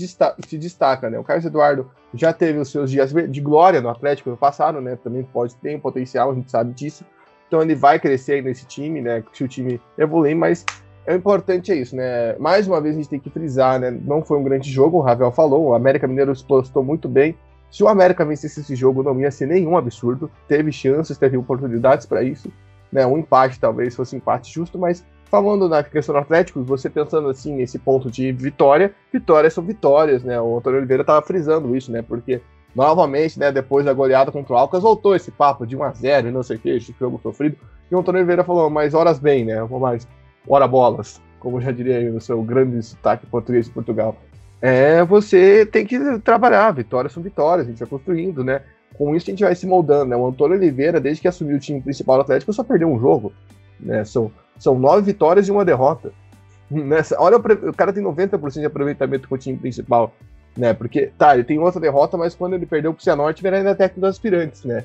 se 0.46 0.58
destaca, 0.58 1.10
né? 1.10 1.18
O 1.18 1.24
Carlos 1.24 1.44
Eduardo 1.44 1.90
já 2.14 2.32
teve 2.32 2.58
os 2.58 2.70
seus 2.70 2.90
dias 2.90 3.12
de 3.12 3.40
glória 3.40 3.80
no 3.80 3.88
Atlético 3.88 4.30
no 4.30 4.36
passado, 4.36 4.80
né? 4.80 4.96
Também 4.96 5.22
pode 5.24 5.56
ter 5.56 5.74
um 5.74 5.80
potencial, 5.80 6.30
a 6.30 6.34
gente 6.34 6.50
sabe 6.50 6.72
disso. 6.72 7.04
Então 7.48 7.60
ele 7.60 7.74
vai 7.74 7.98
crescer 7.98 8.34
aí 8.34 8.42
nesse 8.42 8.64
time, 8.66 9.00
né? 9.00 9.22
Se 9.32 9.42
o 9.42 9.48
time 9.48 9.80
evoluir, 9.98 10.36
mas 10.36 10.64
é 11.04 11.14
importante 11.14 11.72
é 11.72 11.74
isso, 11.74 11.96
né? 11.96 12.36
Mais 12.38 12.68
uma 12.68 12.80
vez 12.80 12.94
a 12.94 12.98
gente 12.98 13.10
tem 13.10 13.18
que 13.18 13.30
frisar, 13.30 13.80
né? 13.80 13.90
Não 13.90 14.22
foi 14.22 14.38
um 14.38 14.44
grande 14.44 14.70
jogo, 14.70 14.98
o 14.98 15.00
Ravel 15.00 15.32
falou, 15.32 15.68
o 15.68 15.74
América 15.74 16.06
Mineiro 16.06 16.32
postou 16.46 16.84
muito 16.84 17.08
bem. 17.08 17.36
Se 17.70 17.82
o 17.82 17.88
América 17.88 18.24
vencesse 18.24 18.60
esse 18.60 18.76
jogo, 18.76 19.02
não 19.02 19.18
ia 19.18 19.30
ser 19.30 19.46
nenhum 19.46 19.76
absurdo. 19.76 20.30
Teve 20.46 20.70
chances, 20.70 21.18
teve 21.18 21.36
oportunidades 21.36 22.06
para 22.06 22.22
isso. 22.22 22.52
Né? 22.92 23.06
Um 23.06 23.18
empate 23.18 23.58
talvez 23.58 23.96
fosse 23.96 24.14
um 24.14 24.18
empate 24.18 24.52
justo, 24.52 24.78
mas 24.78 25.04
falando 25.32 25.66
na 25.66 25.82
questão 25.82 26.14
do 26.14 26.18
Atlético, 26.18 26.62
você 26.62 26.90
pensando 26.90 27.26
assim 27.30 27.54
nesse 27.54 27.78
ponto 27.78 28.10
de 28.10 28.30
vitória, 28.32 28.94
vitórias 29.10 29.54
são 29.54 29.64
vitórias, 29.64 30.22
né? 30.22 30.38
O 30.38 30.58
Antônio 30.58 30.76
Oliveira 30.78 31.00
estava 31.00 31.24
frisando 31.24 31.74
isso, 31.74 31.90
né? 31.90 32.02
Porque 32.02 32.42
novamente, 32.76 33.38
né, 33.38 33.50
depois 33.50 33.86
da 33.86 33.94
goleada 33.94 34.30
contra 34.30 34.52
o 34.52 34.56
Alcas, 34.58 34.82
voltou 34.82 35.16
esse 35.16 35.30
papo 35.30 35.66
de 35.66 35.74
1 35.74 35.82
a 35.84 35.90
0 35.90 36.28
e 36.28 36.30
não 36.30 36.42
sei 36.42 36.58
o 36.58 36.58
que, 36.58 36.68
esse 36.68 36.94
jogo 37.00 37.18
sofrido. 37.22 37.56
E 37.90 37.94
o 37.94 37.98
Antônio 37.98 38.18
Oliveira 38.18 38.44
falou, 38.44 38.68
mas 38.68 38.92
horas 38.92 39.18
bem, 39.18 39.46
né? 39.46 39.56
Mas 39.80 40.06
ora 40.46 40.68
bolas, 40.68 41.18
como 41.40 41.62
já 41.62 41.72
diria 41.72 41.96
aí 41.96 42.10
no 42.10 42.20
seu 42.20 42.42
grande 42.42 42.82
sotaque 42.82 43.24
português 43.24 43.64
de 43.64 43.72
Portugal. 43.72 44.14
É, 44.60 45.02
você 45.02 45.64
tem 45.64 45.86
que 45.86 45.98
trabalhar, 46.18 46.72
vitórias 46.72 47.10
são 47.10 47.22
vitórias, 47.22 47.66
a 47.66 47.70
gente 47.70 47.78
vai 47.78 47.88
construindo, 47.88 48.44
né? 48.44 48.60
Com 48.98 49.16
isso 49.16 49.30
a 49.30 49.32
gente 49.32 49.44
vai 49.44 49.54
se 49.54 49.66
moldando, 49.66 50.10
né? 50.10 50.16
O 50.16 50.26
Antônio 50.26 50.58
Oliveira, 50.58 51.00
desde 51.00 51.22
que 51.22 51.28
assumiu 51.28 51.56
o 51.56 51.60
time 51.60 51.80
principal 51.80 52.16
do 52.16 52.22
Atlético, 52.22 52.52
só 52.52 52.62
perdeu 52.62 52.88
um 52.88 53.00
jogo, 53.00 53.32
né? 53.80 54.04
São, 54.04 54.30
são 54.58 54.78
nove 54.78 55.02
vitórias 55.02 55.48
e 55.48 55.50
uma 55.50 55.64
derrota. 55.64 56.12
Nessa, 56.70 57.20
olha, 57.20 57.36
o, 57.36 57.72
cara 57.74 57.92
tem 57.92 58.02
90% 58.02 58.60
de 58.60 58.66
aproveitamento 58.66 59.28
com 59.28 59.34
o 59.34 59.38
time 59.38 59.58
principal, 59.58 60.14
né? 60.56 60.72
Porque, 60.72 61.10
tá, 61.18 61.34
ele 61.34 61.44
tem 61.44 61.58
outra 61.58 61.80
derrota, 61.80 62.16
mas 62.16 62.34
quando 62.34 62.54
ele 62.54 62.66
perdeu 62.66 62.94
pro 62.94 63.02
Cianorte, 63.02 63.46
ele 63.46 63.56
ainda 63.56 63.74
técnico 63.74 64.00
dos 64.00 64.10
aspirantes, 64.10 64.64
né? 64.64 64.84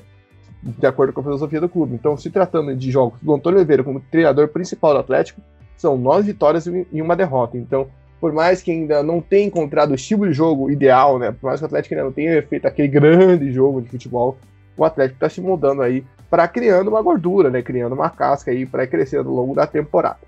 de 0.62 0.86
acordo 0.86 1.12
com 1.12 1.20
a 1.20 1.24
filosofia 1.24 1.60
do 1.60 1.68
clube. 1.68 1.94
Então, 1.94 2.16
se 2.16 2.30
tratando 2.30 2.74
de 2.74 2.90
jogos 2.90 3.20
do 3.20 3.32
Antônio 3.32 3.58
Oliveira 3.58 3.84
como 3.84 4.00
treinador 4.00 4.48
principal 4.48 4.92
do 4.92 5.00
Atlético, 5.00 5.40
são 5.76 5.96
nove 5.96 6.32
vitórias 6.32 6.66
e 6.66 7.00
uma 7.00 7.14
derrota. 7.14 7.56
Então, 7.56 7.88
por 8.20 8.32
mais 8.32 8.60
que 8.60 8.70
ainda 8.72 9.02
não 9.02 9.20
tenha 9.20 9.46
encontrado 9.46 9.92
o 9.92 9.94
estilo 9.94 10.26
de 10.26 10.32
jogo 10.32 10.70
ideal, 10.70 11.18
né? 11.18 11.30
Por 11.30 11.46
mais 11.46 11.60
que 11.60 11.64
o 11.64 11.66
Atlético 11.66 11.94
ainda 11.94 12.04
não 12.04 12.12
tenha 12.12 12.42
feito 12.42 12.66
aquele 12.66 12.88
grande 12.88 13.52
jogo 13.52 13.80
de 13.80 13.88
futebol, 13.88 14.36
o 14.76 14.84
Atlético 14.84 15.16
está 15.16 15.28
se 15.28 15.40
mudando 15.40 15.82
aí 15.82 16.04
para 16.30 16.46
criando 16.48 16.88
uma 16.88 17.02
gordura, 17.02 17.50
né? 17.50 17.62
Criando 17.62 17.94
uma 17.94 18.10
casca 18.10 18.50
aí 18.50 18.66
para 18.66 18.86
crescer 18.86 19.18
ao 19.18 19.24
longo 19.24 19.54
da 19.54 19.66
temporada. 19.66 20.18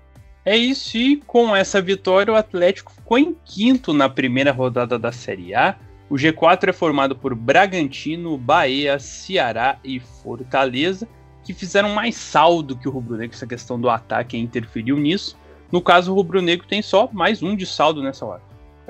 É 0.43 0.57
isso, 0.57 0.97
e 0.97 1.17
com 1.17 1.55
essa 1.55 1.81
vitória 1.81 2.33
o 2.33 2.35
Atlético 2.35 2.91
ficou 2.91 3.17
em 3.17 3.35
quinto 3.45 3.93
na 3.93 4.09
primeira 4.09 4.51
rodada 4.51 4.97
da 4.97 5.11
Série 5.11 5.53
A 5.53 5.75
o 6.11 6.15
G4 6.15 6.67
é 6.67 6.73
formado 6.73 7.15
por 7.15 7.33
Bragantino, 7.33 8.37
Bahia, 8.37 8.99
Ceará 8.99 9.79
e 9.81 9.97
Fortaleza, 9.97 11.07
que 11.41 11.53
fizeram 11.53 11.91
mais 11.91 12.17
saldo 12.17 12.75
que 12.75 12.85
o 12.85 12.91
Rubro 12.91 13.15
Negro. 13.15 13.33
Essa 13.33 13.47
questão 13.47 13.79
do 13.79 13.89
ataque 13.89 14.37
interferiu 14.37 14.97
nisso. 14.97 15.37
No 15.71 15.81
caso, 15.81 16.11
o 16.11 16.15
Rubro 16.15 16.41
Negro 16.41 16.67
tem 16.67 16.81
só 16.81 17.09
mais 17.13 17.41
um 17.41 17.55
de 17.55 17.65
saldo 17.65 18.03
nessa 18.03 18.25
hora. 18.25 18.41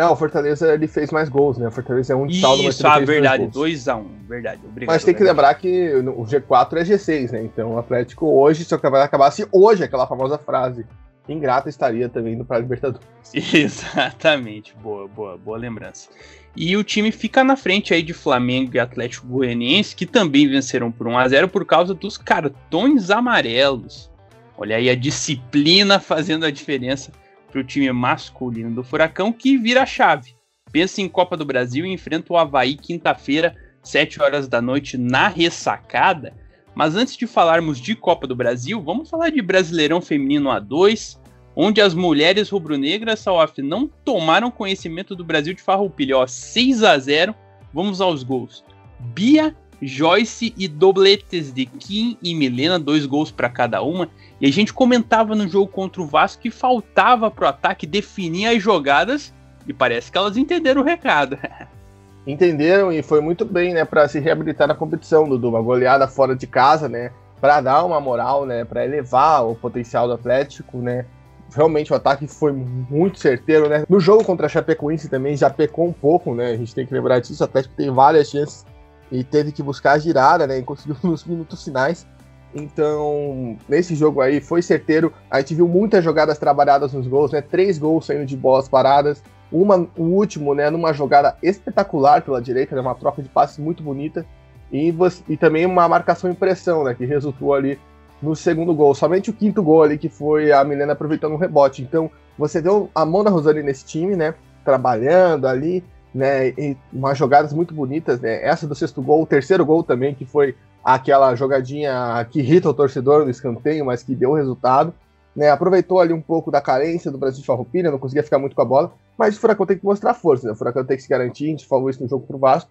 É, 0.01 0.05
o 0.07 0.15
Fortaleza 0.15 0.73
ele 0.73 0.87
fez 0.87 1.11
mais 1.11 1.29
gols, 1.29 1.59
né? 1.59 1.67
O 1.67 1.71
Fortaleza 1.71 2.13
é 2.13 2.15
um 2.15 2.25
de 2.25 2.33
Isso, 2.33 2.41
saldo, 2.41 2.63
mas 2.63 2.79
ele 2.79 2.89
ah, 2.89 2.95
fez 2.95 3.07
verdade, 3.07 3.47
2x1, 3.49 3.99
um, 3.99 4.27
verdade. 4.27 4.61
Obrigado, 4.67 4.95
mas 4.95 5.03
tem 5.03 5.13
que 5.13 5.23
lembrar 5.23 5.53
que 5.53 5.93
o 5.93 6.23
G4 6.23 6.77
é 6.77 6.83
G6, 6.83 7.31
né? 7.31 7.43
Então 7.43 7.75
o 7.75 7.77
Atlético 7.77 8.25
hoje, 8.25 8.65
se 8.65 8.73
acabasse 8.73 9.47
hoje 9.51 9.83
aquela 9.83 10.07
famosa 10.07 10.39
frase, 10.39 10.87
ingrata 11.29 11.69
estaria 11.69 12.09
também 12.09 12.35
no 12.35 12.43
para 12.43 12.57
Libertadores. 12.57 13.05
Exatamente, 13.53 14.75
boa, 14.81 15.07
boa, 15.07 15.37
boa 15.37 15.57
lembrança. 15.59 16.09
E 16.55 16.75
o 16.75 16.83
time 16.83 17.11
fica 17.11 17.43
na 17.43 17.55
frente 17.55 17.93
aí 17.93 18.01
de 18.01 18.11
Flamengo 18.11 18.71
e 18.73 18.79
Atlético 18.79 19.27
Goianiense, 19.27 19.95
que 19.95 20.07
também 20.07 20.49
venceram 20.49 20.91
por 20.91 21.07
1 21.07 21.17
a 21.19 21.27
0 21.27 21.47
por 21.47 21.63
causa 21.63 21.93
dos 21.93 22.17
cartões 22.17 23.11
amarelos. 23.11 24.09
Olha 24.57 24.77
aí 24.77 24.89
a 24.89 24.95
disciplina 24.95 25.99
fazendo 25.99 26.43
a 26.43 26.49
diferença 26.49 27.11
para 27.51 27.61
o 27.61 27.63
time 27.63 27.91
masculino 27.91 28.73
do 28.73 28.83
Furacão, 28.83 29.31
que 29.31 29.57
vira 29.57 29.83
a 29.83 29.85
chave. 29.85 30.35
Pensa 30.71 31.01
em 31.01 31.09
Copa 31.09 31.35
do 31.35 31.45
Brasil 31.45 31.85
e 31.85 31.91
enfrenta 31.91 32.31
o 32.31 32.37
Havaí 32.37 32.75
quinta-feira, 32.75 33.55
7 33.83 34.21
horas 34.21 34.47
da 34.47 34.61
noite, 34.61 34.97
na 34.97 35.27
ressacada. 35.27 36.33
Mas 36.73 36.95
antes 36.95 37.17
de 37.17 37.27
falarmos 37.27 37.79
de 37.79 37.95
Copa 37.95 38.25
do 38.25 38.35
Brasil, 38.35 38.81
vamos 38.81 39.09
falar 39.09 39.29
de 39.29 39.41
Brasileirão 39.41 40.01
Feminino 40.01 40.49
A2 40.49 41.19
onde 41.55 41.81
as 41.81 41.93
mulheres 41.93 42.49
rubro-negras, 42.49 43.19
Salaf, 43.19 43.57
não 43.61 43.87
tomaram 43.87 44.51
conhecimento 44.51 45.15
do 45.15 45.23
Brasil 45.23 45.53
de 45.53 45.61
farroupilha. 45.61 46.17
Ó, 46.17 46.27
6 46.27 46.83
a 46.83 46.97
0 46.97 47.35
vamos 47.73 48.01
aos 48.01 48.23
gols. 48.23 48.63
Bia, 48.99 49.55
Joyce 49.81 50.53
e 50.57 50.67
dobletes 50.67 51.51
de 51.51 51.65
Kim 51.65 52.17
e 52.21 52.35
Milena, 52.35 52.77
dois 52.77 53.05
gols 53.05 53.31
para 53.31 53.49
cada 53.49 53.81
uma. 53.81 54.09
E 54.41 54.47
a 54.47 54.51
gente 54.51 54.73
comentava 54.73 55.35
no 55.35 55.47
jogo 55.47 55.71
contra 55.71 56.01
o 56.01 56.07
Vasco 56.07 56.41
que 56.41 56.49
faltava 56.49 57.29
pro 57.29 57.47
ataque 57.47 57.85
definir 57.85 58.47
as 58.47 58.61
jogadas 58.61 59.31
e 59.67 59.73
parece 59.73 60.11
que 60.11 60.17
elas 60.17 60.35
entenderam 60.35 60.81
o 60.81 60.85
recado. 60.85 61.37
Entenderam 62.25 62.91
e 62.91 63.01
foi 63.01 63.19
muito 63.19 63.43
bem, 63.43 63.73
né, 63.73 63.83
para 63.83 64.07
se 64.07 64.19
reabilitar 64.19 64.67
na 64.67 64.75
competição, 64.75 65.27
Dudu. 65.27 65.49
Uma 65.49 65.61
goleada 65.61 66.07
fora 66.07 66.35
de 66.35 66.45
casa, 66.45 66.87
né, 66.87 67.11
para 67.39 67.61
dar 67.61 67.83
uma 67.83 67.99
moral, 67.99 68.45
né, 68.45 68.63
para 68.63 68.85
elevar 68.85 69.43
o 69.47 69.55
potencial 69.55 70.07
do 70.07 70.13
Atlético, 70.13 70.77
né, 70.77 71.05
realmente 71.53 71.91
o 71.91 71.95
ataque 71.95 72.27
foi 72.27 72.51
muito 72.51 73.19
certeiro, 73.19 73.67
né? 73.67 73.83
No 73.89 73.99
jogo 73.99 74.23
contra 74.23 74.45
a 74.45 74.49
Chapecoense 74.49 75.09
também 75.09 75.35
já 75.35 75.49
pecou 75.49 75.87
um 75.87 75.93
pouco, 75.93 76.33
né? 76.33 76.51
A 76.51 76.57
gente 76.57 76.73
tem 76.73 76.85
que 76.85 76.93
lembrar 76.93 77.19
disso, 77.19 77.43
o 77.43 77.45
Atlético 77.45 77.75
tem 77.75 77.91
várias 77.91 78.29
chances 78.29 78.65
e 79.11 79.23
teve 79.23 79.51
que 79.51 79.61
buscar 79.61 79.93
a 79.93 79.99
girada, 79.99 80.47
né? 80.47 80.59
E 80.59 80.63
conseguiu 80.63 80.95
nos 81.03 81.25
minutos 81.25 81.63
finais. 81.63 82.07
Então, 82.53 83.57
nesse 83.67 83.95
jogo 83.95 84.21
aí 84.21 84.41
foi 84.41 84.61
certeiro. 84.61 85.13
A 85.29 85.39
gente 85.39 85.55
viu 85.55 85.67
muitas 85.67 86.03
jogadas 86.03 86.37
trabalhadas 86.37 86.93
nos 86.93 87.07
gols, 87.07 87.31
né? 87.31 87.41
Três 87.41 87.77
gols 87.77 88.05
saindo 88.05 88.25
de 88.25 88.35
bolas 88.35 88.67
paradas. 88.67 89.23
Uma, 89.51 89.87
o 89.97 90.03
último, 90.03 90.53
né? 90.53 90.69
Numa 90.69 90.93
jogada 90.93 91.37
espetacular 91.41 92.21
pela 92.21 92.41
direita, 92.41 92.75
né? 92.75 92.81
Uma 92.81 92.95
troca 92.95 93.21
de 93.21 93.29
passes 93.29 93.57
muito 93.57 93.81
bonita. 93.81 94.25
E, 94.71 94.93
e 95.27 95.37
também 95.37 95.65
uma 95.65 95.87
marcação 95.87 96.29
em 96.29 96.33
pressão, 96.35 96.83
né? 96.83 96.93
Que 96.93 97.05
resultou 97.05 97.53
ali 97.53 97.79
no 98.21 98.35
segundo 98.35 98.73
gol. 98.73 98.93
Somente 98.93 99.29
o 99.29 99.33
quinto 99.33 99.63
gol 99.63 99.83
ali 99.83 99.97
que 99.97 100.09
foi 100.09 100.51
a 100.51 100.63
Milena 100.63 100.93
aproveitando 100.93 101.33
um 101.33 101.37
rebote. 101.37 101.81
Então, 101.81 102.11
você 102.37 102.61
deu 102.61 102.89
a 102.93 103.05
mão 103.05 103.23
da 103.23 103.29
Rosane 103.29 103.63
nesse 103.63 103.85
time, 103.85 104.15
né? 104.15 104.33
Trabalhando 104.63 105.47
ali. 105.47 105.83
né? 106.13 106.49
E 106.49 106.77
umas 106.91 107.17
jogadas 107.17 107.53
muito 107.53 107.73
bonitas, 107.73 108.19
né? 108.19 108.43
Essa 108.45 108.67
do 108.67 108.75
sexto 108.75 109.01
gol, 109.01 109.23
o 109.23 109.25
terceiro 109.25 109.65
gol 109.65 109.83
também, 109.83 110.13
que 110.13 110.25
foi 110.25 110.55
aquela 110.83 111.35
jogadinha 111.35 112.25
que 112.29 112.39
irrita 112.39 112.69
o 112.69 112.73
torcedor 112.73 113.23
no 113.23 113.31
escanteio, 113.31 113.85
mas 113.85 114.03
que 114.03 114.15
deu 114.15 114.33
resultado. 114.33 114.93
Né, 115.33 115.49
aproveitou 115.49 116.01
ali 116.01 116.11
um 116.11 116.21
pouco 116.21 116.51
da 116.51 116.59
carência 116.59 117.09
do 117.09 117.17
Brasil 117.17 117.39
de 117.39 117.47
Farroupilha, 117.47 117.89
não 117.89 117.97
conseguia 117.97 118.21
ficar 118.21 118.37
muito 118.37 118.53
com 118.53 118.61
a 118.61 118.65
bola, 118.65 118.91
mas 119.17 119.37
o 119.37 119.39
Furacão 119.39 119.65
tem 119.65 119.77
que 119.77 119.85
mostrar 119.85 120.13
força, 120.13 120.45
né? 120.45 120.51
o 120.51 120.55
Furacão 120.57 120.83
tem 120.83 120.97
que 120.97 121.03
se 121.03 121.07
garantir, 121.07 121.45
a 121.45 121.49
gente 121.51 121.65
falou 121.65 121.89
isso 121.89 122.03
no 122.03 122.09
jogo 122.09 122.27
pro 122.27 122.37
Vasco. 122.37 122.69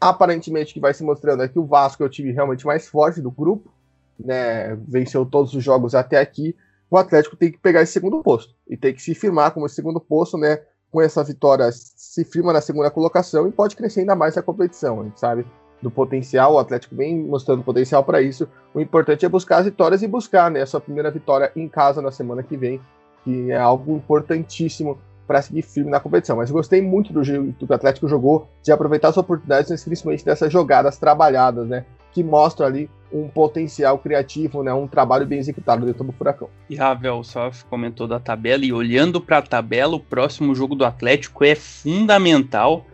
Aparentemente, 0.00 0.72
o 0.72 0.74
que 0.74 0.80
vai 0.80 0.92
se 0.92 1.04
mostrando 1.04 1.44
é 1.44 1.46
que 1.46 1.58
o 1.58 1.64
Vasco 1.64 2.02
é 2.02 2.06
o 2.06 2.08
time 2.08 2.32
realmente 2.32 2.66
mais 2.66 2.88
forte 2.88 3.20
do 3.20 3.30
grupo, 3.30 3.70
né? 4.18 4.74
venceu 4.88 5.24
todos 5.24 5.54
os 5.54 5.62
jogos 5.62 5.94
até 5.94 6.18
aqui. 6.18 6.56
O 6.90 6.96
Atlético 6.96 7.36
tem 7.36 7.52
que 7.52 7.58
pegar 7.58 7.82
esse 7.82 7.92
segundo 7.92 8.20
posto 8.24 8.56
e 8.68 8.76
tem 8.76 8.92
que 8.92 9.00
se 9.00 9.14
firmar 9.14 9.52
como 9.52 9.66
esse 9.66 9.76
segundo 9.76 10.00
posto, 10.00 10.36
né? 10.36 10.58
Com 10.90 11.00
essa 11.00 11.22
vitória, 11.22 11.70
se 11.70 12.24
firma 12.24 12.52
na 12.52 12.60
segunda 12.60 12.90
colocação 12.90 13.46
e 13.46 13.52
pode 13.52 13.76
crescer 13.76 14.00
ainda 14.00 14.16
mais 14.16 14.34
na 14.34 14.42
competição, 14.42 15.02
a 15.02 15.04
gente 15.04 15.20
sabe 15.20 15.46
do 15.82 15.90
potencial, 15.90 16.54
o 16.54 16.58
Atlético 16.58 16.94
vem 16.94 17.18
mostrando 17.18 17.62
potencial 17.62 18.04
para 18.04 18.20
isso. 18.20 18.48
O 18.74 18.80
importante 18.80 19.24
é 19.24 19.28
buscar 19.28 19.58
as 19.58 19.64
vitórias 19.64 20.02
e 20.02 20.08
buscar 20.08 20.50
né, 20.50 20.60
a 20.60 20.66
sua 20.66 20.80
primeira 20.80 21.10
vitória 21.10 21.50
em 21.56 21.68
casa 21.68 22.02
na 22.02 22.10
semana 22.10 22.42
que 22.42 22.56
vem, 22.56 22.80
que 23.24 23.50
é 23.50 23.58
algo 23.58 23.96
importantíssimo 23.96 24.98
para 25.26 25.42
seguir 25.42 25.62
firme 25.62 25.90
na 25.90 26.00
competição. 26.00 26.36
Mas 26.36 26.50
gostei 26.50 26.82
muito 26.82 27.12
do 27.12 27.22
jeito 27.22 27.66
que 27.66 27.72
o 27.72 27.74
Atlético 27.74 28.08
jogou, 28.08 28.48
de 28.62 28.72
aproveitar 28.72 29.08
as 29.08 29.16
oportunidades, 29.16 29.84
principalmente 29.84 30.24
dessas 30.24 30.52
jogadas 30.52 30.98
trabalhadas, 30.98 31.68
né? 31.68 31.84
Que 32.12 32.24
mostram 32.24 32.66
ali 32.66 32.90
um 33.12 33.28
potencial 33.28 33.96
criativo, 33.98 34.64
né? 34.64 34.74
Um 34.74 34.88
trabalho 34.88 35.24
bem 35.24 35.38
executado 35.38 35.86
dentro 35.86 36.02
do 36.02 36.12
Furacão. 36.12 36.48
E 36.68 36.74
Ravel 36.74 37.22
só 37.22 37.48
comentou 37.70 38.08
da 38.08 38.18
tabela, 38.18 38.64
e 38.64 38.72
olhando 38.72 39.20
para 39.20 39.38
a 39.38 39.42
tabela, 39.42 39.94
o 39.94 40.00
próximo 40.00 40.52
jogo 40.52 40.74
do 40.74 40.84
Atlético 40.84 41.44
é 41.44 41.54
fundamental 41.54 42.84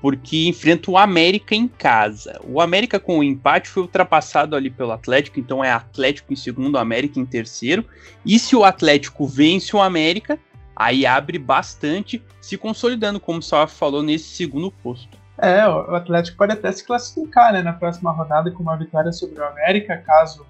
porque 0.00 0.46
enfrenta 0.48 0.90
o 0.90 0.98
América 0.98 1.54
em 1.54 1.66
casa. 1.66 2.40
O 2.44 2.60
América 2.60 3.00
com 3.00 3.18
o 3.18 3.24
empate 3.24 3.68
foi 3.68 3.82
ultrapassado 3.82 4.54
ali 4.54 4.70
pelo 4.70 4.92
Atlético, 4.92 5.40
então 5.40 5.64
é 5.64 5.70
Atlético 5.70 6.32
em 6.32 6.36
segundo, 6.36 6.78
América 6.78 7.18
em 7.18 7.26
terceiro. 7.26 7.84
E 8.24 8.38
se 8.38 8.54
o 8.54 8.64
Atlético 8.64 9.26
vence 9.26 9.74
o 9.74 9.80
América, 9.80 10.38
aí 10.74 11.06
abre 11.06 11.38
bastante, 11.38 12.22
se 12.40 12.56
consolidando, 12.58 13.18
como 13.18 13.38
o 13.38 13.42
Salaf 13.42 13.74
falou, 13.74 14.02
nesse 14.02 14.36
segundo 14.36 14.70
posto. 14.70 15.16
É, 15.38 15.66
o 15.68 15.94
Atlético 15.94 16.38
pode 16.38 16.52
até 16.52 16.72
se 16.72 16.84
classificar 16.84 17.52
né, 17.52 17.62
na 17.62 17.72
próxima 17.72 18.10
rodada 18.10 18.50
com 18.50 18.62
uma 18.62 18.76
vitória 18.76 19.12
sobre 19.12 19.40
o 19.40 19.44
América, 19.44 19.96
caso. 19.98 20.46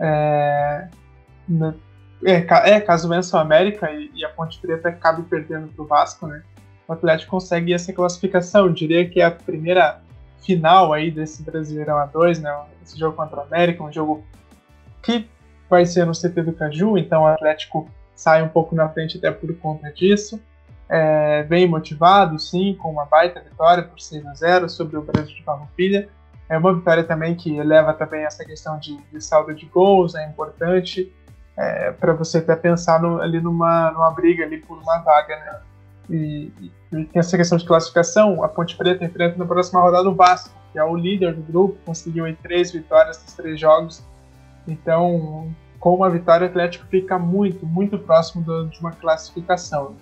É, 0.00 0.88
é, 2.24 2.46
é 2.70 2.80
caso 2.80 3.08
vença 3.08 3.36
o 3.36 3.40
América 3.40 3.90
e, 3.92 4.10
e 4.14 4.24
a 4.24 4.28
Ponte 4.30 4.58
Preta 4.58 4.88
acabe 4.88 5.22
perdendo 5.22 5.68
para 5.68 5.82
o 5.82 5.86
Vasco, 5.86 6.26
né? 6.26 6.42
O 6.90 6.92
Atlético 6.92 7.30
consegue 7.30 7.72
essa 7.72 7.92
classificação. 7.92 8.66
Eu 8.66 8.72
diria 8.72 9.08
que 9.08 9.20
é 9.20 9.24
a 9.24 9.30
primeira 9.30 10.00
final 10.40 10.92
aí 10.92 11.08
desse 11.08 11.40
Brasileirão 11.40 11.96
A2, 11.98 12.40
né? 12.40 12.52
Esse 12.82 12.98
jogo 12.98 13.16
contra 13.16 13.38
o 13.38 13.42
América, 13.42 13.84
um 13.84 13.92
jogo 13.92 14.24
que 15.00 15.28
vai 15.68 15.86
ser 15.86 16.04
no 16.04 16.12
CT 16.12 16.42
do 16.42 16.52
Caju, 16.52 16.98
então 16.98 17.22
o 17.22 17.26
Atlético 17.28 17.88
sai 18.12 18.42
um 18.42 18.48
pouco 18.48 18.74
na 18.74 18.88
frente 18.88 19.18
até 19.18 19.30
por 19.30 19.54
conta 19.58 19.92
disso. 19.92 20.40
É, 20.88 21.44
bem 21.44 21.68
motivado, 21.68 22.36
sim, 22.40 22.74
com 22.74 22.90
uma 22.90 23.04
baita 23.04 23.38
vitória 23.40 23.84
por 23.84 24.00
6 24.00 24.26
a 24.26 24.34
0 24.34 24.68
sobre 24.68 24.96
o 24.96 25.02
Brasil 25.02 25.36
de 25.36 25.44
Farroupilha. 25.44 26.08
É 26.48 26.58
uma 26.58 26.74
vitória 26.74 27.04
também 27.04 27.36
que 27.36 27.56
eleva 27.56 27.94
também 27.94 28.24
essa 28.24 28.44
questão 28.44 28.80
de, 28.80 28.96
de 29.12 29.20
saldo 29.20 29.54
de 29.54 29.64
gols, 29.66 30.16
é 30.16 30.26
importante 30.26 31.14
é, 31.56 31.92
para 31.92 32.12
você 32.14 32.38
até 32.38 32.56
pensar 32.56 33.00
no, 33.00 33.20
ali 33.20 33.40
numa, 33.40 33.92
numa 33.92 34.10
briga 34.10 34.42
ali 34.42 34.58
por 34.58 34.76
uma 34.76 34.98
vaga, 34.98 35.36
né? 35.36 35.69
E, 36.10 36.52
e, 36.60 36.72
tem 36.90 37.08
essa 37.14 37.36
questão 37.36 37.56
de 37.56 37.64
classificação. 37.64 38.42
A 38.42 38.48
Ponte 38.48 38.76
Preta 38.76 39.04
enfrenta 39.04 39.38
na 39.38 39.46
próxima 39.46 39.80
rodada 39.80 40.08
o 40.08 40.14
Vasco, 40.14 40.54
que 40.72 40.78
é 40.78 40.84
o 40.84 40.96
líder 40.96 41.34
do 41.34 41.42
grupo, 41.42 41.78
conseguiu 41.84 42.26
em 42.26 42.34
três 42.34 42.72
vitórias 42.72 43.22
nos 43.22 43.32
três 43.34 43.58
jogos. 43.58 44.02
Então, 44.66 45.54
com 45.78 45.94
uma 45.94 46.10
vitória, 46.10 46.46
o 46.46 46.50
Atlético 46.50 46.86
fica 46.86 47.18
muito, 47.18 47.64
muito 47.64 47.98
próximo 47.98 48.42
do, 48.42 48.68
de 48.68 48.80
uma 48.80 48.92
classificação. 48.92 49.94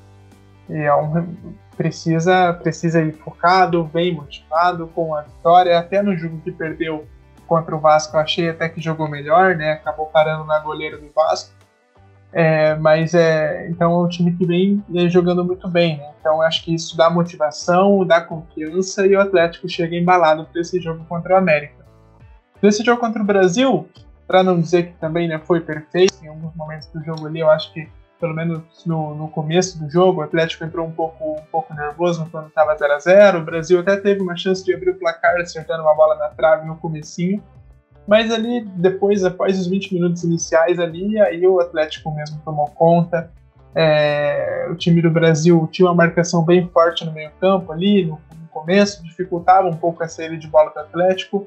E 0.68 0.76
é 0.76 0.94
um, 0.94 1.54
precisa, 1.76 2.52
precisa 2.54 3.00
ir 3.00 3.12
focado, 3.12 3.84
bem 3.84 4.14
motivado 4.14 4.88
com 4.88 5.14
a 5.14 5.22
vitória. 5.22 5.78
Até 5.78 6.02
no 6.02 6.16
jogo 6.16 6.40
que 6.40 6.50
perdeu 6.50 7.06
contra 7.46 7.74
o 7.74 7.78
Vasco, 7.78 8.16
eu 8.16 8.20
achei 8.20 8.50
até 8.50 8.68
que 8.68 8.80
jogou 8.80 9.08
melhor, 9.08 9.56
né? 9.56 9.72
Acabou 9.72 10.06
parando 10.06 10.44
na 10.44 10.58
goleira 10.58 10.98
do 10.98 11.10
Vasco. 11.14 11.57
É, 12.32 12.74
mas 12.74 13.14
é, 13.14 13.68
então 13.70 13.92
é 13.92 14.04
um 14.04 14.08
time 14.08 14.36
que 14.36 14.44
vem 14.44 14.84
jogando 15.08 15.44
muito 15.44 15.66
bem, 15.66 15.96
né? 15.96 16.12
Então 16.20 16.42
acho 16.42 16.62
que 16.62 16.74
isso 16.74 16.96
dá 16.96 17.08
motivação, 17.08 18.04
dá 18.04 18.20
confiança 18.20 19.06
e 19.06 19.16
o 19.16 19.20
Atlético 19.20 19.68
chega 19.68 19.96
embalado 19.96 20.44
para 20.44 20.60
esse 20.60 20.78
jogo 20.78 21.04
contra 21.08 21.34
o 21.34 21.38
América. 21.38 21.86
Nesse 22.62 22.84
jogo 22.84 23.00
contra 23.00 23.22
o 23.22 23.24
Brasil, 23.24 23.88
para 24.26 24.42
não 24.42 24.60
dizer 24.60 24.88
que 24.88 24.92
também 24.98 25.26
né, 25.26 25.38
foi 25.38 25.60
perfeito, 25.60 26.22
em 26.22 26.28
alguns 26.28 26.54
momentos 26.54 26.88
do 26.88 27.02
jogo 27.02 27.26
ali, 27.26 27.40
eu 27.40 27.50
acho 27.50 27.72
que 27.72 27.88
pelo 28.20 28.34
menos 28.34 28.84
no, 28.84 29.14
no 29.14 29.28
começo 29.28 29.78
do 29.78 29.88
jogo, 29.88 30.20
o 30.20 30.24
Atlético 30.24 30.64
entrou 30.64 30.86
um 30.86 30.90
pouco, 30.90 31.24
um 31.24 31.44
pouco 31.52 31.72
nervoso 31.72 32.26
quando 32.30 32.48
estava 32.48 32.76
0 32.76 32.92
a 32.92 32.98
0 32.98 33.38
O 33.38 33.44
Brasil 33.44 33.78
até 33.78 33.96
teve 33.96 34.20
uma 34.20 34.36
chance 34.36 34.64
de 34.64 34.74
abrir 34.74 34.90
o 34.90 34.98
placar 34.98 35.36
acertando 35.40 35.82
uma 35.82 35.94
bola 35.94 36.16
na 36.16 36.28
trave 36.28 36.66
no 36.66 36.76
comecinho, 36.76 37.42
mas 38.08 38.32
ali, 38.32 38.64
depois, 38.74 39.22
após 39.22 39.60
os 39.60 39.66
20 39.66 39.92
minutos 39.92 40.24
iniciais 40.24 40.80
ali, 40.80 41.20
aí 41.20 41.46
o 41.46 41.60
Atlético 41.60 42.10
mesmo 42.10 42.40
tomou 42.42 42.66
conta. 42.68 43.30
É, 43.74 44.66
o 44.70 44.74
time 44.74 45.02
do 45.02 45.10
Brasil 45.10 45.68
tinha 45.70 45.86
uma 45.86 45.94
marcação 45.94 46.42
bem 46.42 46.66
forte 46.68 47.04
no 47.04 47.12
meio 47.12 47.30
campo 47.38 47.70
ali, 47.70 48.06
no, 48.06 48.12
no 48.12 48.48
começo, 48.50 49.04
dificultava 49.04 49.68
um 49.68 49.76
pouco 49.76 50.02
a 50.02 50.08
saída 50.08 50.38
de 50.38 50.48
bola 50.48 50.70
do 50.70 50.80
Atlético. 50.80 51.46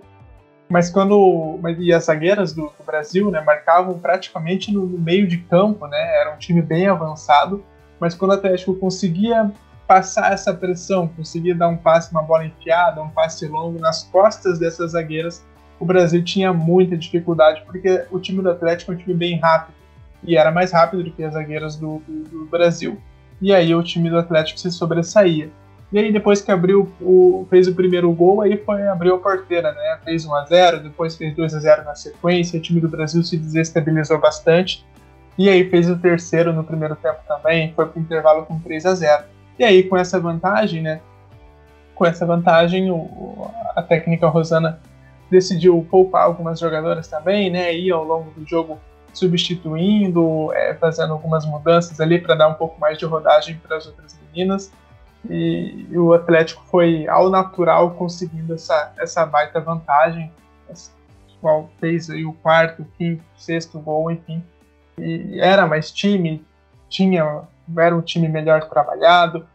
Mas 0.69 0.91
quando. 0.91 1.59
E 1.79 1.91
as 1.91 2.05
zagueiras 2.05 2.53
do, 2.53 2.71
do 2.77 2.83
Brasil 2.85 3.31
né, 3.31 3.41
marcavam 3.41 3.97
praticamente 3.97 4.71
no, 4.71 4.85
no, 4.85 4.99
meio 4.99 5.27
de 5.27 5.37
campo, 5.37 5.87
né? 5.87 5.97
Era 6.21 6.31
um 6.31 6.37
time 6.37 6.61
bem 6.61 6.87
avançado. 6.87 7.65
Mas 7.99 8.13
quando 8.13 8.31
o 8.31 8.35
Atlético 8.35 8.75
conseguia 8.75 9.51
passar 9.87 10.31
essa 10.31 10.53
pressão, 10.53 11.07
conseguia 11.07 11.55
dar 11.55 11.69
um 11.69 11.75
passe, 11.75 12.11
uma 12.11 12.21
bola 12.21 12.45
enfiada, 12.45 13.01
um 13.01 13.09
passe 13.09 13.47
longo 13.47 13.79
nas 13.79 14.03
costas 14.03 14.59
dessas 14.59 14.91
zagueiras, 14.91 15.43
o 15.81 15.85
Brasil 15.85 16.23
tinha 16.23 16.53
muita 16.53 16.95
dificuldade, 16.95 17.63
porque 17.65 18.05
o 18.11 18.19
time 18.19 18.39
do 18.43 18.51
Atlético 18.51 18.91
é 18.91 18.95
um 18.95 18.97
time 18.99 19.15
bem 19.15 19.39
rápido, 19.39 19.73
e 20.23 20.37
era 20.37 20.51
mais 20.51 20.71
rápido 20.71 21.03
do 21.03 21.09
que 21.09 21.23
as 21.23 21.33
zagueiras 21.33 21.75
do, 21.75 22.03
do, 22.07 22.45
Brasil. 22.45 23.01
E 23.41 23.51
aí 23.51 23.73
o 23.73 23.81
time 23.81 24.07
do 24.07 24.19
Atlético 24.19 24.59
se 24.59 24.69
sobressaía. 24.69 25.49
E 25.91 25.97
aí 25.97 26.13
depois 26.13 26.39
que 26.39 26.51
abriu 26.51 26.87
o, 27.01 27.47
fez 27.49 27.67
o 27.67 27.73
primeiro 27.73 28.11
gol, 28.13 28.41
aí 28.41 28.57
foi 28.57 28.87
abriu 28.87 29.15
a 29.15 29.17
porteira, 29.17 29.73
né? 29.73 29.97
Fez 30.05 30.23
1 30.23 30.35
a 30.35 30.45
0, 30.45 30.83
depois 30.83 31.17
fez 31.17 31.35
2 31.35 31.55
a 31.55 31.59
0 31.59 31.83
na 31.83 31.95
sequência, 31.95 32.59
o 32.59 32.61
time 32.61 32.79
do 32.79 32.87
Brasil 32.87 33.23
se 33.23 33.35
desestabilizou 33.35 34.19
bastante. 34.19 34.85
E 35.35 35.49
aí 35.49 35.67
fez 35.67 35.89
o 35.89 35.97
terceiro 35.97 36.53
no 36.53 36.63
primeiro 36.63 36.95
tempo 36.95 37.17
também, 37.27 37.73
foi 37.73 37.87
para 37.87 37.99
o 37.99 38.01
intervalo 38.01 38.45
com 38.45 38.59
3 38.59 38.85
a 38.85 38.93
0. 38.93 39.23
E 39.57 39.63
aí 39.63 39.81
com 39.81 39.97
essa 39.97 40.19
vantagem, 40.19 40.83
né? 40.83 41.01
Com 41.95 42.05
essa 42.05 42.23
vantagem, 42.23 42.91
o, 42.91 43.49
a 43.75 43.81
técnica 43.81 44.27
Rosana 44.27 44.79
decidiu 45.31 45.87
poupar 45.89 46.25
algumas 46.25 46.59
jogadoras 46.59 47.07
também, 47.07 47.49
né? 47.49 47.73
E 47.73 47.89
ao 47.89 48.03
longo 48.03 48.29
do 48.31 48.45
jogo 48.45 48.77
substituindo, 49.13 50.51
é, 50.53 50.73
fazendo 50.75 51.13
algumas 51.13 51.45
mudanças 51.45 51.99
ali 51.99 52.19
para 52.19 52.35
dar 52.35 52.49
um 52.49 52.53
pouco 52.53 52.79
mais 52.79 52.97
de 52.97 53.05
rodagem 53.05 53.57
para 53.57 53.77
as 53.77 53.87
outras 53.87 54.19
meninas. 54.27 54.71
E, 55.29 55.87
e, 55.89 55.97
o 55.97 56.13
Atlético 56.13 56.63
foi 56.69 57.07
ao 57.07 57.29
natural 57.29 57.91
conseguindo 57.91 58.53
essa, 58.53 58.93
essa 58.97 59.25
baita 59.25 59.59
vantagem. 59.59 60.31
Qual 61.39 61.69
fez 61.79 62.09
aí 62.09 62.25
o 62.25 62.33
quarto, 62.33 62.85
quinto, 62.97 63.23
sexto 63.35 63.79
gol, 63.79 64.11
enfim. 64.11 64.43
E 64.97 65.39
era 65.39 65.65
mais 65.65 65.91
time, 65.91 66.45
tinha, 66.87 67.41
era 67.77 67.95
um 67.95 68.01
time 68.01 68.27
melhor 68.27 68.69
trabalhado, 68.69 69.47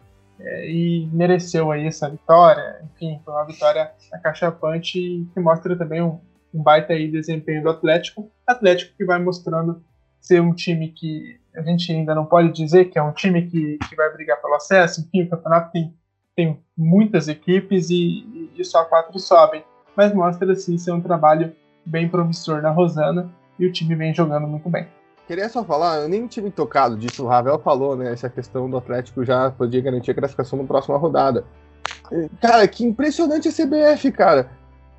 e 0.46 1.08
mereceu 1.12 1.70
aí 1.70 1.86
essa 1.86 2.08
vitória. 2.08 2.80
Enfim, 2.84 3.20
foi 3.24 3.34
uma 3.34 3.44
vitória 3.44 3.90
acachapante 4.12 5.26
que 5.32 5.40
mostra 5.40 5.76
também 5.76 6.02
um, 6.02 6.20
um 6.54 6.62
baita 6.62 6.92
aí 6.92 7.10
desempenho 7.10 7.62
do 7.62 7.70
Atlético. 7.70 8.30
Atlético 8.46 8.96
que 8.96 9.04
vai 9.04 9.18
mostrando 9.18 9.82
ser 10.20 10.40
um 10.40 10.54
time 10.54 10.88
que 10.88 11.38
a 11.54 11.62
gente 11.62 11.90
ainda 11.92 12.14
não 12.14 12.26
pode 12.26 12.52
dizer 12.52 12.86
que 12.86 12.98
é 12.98 13.02
um 13.02 13.12
time 13.12 13.46
que, 13.46 13.78
que 13.88 13.96
vai 13.96 14.12
brigar 14.12 14.40
pelo 14.40 14.54
acesso. 14.54 15.00
Enfim, 15.00 15.22
o 15.22 15.30
campeonato 15.30 15.72
tem, 15.72 15.94
tem 16.34 16.60
muitas 16.76 17.28
equipes 17.28 17.90
e, 17.90 18.50
e 18.56 18.64
só 18.64 18.84
quatro 18.84 19.18
sobem. 19.18 19.64
Mas 19.96 20.12
mostra, 20.12 20.52
assim, 20.52 20.76
ser 20.76 20.92
um 20.92 21.00
trabalho 21.00 21.54
bem 21.84 22.08
promissor 22.08 22.60
na 22.60 22.70
Rosana 22.70 23.30
e 23.58 23.66
o 23.66 23.72
time 23.72 23.94
vem 23.94 24.12
jogando 24.12 24.46
muito 24.46 24.68
bem. 24.68 24.86
Queria 25.26 25.48
só 25.48 25.64
falar, 25.64 26.02
eu 26.02 26.08
nem 26.08 26.26
tive 26.26 26.50
tocado 26.50 26.96
disso, 26.96 27.24
o 27.24 27.26
Ravel 27.26 27.58
falou, 27.58 27.96
né? 27.96 28.12
Essa 28.12 28.28
questão 28.28 28.70
do 28.70 28.76
Atlético 28.76 29.24
já 29.24 29.50
podia 29.50 29.80
garantir 29.80 30.12
a 30.12 30.14
classificação 30.14 30.58
na 30.58 30.64
próxima 30.64 30.96
rodada. 30.96 31.44
Cara, 32.40 32.66
que 32.68 32.84
impressionante 32.84 33.48
a 33.48 33.52
CBF, 33.52 34.12
cara. 34.12 34.50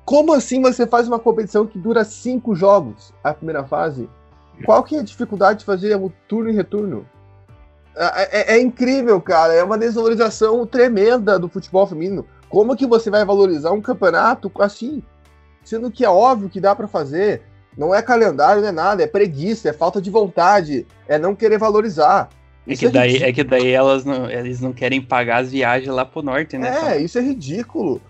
Como 0.04 0.32
assim 0.32 0.60
você 0.60 0.86
faz 0.86 1.08
uma 1.08 1.18
competição 1.18 1.66
que 1.66 1.78
dura 1.78 2.04
cinco 2.04 2.54
jogos, 2.54 3.12
a 3.22 3.32
primeira 3.32 3.64
fase? 3.64 4.08
Qual 4.64 4.82
que 4.82 4.96
é 4.96 5.00
a 5.00 5.04
dificuldade 5.04 5.60
de 5.60 5.64
fazer 5.64 5.96
o 5.96 6.12
turno 6.26 6.50
e 6.50 6.54
retorno? 6.54 7.06
É, 7.96 8.54
é, 8.54 8.56
é, 8.56 8.60
incrível, 8.60 9.20
cara. 9.20 9.54
É 9.54 9.62
uma 9.62 9.78
desvalorização 9.78 10.64
tremenda 10.66 11.38
do 11.38 11.48
futebol 11.48 11.86
feminino. 11.86 12.26
Como 12.48 12.76
que 12.76 12.86
você 12.86 13.10
vai 13.10 13.24
valorizar 13.24 13.72
um 13.72 13.80
campeonato 13.80 14.50
assim? 14.60 15.02
Sendo 15.64 15.90
que 15.90 16.04
é 16.04 16.08
óbvio 16.08 16.48
que 16.48 16.60
dá 16.60 16.74
para 16.74 16.88
fazer. 16.88 17.42
Não 17.78 17.94
é 17.94 18.02
calendário, 18.02 18.60
não 18.60 18.68
é 18.68 18.72
nada. 18.72 19.04
É 19.04 19.06
preguiça, 19.06 19.68
é 19.68 19.72
falta 19.72 20.02
de 20.02 20.10
vontade, 20.10 20.84
é 21.06 21.16
não 21.16 21.36
querer 21.36 21.58
valorizar. 21.58 22.28
É 22.66 22.74
que, 22.74 22.86
é 22.86 22.90
daí, 22.90 23.16
é 23.22 23.32
que 23.32 23.44
daí 23.44 23.70
elas 23.70 24.04
não, 24.04 24.28
eles 24.28 24.60
não 24.60 24.72
querem 24.72 25.00
pagar 25.00 25.38
as 25.38 25.52
viagens 25.52 25.88
lá 25.88 26.04
pro 26.04 26.20
norte, 26.20 26.58
né? 26.58 26.96
É, 26.96 27.00
isso 27.00 27.16
é 27.16 27.22
ridículo. 27.22 28.02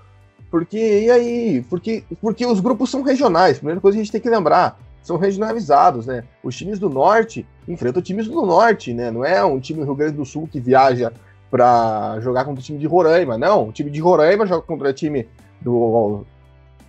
Porque, 0.51 0.79
e 0.79 1.11
aí? 1.11 1.65
Porque, 1.69 2.03
porque 2.21 2.47
os 2.47 2.59
grupos 2.59 2.91
são 2.91 3.03
regionais. 3.03 3.59
Primeira 3.59 3.81
coisa 3.81 3.97
que 3.97 4.01
a 4.01 4.05
gente 4.05 4.13
tem 4.13 4.21
que 4.21 4.31
lembrar 4.31 4.81
são 5.03 5.19
regionalizados, 5.19 6.07
né? 6.07 6.25
Os 6.43 6.57
times 6.57 6.79
do 6.79 6.89
norte 6.89 7.47
enfrentam 7.69 8.03
times 8.03 8.27
do 8.27 8.45
norte, 8.45 8.95
né? 8.95 9.11
Não 9.11 9.25
é 9.25 9.45
um 9.45 9.61
time 9.61 9.81
do 9.81 9.85
Rio 9.85 9.95
Grande 9.95 10.17
do 10.17 10.25
Sul 10.25 10.49
que 10.51 10.59
viaja 10.59 11.13
para 11.51 12.19
jogar 12.21 12.45
contra 12.45 12.61
o 12.61 12.65
time 12.65 12.79
de 12.79 12.87
Roraima, 12.87 13.37
não. 13.37 13.69
O 13.69 13.73
time 13.73 13.91
de 13.91 14.01
Roraima 14.01 14.47
joga 14.47 14.63
contra 14.63 14.89
o 14.89 14.93
time 14.93 15.29
do, 15.61 16.25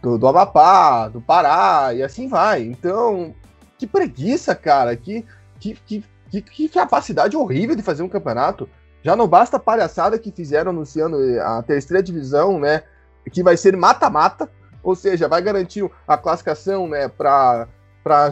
do, 0.02 0.18
do 0.18 0.28
Amapá, 0.28 1.08
do 1.08 1.22
Pará, 1.22 1.94
e 1.94 2.02
assim 2.04 2.28
vai. 2.28 2.64
Então, 2.64 3.34
que 3.78 3.88
preguiça, 3.88 4.56
cara. 4.56 4.96
Que, 4.96 5.26
que, 5.60 5.78
que, 5.86 6.42
que, 6.42 6.70
capacidade 6.70 7.36
horrível 7.36 7.76
de 7.76 7.84
fazer 7.84 8.04
um 8.04 8.10
campeonato. 8.10 8.70
Já 9.02 9.16
não 9.16 9.28
basta 9.28 9.58
a 9.58 9.60
palhaçada 9.60 10.20
que 10.20 10.32
fizeram 10.32 10.72
anunciando 10.72 11.18
a 11.42 11.64
terceira 11.64 12.04
divisão, 12.04 12.60
né? 12.60 12.84
Que 13.32 13.42
vai 13.42 13.56
ser 13.56 13.76
mata-mata, 13.78 14.50
ou 14.84 14.96
seja, 14.96 15.28
vai 15.28 15.42
garantir 15.42 15.90
a 16.08 16.18
classificação, 16.18 16.88
né, 16.88 17.08
para 17.08 17.68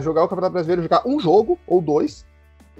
jogar 0.00 0.24
o 0.24 0.28
Campeonato 0.28 0.54
Brasileiro, 0.54 0.82
jogar 0.82 1.06
um 1.06 1.20
jogo 1.20 1.58
ou 1.66 1.80
dois. 1.80 2.26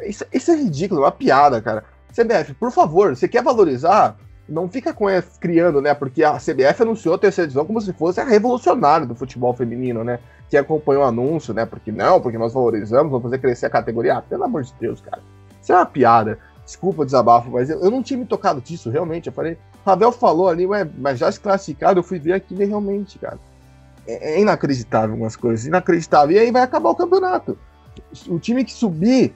Isso, 0.01 0.24
isso 0.32 0.51
é 0.51 0.57
ridículo, 0.57 1.03
é 1.03 1.05
uma 1.05 1.12
piada, 1.12 1.61
cara. 1.61 1.84
CBF, 2.12 2.55
por 2.55 2.72
favor, 2.72 3.14
você 3.14 3.28
quer 3.28 3.43
valorizar? 3.43 4.16
Não 4.49 4.69
fica 4.69 4.95
com 4.95 5.07
criando, 5.39 5.83
né? 5.83 5.93
Porque 5.93 6.25
a 6.25 6.39
CBF 6.39 6.83
anunciou 6.83 7.15
a 7.15 7.19
terceira 7.19 7.47
divisão 7.47 7.67
como 7.67 7.81
se 7.81 7.93
fosse 7.93 8.21
a 8.21 8.25
revolucionária 8.25 9.07
do 9.07 9.15
futebol 9.15 9.53
feminino, 9.53 10.03
né? 10.03 10.19
Que 10.49 10.57
acompanhou 10.57 11.03
o 11.03 11.07
anúncio, 11.07 11.53
né? 11.53 11.67
Porque 11.67 11.93
não, 11.93 12.21
porque 12.21 12.39
nós 12.39 12.55
valorizamos, 12.55 13.11
vamos 13.11 13.25
fazer 13.25 13.39
crescer 13.39 13.67
a 13.67 13.71
categoria. 13.71 14.17
Ah, 14.17 14.23
pelo 14.23 14.45
amor 14.45 14.63
de 14.63 14.73
Deus, 14.81 15.01
cara. 15.03 15.23
Isso 15.61 15.73
é 15.73 15.77
uma 15.77 15.85
piada. 15.85 16.39
Desculpa 16.65 17.03
o 17.03 17.05
desabafo, 17.05 17.51
mas 17.51 17.69
eu, 17.69 17.81
eu 17.81 17.91
não 17.91 18.03
tinha 18.03 18.19
me 18.19 18.25
tocado 18.25 18.61
disso, 18.61 18.91
realmente. 18.91 19.27
Eu 19.27 19.33
falei, 19.33 19.59
Ravel 19.85 20.13
falou 20.13 20.49
ali, 20.49 20.67
ué, 20.67 20.89
mas 20.97 21.19
já 21.19 21.31
se 21.31 21.41
classificado, 21.41 21.99
eu 21.99 22.03
fui 22.03 22.19
ver 22.19 22.33
aqui 22.33 22.55
realmente, 22.55 23.19
cara. 23.19 23.39
É, 24.07 24.35
é 24.35 24.41
inacreditável 24.41 25.11
algumas 25.11 25.37
coisas, 25.37 25.67
inacreditável. 25.67 26.37
E 26.37 26.39
aí 26.39 26.51
vai 26.51 26.63
acabar 26.63 26.91
o 26.91 26.95
campeonato. 26.95 27.59
O 28.29 28.39
time 28.39 28.65
que 28.65 28.73
subir, 28.73 29.35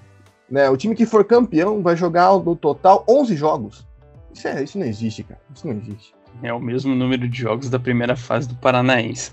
né, 0.50 0.70
o 0.70 0.76
time 0.76 0.94
que 0.94 1.04
for 1.04 1.24
campeão 1.24 1.82
vai 1.82 1.96
jogar 1.96 2.32
no 2.38 2.56
total 2.56 3.04
11 3.08 3.36
jogos. 3.36 3.86
Isso, 4.34 4.48
é, 4.48 4.62
isso 4.62 4.78
não 4.78 4.86
existe, 4.86 5.22
cara. 5.22 5.40
Isso 5.54 5.66
não 5.66 5.76
existe. 5.76 6.14
É 6.42 6.52
o 6.52 6.60
mesmo 6.60 6.94
número 6.94 7.28
de 7.28 7.38
jogos 7.38 7.68
da 7.68 7.78
primeira 7.78 8.16
fase 8.16 8.48
do 8.48 8.54
Paranaense. 8.54 9.30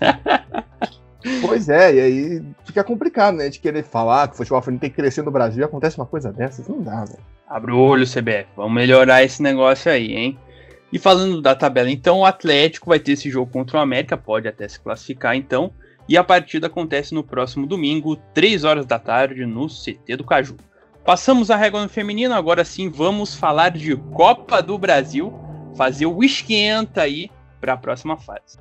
pois 1.40 1.68
é, 1.68 1.94
e 1.94 2.00
aí 2.00 2.42
fica 2.64 2.84
complicado, 2.84 3.36
né? 3.36 3.48
De 3.48 3.58
querer 3.58 3.82
falar 3.82 4.28
que 4.28 4.34
o 4.34 4.36
futebol 4.36 4.60
feminino 4.60 4.80
tem 4.80 4.90
que 4.90 4.96
crescer 4.96 5.22
no 5.22 5.30
Brasil 5.30 5.62
e 5.62 5.64
acontece 5.64 5.96
uma 5.96 6.06
coisa 6.06 6.32
dessas. 6.32 6.68
Não 6.68 6.82
dá, 6.82 7.04
velho. 7.04 7.20
Abre 7.48 7.72
o 7.72 7.78
olho, 7.78 8.06
CBF. 8.06 8.48
Vamos 8.56 8.74
melhorar 8.74 9.22
esse 9.22 9.42
negócio 9.42 9.90
aí, 9.90 10.12
hein? 10.12 10.38
E 10.92 10.98
falando 10.98 11.40
da 11.40 11.54
tabela, 11.54 11.90
então, 11.90 12.20
o 12.20 12.24
Atlético 12.24 12.90
vai 12.90 12.98
ter 12.98 13.12
esse 13.12 13.30
jogo 13.30 13.50
contra 13.50 13.78
o 13.78 13.80
América, 13.80 14.16
pode 14.16 14.48
até 14.48 14.66
se 14.68 14.78
classificar 14.78 15.36
então. 15.36 15.72
E 16.08 16.16
a 16.16 16.24
partida 16.24 16.66
acontece 16.66 17.14
no 17.14 17.22
próximo 17.22 17.66
domingo, 17.66 18.16
3 18.34 18.64
horas 18.64 18.84
da 18.84 18.98
tarde, 18.98 19.46
no 19.46 19.68
CT 19.68 20.16
do 20.16 20.24
Caju. 20.24 20.56
Passamos 21.04 21.50
a 21.50 21.56
régua 21.56 21.82
no 21.82 21.88
feminino, 21.88 22.34
agora 22.34 22.64
sim 22.64 22.88
vamos 22.88 23.34
falar 23.34 23.70
de 23.70 23.96
Copa 23.96 24.62
do 24.62 24.78
Brasil, 24.78 25.32
fazer 25.74 26.06
o 26.06 26.22
esquenta 26.22 27.02
aí 27.02 27.30
para 27.60 27.72
a 27.72 27.76
próxima 27.76 28.16
fase. 28.16 28.58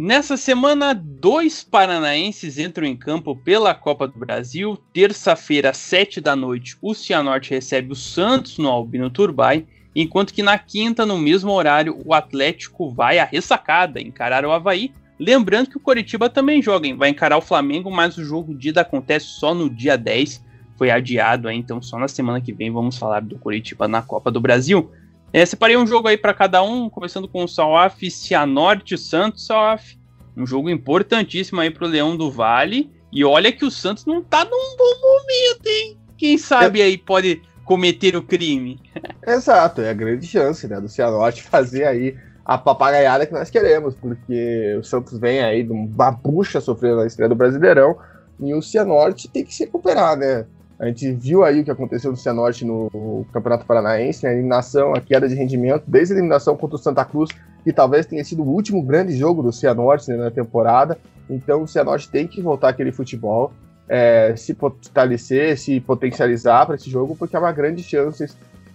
Nessa 0.00 0.36
semana, 0.36 0.94
dois 0.94 1.64
paranaenses 1.64 2.56
entram 2.56 2.86
em 2.86 2.96
campo 2.96 3.34
pela 3.34 3.74
Copa 3.74 4.06
do 4.06 4.16
Brasil. 4.16 4.78
Terça-feira, 4.92 5.70
às 5.70 5.76
7 5.78 6.20
da 6.20 6.36
noite, 6.36 6.76
o 6.80 6.94
Cianorte 6.94 7.50
recebe 7.50 7.90
o 7.90 7.96
Santos 7.96 8.58
no 8.58 8.68
Albino 8.68 9.10
Turbay, 9.10 9.66
enquanto 9.96 10.32
que 10.32 10.40
na 10.40 10.56
quinta, 10.56 11.04
no 11.04 11.18
mesmo 11.18 11.50
horário, 11.50 12.00
o 12.06 12.14
Atlético 12.14 12.88
vai 12.88 13.18
à 13.18 13.24
ressacada 13.24 14.00
encarar 14.00 14.44
o 14.44 14.52
Havaí. 14.52 14.92
Lembrando 15.18 15.68
que 15.68 15.76
o 15.76 15.80
Coritiba 15.80 16.30
também 16.30 16.62
joga, 16.62 16.94
vai 16.94 17.08
encarar 17.08 17.36
o 17.36 17.42
Flamengo, 17.42 17.90
mas 17.90 18.16
o 18.16 18.24
jogo 18.24 18.54
de 18.54 18.68
ida 18.68 18.82
acontece 18.82 19.26
só 19.26 19.52
no 19.52 19.68
dia 19.68 19.98
10. 19.98 20.44
Foi 20.76 20.92
adiado, 20.92 21.50
então 21.50 21.82
só 21.82 21.98
na 21.98 22.06
semana 22.06 22.40
que 22.40 22.52
vem 22.52 22.70
vamos 22.70 22.96
falar 22.96 23.20
do 23.20 23.36
Coritiba 23.36 23.88
na 23.88 24.00
Copa 24.00 24.30
do 24.30 24.40
Brasil. 24.40 24.92
É, 25.32 25.44
separei 25.44 25.76
um 25.76 25.86
jogo 25.86 26.08
aí 26.08 26.16
para 26.16 26.32
cada 26.32 26.62
um, 26.62 26.88
começando 26.88 27.28
com 27.28 27.44
o 27.44 27.48
Salaf, 27.48 28.10
Cianorte 28.10 28.96
Santos. 28.96 29.46
Salaf, 29.46 29.96
um 30.36 30.46
jogo 30.46 30.70
importantíssimo 30.70 31.60
aí 31.60 31.70
pro 31.70 31.86
Leão 31.86 32.16
do 32.16 32.30
Vale. 32.30 32.90
E 33.12 33.24
olha 33.24 33.52
que 33.52 33.64
o 33.64 33.70
Santos 33.70 34.06
não 34.06 34.22
tá 34.22 34.44
num 34.44 34.76
bom 34.76 35.00
momento, 35.00 35.66
hein? 35.66 35.98
Quem 36.16 36.36
sabe 36.36 36.82
aí 36.82 36.98
pode 36.98 37.42
cometer 37.64 38.16
o 38.16 38.22
crime. 38.22 38.80
Exato, 39.26 39.82
é 39.82 39.90
a 39.90 39.94
grande 39.94 40.26
chance, 40.26 40.66
né, 40.66 40.80
do 40.80 40.88
Cianorte 40.88 41.42
fazer 41.42 41.84
aí 41.84 42.16
a 42.44 42.56
papagaiada 42.56 43.26
que 43.26 43.32
nós 43.32 43.50
queremos, 43.50 43.94
porque 43.94 44.74
o 44.78 44.82
Santos 44.82 45.18
vem 45.18 45.40
aí 45.40 45.62
de 45.62 45.70
uma 45.70 46.10
bucha 46.10 46.62
sofrendo 46.62 46.96
na 46.96 47.06
estreia 47.06 47.28
do 47.28 47.34
Brasileirão 47.34 47.98
e 48.40 48.54
o 48.54 48.62
Cianorte 48.62 49.28
tem 49.28 49.44
que 49.44 49.54
se 49.54 49.64
recuperar, 49.64 50.16
né? 50.16 50.46
A 50.78 50.86
gente 50.86 51.10
viu 51.12 51.42
aí 51.42 51.60
o 51.60 51.64
que 51.64 51.70
aconteceu 51.70 52.10
no 52.10 52.16
Cianorte 52.16 52.64
no 52.64 53.26
Campeonato 53.32 53.66
Paranaense, 53.66 54.22
né? 54.22 54.30
a 54.30 54.32
eliminação, 54.32 54.94
a 54.94 55.00
queda 55.00 55.28
de 55.28 55.34
rendimento, 55.34 55.82
desde 55.88 56.14
a 56.14 56.16
eliminação 56.16 56.56
contra 56.56 56.76
o 56.76 56.78
Santa 56.78 57.04
Cruz, 57.04 57.30
que 57.64 57.72
talvez 57.72 58.06
tenha 58.06 58.24
sido 58.24 58.44
o 58.44 58.48
último 58.48 58.80
grande 58.80 59.16
jogo 59.16 59.42
do 59.42 59.52
Cianorte 59.52 60.08
né, 60.08 60.16
na 60.16 60.30
temporada. 60.30 60.96
Então 61.28 61.62
o 61.62 61.68
Cianorte 61.68 62.08
tem 62.08 62.28
que 62.28 62.40
voltar 62.40 62.68
aquele 62.68 62.92
futebol, 62.92 63.52
é, 63.88 64.34
se 64.36 64.54
fortalecer, 64.54 65.58
se 65.58 65.80
potencializar 65.80 66.64
para 66.64 66.76
esse 66.76 66.88
jogo, 66.88 67.16
porque 67.16 67.34
é 67.34 67.38
uma 67.40 67.52
grande 67.52 67.82
chance 67.82 68.26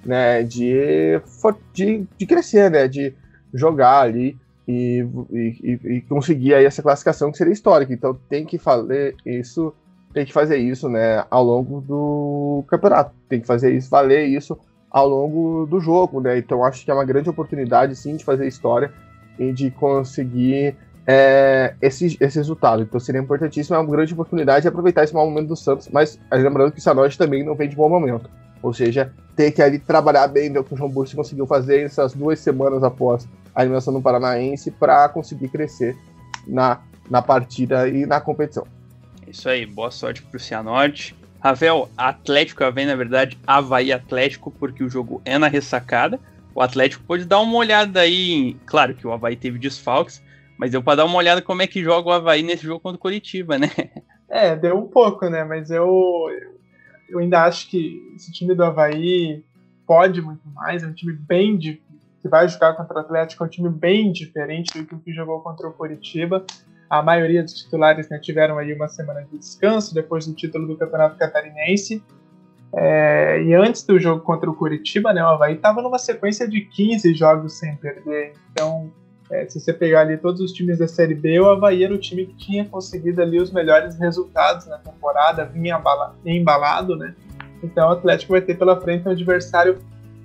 né, 0.06 0.44
de, 0.44 1.22
de, 1.74 2.06
de 2.18 2.26
crescer, 2.26 2.70
né, 2.70 2.86
de 2.86 3.14
jogar 3.54 4.02
ali 4.02 4.36
e, 4.68 5.06
e, 5.32 5.80
e 5.86 6.02
conseguir 6.02 6.54
aí 6.54 6.66
essa 6.66 6.82
classificação 6.82 7.32
que 7.32 7.38
seria 7.38 7.54
histórica. 7.54 7.94
Então 7.94 8.18
tem 8.30 8.46
que 8.46 8.58
fazer 8.58 9.16
isso 9.26 9.74
tem 10.14 10.26
que 10.26 10.34
fazer 10.34 10.58
isso, 10.58 10.88
né, 10.88 11.26
ao 11.30 11.44
longo 11.44 11.82
do 11.82 12.64
campeonato. 12.68 13.14
Tem 13.28 13.42
que 13.42 13.48
fazer 13.48 13.74
isso, 13.74 13.90
valer 13.90 14.28
isso 14.28 14.58
ao 14.90 15.08
longo 15.08 15.66
do 15.66 15.80
jogo, 15.80 16.22
né? 16.22 16.38
Então 16.38 16.64
acho 16.64 16.86
que 16.86 16.92
é 16.92 16.94
uma 16.94 17.04
grande 17.04 17.30
oportunidade, 17.30 17.96
sim, 17.96 18.16
de 18.16 18.24
fazer 18.24 18.48
história 18.48 18.92
e 19.40 19.52
de 19.52 19.72
conseguir 19.72 20.76
é, 21.08 21.74
esse, 21.82 22.16
esse 22.20 22.38
resultado. 22.38 22.84
Então 22.84 23.00
seria 23.00 23.20
importantíssimo, 23.20 23.76
é 23.76 23.80
uma 23.80 23.90
grande 23.90 24.14
oportunidade 24.14 24.62
de 24.62 24.68
aproveitar 24.68 25.04
esse 25.04 25.14
mau 25.14 25.28
momento 25.28 25.48
do 25.48 25.56
Santos, 25.56 25.90
mas 25.92 26.20
lembrando 26.32 26.72
que 26.72 26.80
o 26.80 26.82
Sanote 26.82 27.18
também 27.18 27.44
não 27.44 27.56
vem 27.56 27.68
de 27.68 27.76
bom 27.76 27.90
momento. 27.90 28.30
Ou 28.62 28.72
seja, 28.72 29.12
ter 29.36 29.52
que 29.52 29.62
ali 29.62 29.80
trabalhar 29.80 30.28
bem, 30.28 30.52
ver 30.52 30.60
o 30.60 30.64
que 30.64 30.74
o 30.74 30.78
João 30.78 30.90
Bursi 30.90 31.16
conseguiu 31.16 31.48
fazer 31.48 31.82
essas 31.82 32.14
duas 32.14 32.40
semanas 32.40 32.84
após 32.84 33.28
a 33.54 33.62
eliminação 33.62 33.94
do 33.94 34.02
Paranaense 34.02 34.72
para 34.72 35.10
conseguir 35.10 35.50
crescer 35.50 35.98
na, 36.48 36.80
na 37.10 37.22
partida 37.22 37.88
e 37.90 38.06
na 38.06 38.22
competição. 38.22 38.66
Isso 39.34 39.50
aí, 39.50 39.66
boa 39.66 39.90
sorte 39.90 40.22
pro 40.22 40.40
Cianorte. 40.40 41.16
Ravel, 41.40 41.90
Atlético 41.98 42.64
Havaí, 42.64 42.86
na 42.86 42.96
verdade, 42.96 43.36
Havaí 43.48 43.92
Atlético, 43.92 44.52
porque 44.52 44.84
o 44.84 44.90
jogo 44.90 45.24
é 45.26 45.40
na 45.40 45.48
ressacada. 45.48 46.20
O 46.54 46.62
Atlético 46.62 47.04
pode 47.04 47.26
dar 47.26 47.40
uma 47.40 47.58
olhada 47.58 48.02
aí. 48.02 48.56
Claro 48.68 48.94
que 48.94 49.08
o 49.08 49.12
Havaí 49.12 49.36
teve 49.36 49.58
desfalques, 49.58 50.24
mas 50.56 50.70
deu 50.70 50.84
para 50.84 50.98
dar 50.98 51.06
uma 51.06 51.18
olhada 51.18 51.42
como 51.42 51.64
é 51.64 51.68
que 51.68 51.84
joga 51.84 52.10
o 52.10 52.12
Havaí 52.12 52.44
nesse 52.44 52.64
jogo 52.64 52.80
contra 52.80 52.96
o 52.96 53.00
Curitiba, 53.00 53.58
né? 53.58 53.70
É, 54.30 54.56
deu 54.56 54.76
um 54.80 54.88
pouco, 54.88 55.30
né? 55.30 55.44
Mas 55.44 55.70
eu, 55.70 56.28
eu 57.08 57.20
ainda 57.20 57.44
acho 57.44 57.70
que 57.70 58.02
esse 58.16 58.32
time 58.32 58.56
do 58.56 58.64
Havaí 58.64 59.44
pode 59.86 60.24
muito 60.24 60.48
mais. 60.50 60.82
É 60.82 60.88
um 60.88 60.94
time 60.94 61.14
bem 61.14 61.56
que 61.60 61.80
vai 62.28 62.48
jogar 62.48 62.74
contra 62.74 62.98
o 62.98 63.00
Atlético, 63.00 63.44
é 63.44 63.48
um 63.48 63.50
time 63.50 63.70
bem 63.70 64.12
diferente 64.12 64.76
do 64.76 64.86
que 64.88 64.96
o 64.96 65.00
que 65.00 65.14
jogou 65.14 65.40
contra 65.42 65.68
o 65.68 65.74
Curitiba. 65.74 66.44
A 66.94 67.02
maioria 67.02 67.42
dos 67.42 67.56
titulares 67.56 68.08
né, 68.08 68.20
tiveram 68.20 68.60
aí 68.60 68.72
uma 68.72 68.88
semana 68.88 69.24
de 69.24 69.36
descanso 69.40 69.96
depois 69.96 70.28
do 70.28 70.34
título 70.36 70.68
do 70.68 70.78
Campeonato 70.78 71.18
Catarinense. 71.18 72.04
É, 72.72 73.42
e 73.42 73.52
antes 73.56 73.82
do 73.84 73.98
jogo 74.00 74.22
contra 74.22 74.48
o 74.48 74.54
Curitiba, 74.54 75.12
né, 75.12 75.24
o 75.24 75.28
Havaí 75.28 75.56
estava 75.56 75.82
numa 75.82 75.98
sequência 75.98 76.48
de 76.48 76.62
15 76.62 77.16
jogos 77.16 77.58
sem 77.58 77.76
perder. 77.78 78.34
Então, 78.52 78.92
é, 79.32 79.50
se 79.50 79.60
você 79.60 79.74
pegar 79.74 80.02
ali 80.02 80.18
todos 80.18 80.40
os 80.40 80.52
times 80.52 80.78
da 80.78 80.88
Série 80.88 81.16
B, 81.16 81.40
o 81.40 81.50
Havaí 81.50 81.84
era 81.84 81.96
o 81.96 81.98
time 81.98 82.28
que 82.28 82.36
tinha 82.36 82.64
conseguido 82.64 83.24
ali 83.24 83.42
os 83.42 83.52
melhores 83.52 83.98
resultados 83.98 84.68
na 84.68 84.78
temporada, 84.78 85.46
vinha 85.46 85.82
embalado, 86.24 86.96
né? 86.96 87.16
Então 87.64 87.90
o 87.90 87.94
Atlético 87.94 88.34
vai 88.34 88.42
ter 88.42 88.56
pela 88.56 88.80
frente 88.80 89.08
um 89.08 89.12
adversário 89.12 89.80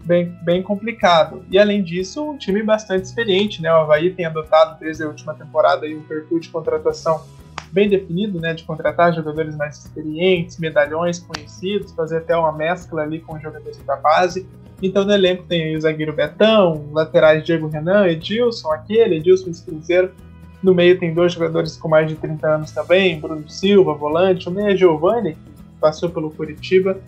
bem, 0.08 0.34
bem 0.42 0.62
complicado. 0.62 1.44
E 1.50 1.58
além 1.58 1.84
disso, 1.84 2.24
um 2.24 2.38
time 2.38 2.62
bastante 2.62 3.04
experiente, 3.04 3.60
né? 3.60 3.70
O 3.70 3.76
Havaí 3.76 4.10
tem 4.10 4.24
adotado 4.24 4.80
desde 4.80 5.04
a 5.04 5.06
última 5.06 5.34
temporada 5.34 5.84
aí 5.84 5.94
um 5.94 6.02
perfil 6.02 6.40
de 6.40 6.48
contratação 6.48 7.22
bem 7.70 7.90
definido, 7.90 8.40
né? 8.40 8.54
De 8.54 8.64
contratar 8.64 9.14
jogadores 9.14 9.54
mais 9.54 9.76
experientes, 9.76 10.58
medalhões 10.58 11.18
conhecidos, 11.18 11.92
fazer 11.92 12.16
até 12.16 12.34
uma 12.34 12.50
mescla 12.52 13.02
ali 13.02 13.20
com 13.20 13.38
jogadores 13.38 13.76
da 13.84 13.96
base. 13.96 14.48
Então 14.82 15.04
no 15.04 15.12
elenco 15.12 15.42
tem 15.42 15.76
o 15.76 15.80
zagueiro 15.80 16.14
Betão, 16.14 16.88
laterais 16.90 17.44
Diego 17.44 17.68
Renan, 17.68 18.06
Edilson, 18.06 18.72
aquele, 18.72 19.16
Edilson 19.16 19.50
Cruzeiro. 19.62 20.12
No 20.62 20.74
meio 20.74 20.98
tem 20.98 21.12
dois 21.12 21.34
jogadores 21.34 21.76
com 21.76 21.88
mais 21.88 22.08
de 22.08 22.16
30 22.16 22.48
anos 22.48 22.72
também, 22.72 23.20
Bruno 23.20 23.48
Silva, 23.48 23.92
volante, 23.92 24.48
o 24.48 24.50
meia 24.50 24.76
Giovanni, 24.76 25.34
que 25.34 25.78
passou 25.80 26.08
pelo 26.10 26.30
Curitiba, 26.30 26.98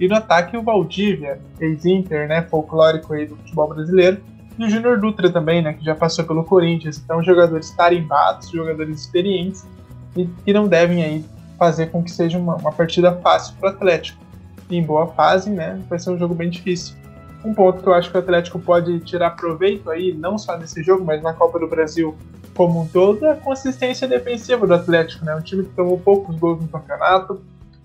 e 0.00 0.08
no 0.08 0.16
ataque 0.16 0.56
o 0.56 0.62
Valdívia, 0.62 1.38
ex-Inter, 1.60 2.26
né, 2.26 2.42
folclórico 2.42 3.12
aí 3.12 3.26
do 3.26 3.36
futebol 3.36 3.68
brasileiro, 3.68 4.18
e 4.58 4.64
o 4.64 4.68
Júnior 4.68 4.98
Dutra 4.98 5.30
também, 5.30 5.62
né, 5.62 5.74
que 5.74 5.84
já 5.84 5.94
passou 5.94 6.24
pelo 6.24 6.42
Corinthians. 6.42 6.98
Então 6.98 7.22
jogadores 7.22 7.70
tarimbados, 7.70 8.50
jogadores 8.50 8.98
experientes, 8.98 9.66
e 10.16 10.26
que 10.26 10.52
não 10.52 10.66
devem 10.66 11.04
aí 11.04 11.24
fazer 11.58 11.88
com 11.88 12.02
que 12.02 12.10
seja 12.10 12.38
uma, 12.38 12.56
uma 12.56 12.72
partida 12.72 13.12
fácil 13.16 13.54
para 13.60 13.70
o 13.70 13.72
Atlético. 13.72 14.18
E 14.70 14.76
em 14.76 14.82
boa 14.82 15.06
fase, 15.08 15.50
né, 15.50 15.78
vai 15.88 15.98
ser 15.98 16.10
um 16.10 16.18
jogo 16.18 16.34
bem 16.34 16.48
difícil. 16.48 16.96
Um 17.44 17.54
ponto 17.54 17.82
que 17.82 17.88
eu 17.88 17.94
acho 17.94 18.10
que 18.10 18.16
o 18.16 18.20
Atlético 18.20 18.58
pode 18.58 19.00
tirar 19.00 19.30
proveito 19.30 19.90
aí, 19.90 20.12
não 20.12 20.38
só 20.38 20.56
nesse 20.56 20.82
jogo, 20.82 21.04
mas 21.04 21.22
na 21.22 21.32
Copa 21.32 21.58
do 21.58 21.66
Brasil 21.66 22.16
como 22.54 22.82
um 22.82 22.86
todo, 22.86 23.24
é 23.24 23.32
a 23.32 23.36
consistência 23.36 24.06
defensiva 24.06 24.66
do 24.66 24.74
Atlético, 24.74 25.24
né? 25.24 25.34
Um 25.34 25.40
time 25.40 25.64
que 25.64 25.70
tomou 25.70 25.98
poucos 25.98 26.36
gols 26.36 26.60
no 26.60 26.68
campeonato. 26.68 27.40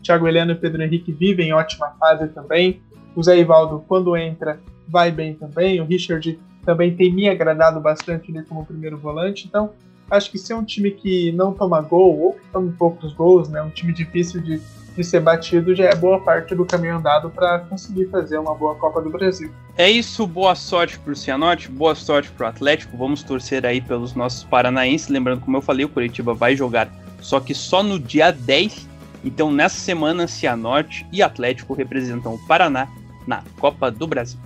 Thiago 0.05 0.27
Heleno 0.27 0.51
e 0.51 0.55
Pedro 0.55 0.83
Henrique 0.83 1.11
vivem 1.11 1.49
em 1.49 1.53
ótima 1.53 1.95
fase 1.99 2.27
também. 2.29 2.81
O 3.15 3.23
Zé 3.23 3.37
Ivaldo, 3.37 3.83
quando 3.87 4.15
entra, 4.15 4.59
vai 4.87 5.11
bem 5.11 5.33
também. 5.33 5.81
O 5.81 5.85
Richard 5.85 6.39
também 6.65 6.95
tem 6.95 7.13
me 7.13 7.27
agradado 7.27 7.79
bastante 7.79 8.31
ali 8.31 8.45
como 8.45 8.65
primeiro 8.65 8.97
volante. 8.97 9.45
Então, 9.47 9.71
acho 10.09 10.29
que 10.29 10.37
ser 10.37 10.53
um 10.53 10.63
time 10.63 10.91
que 10.91 11.31
não 11.31 11.53
toma 11.53 11.81
gol, 11.81 12.19
ou 12.19 12.33
que 12.33 12.47
toma 12.51 12.73
poucos 12.77 13.13
gols, 13.13 13.49
né? 13.49 13.61
Um 13.61 13.69
time 13.69 13.93
difícil 13.93 14.41
de 14.41 14.61
de 14.95 15.03
ser 15.03 15.19
batido 15.19 15.75
já 15.75 15.85
é 15.85 15.95
boa 15.95 16.21
parte 16.21 16.55
do 16.55 16.65
caminho 16.65 16.97
andado 16.97 17.29
para 17.29 17.59
conseguir 17.59 18.05
fazer 18.07 18.37
uma 18.37 18.55
boa 18.55 18.75
Copa 18.75 19.01
do 19.01 19.09
Brasil. 19.09 19.51
É 19.77 19.89
isso, 19.89 20.25
boa 20.25 20.55
sorte 20.55 20.97
para 20.97 21.11
o 21.11 21.15
Cianorte, 21.15 21.69
boa 21.69 21.93
sorte 21.93 22.31
para 22.31 22.45
o 22.45 22.49
Atlético. 22.49 22.95
Vamos 22.95 23.21
torcer 23.21 23.65
aí 23.65 23.81
pelos 23.81 24.15
nossos 24.15 24.45
paranaenses. 24.45 25.09
Lembrando, 25.09 25.41
como 25.41 25.57
eu 25.57 25.61
falei, 25.61 25.85
o 25.85 25.89
Curitiba 25.89 26.33
vai 26.33 26.55
jogar 26.55 26.89
só 27.21 27.39
que 27.39 27.53
só 27.53 27.83
no 27.83 27.99
dia 27.99 28.31
10. 28.31 28.87
Então, 29.25 29.51
nessa 29.51 29.79
semana, 29.79 30.27
Cianorte 30.27 31.05
e 31.11 31.23
Atlético 31.23 31.73
representam 31.73 32.35
o 32.35 32.47
Paraná 32.47 32.87
na 33.25 33.43
Copa 33.59 33.89
do 33.89 34.05
Brasil. 34.05 34.39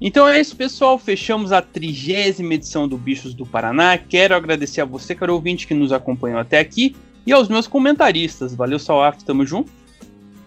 Então 0.00 0.28
é 0.28 0.38
isso, 0.38 0.54
pessoal. 0.54 0.98
Fechamos 0.98 1.50
a 1.50 1.62
trigésima 1.62 2.54
edição 2.54 2.86
do 2.86 2.98
Bichos 2.98 3.32
do 3.32 3.46
Paraná. 3.46 3.96
Quero 3.96 4.36
agradecer 4.36 4.82
a 4.82 4.84
você, 4.84 5.14
caro 5.14 5.32
ouvinte, 5.32 5.66
que 5.66 5.72
nos 5.72 5.92
acompanhou 5.92 6.38
até 6.38 6.58
aqui. 6.58 6.94
E 7.26 7.32
aos 7.32 7.48
meus 7.48 7.66
comentaristas. 7.66 8.54
Valeu, 8.54 8.78
Salaf, 8.78 9.24
tamo 9.24 9.46
junto. 9.46 9.72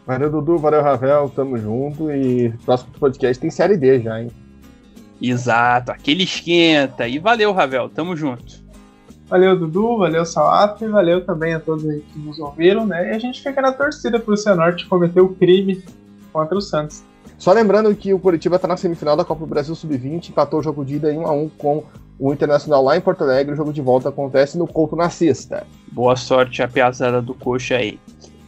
Valeu, 0.07 0.31
Dudu, 0.31 0.57
valeu, 0.57 0.81
Ravel, 0.81 1.29
tamo 1.35 1.57
junto. 1.57 2.09
E 2.09 2.49
próximo 2.63 2.93
podcast 2.97 3.41
tem 3.41 3.51
série 3.51 3.75
D 3.75 3.99
já, 3.99 4.21
hein? 4.21 4.31
Exato, 5.21 5.91
aquele 5.91 6.23
esquenta. 6.23 7.05
E 7.05 7.19
valeu, 7.19 7.51
Ravel, 7.51 7.89
tamo 7.89 8.15
junto. 8.15 8.65
Valeu, 9.27 9.59
Dudu, 9.59 9.97
valeu, 9.97 10.25
Salaf, 10.25 10.81
valeu 10.81 11.25
também 11.25 11.53
a 11.53 11.59
todos 11.59 11.85
aí 11.85 11.99
que 11.99 12.17
nos 12.19 12.39
ouviram, 12.39 12.85
né? 12.85 13.11
E 13.11 13.15
a 13.15 13.19
gente 13.19 13.43
fica 13.43 13.61
na 13.61 13.73
torcida 13.73 14.17
pro 14.17 14.37
Cianorte 14.37 14.85
cometer 14.85 15.19
o 15.19 15.35
crime 15.35 15.83
contra 16.31 16.57
o 16.57 16.61
Santos. 16.61 17.03
Só 17.37 17.51
lembrando 17.51 17.93
que 17.93 18.13
o 18.13 18.19
Curitiba 18.19 18.55
está 18.55 18.67
na 18.69 18.77
semifinal 18.77 19.17
da 19.17 19.25
Copa 19.25 19.41
do 19.41 19.47
Brasil 19.47 19.75
Sub-20, 19.75 20.29
empatou 20.29 20.61
o 20.61 20.63
jogo 20.63 20.85
de 20.85 20.95
ida 20.95 21.11
em 21.11 21.17
1x1 21.17 21.51
com 21.57 21.83
o 22.17 22.31
Internacional 22.31 22.81
lá 22.81 22.95
em 22.95 23.01
Porto 23.01 23.25
Alegre. 23.25 23.53
O 23.53 23.57
jogo 23.57 23.73
de 23.73 23.81
volta 23.81 24.07
acontece 24.07 24.57
no 24.57 24.65
Couto 24.65 24.95
na 24.95 25.09
sexta. 25.09 25.67
Boa 25.91 26.15
sorte 26.15 26.63
a 26.63 26.67
piazada 26.67 27.21
do 27.21 27.33
coxa 27.33 27.75
aí. 27.75 27.99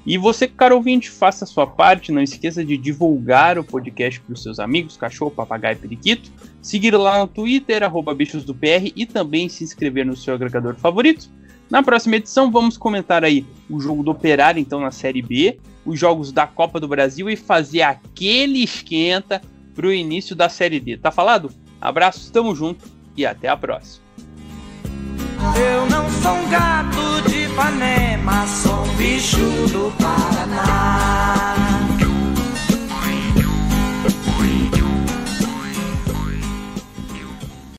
E 0.09 0.17
você, 0.17 0.47
caro 0.47 0.75
ouvinte, 0.75 1.07
faça 1.07 1.43
a 1.45 1.47
sua 1.47 1.67
parte. 1.67 2.11
Não 2.11 2.19
esqueça 2.19 2.65
de 2.65 2.75
divulgar 2.75 3.59
o 3.59 3.63
podcast 3.63 4.19
para 4.19 4.33
os 4.33 4.41
seus 4.41 4.59
amigos, 4.59 4.97
cachorro, 4.97 5.29
papagaio 5.29 5.75
e 5.75 5.79
periquito. 5.79 6.31
Seguir 6.63 6.95
lá 6.95 7.19
no 7.19 7.27
Twitter, 7.27 7.83
arroba 7.83 8.15
bichos 8.15 8.43
do 8.43 8.55
PR 8.55 8.91
e 8.95 9.05
também 9.05 9.47
se 9.47 9.63
inscrever 9.63 10.07
no 10.07 10.17
seu 10.17 10.33
agregador 10.33 10.73
favorito. 10.73 11.29
Na 11.69 11.83
próxima 11.83 12.15
edição, 12.15 12.49
vamos 12.49 12.75
comentar 12.75 13.23
aí 13.23 13.45
o 13.69 13.79
jogo 13.79 14.01
do 14.01 14.09
Operário, 14.09 14.59
então, 14.59 14.79
na 14.79 14.89
Série 14.89 15.21
B, 15.21 15.59
os 15.85 15.99
jogos 15.99 16.31
da 16.31 16.47
Copa 16.47 16.79
do 16.79 16.87
Brasil 16.87 17.29
e 17.29 17.35
fazer 17.35 17.83
aquele 17.83 18.63
esquenta 18.63 19.39
para 19.75 19.85
o 19.85 19.93
início 19.93 20.35
da 20.35 20.49
Série 20.49 20.79
D. 20.79 20.97
Tá 20.97 21.11
falado? 21.11 21.51
Abraço, 21.79 22.31
tamo 22.31 22.55
junto 22.55 22.83
e 23.15 23.27
até 23.27 23.47
a 23.47 23.55
próxima. 23.55 24.03
Eu 25.55 25.85
não 25.89 26.09
sou 26.09 26.33
um 26.33 26.49
gato 26.49 27.29
de 27.29 27.45
Ipanema, 27.45 28.45
sou 28.47 28.83
um 28.83 28.95
bicho 28.95 29.37
do 29.71 29.93
Paraná. 29.97 31.55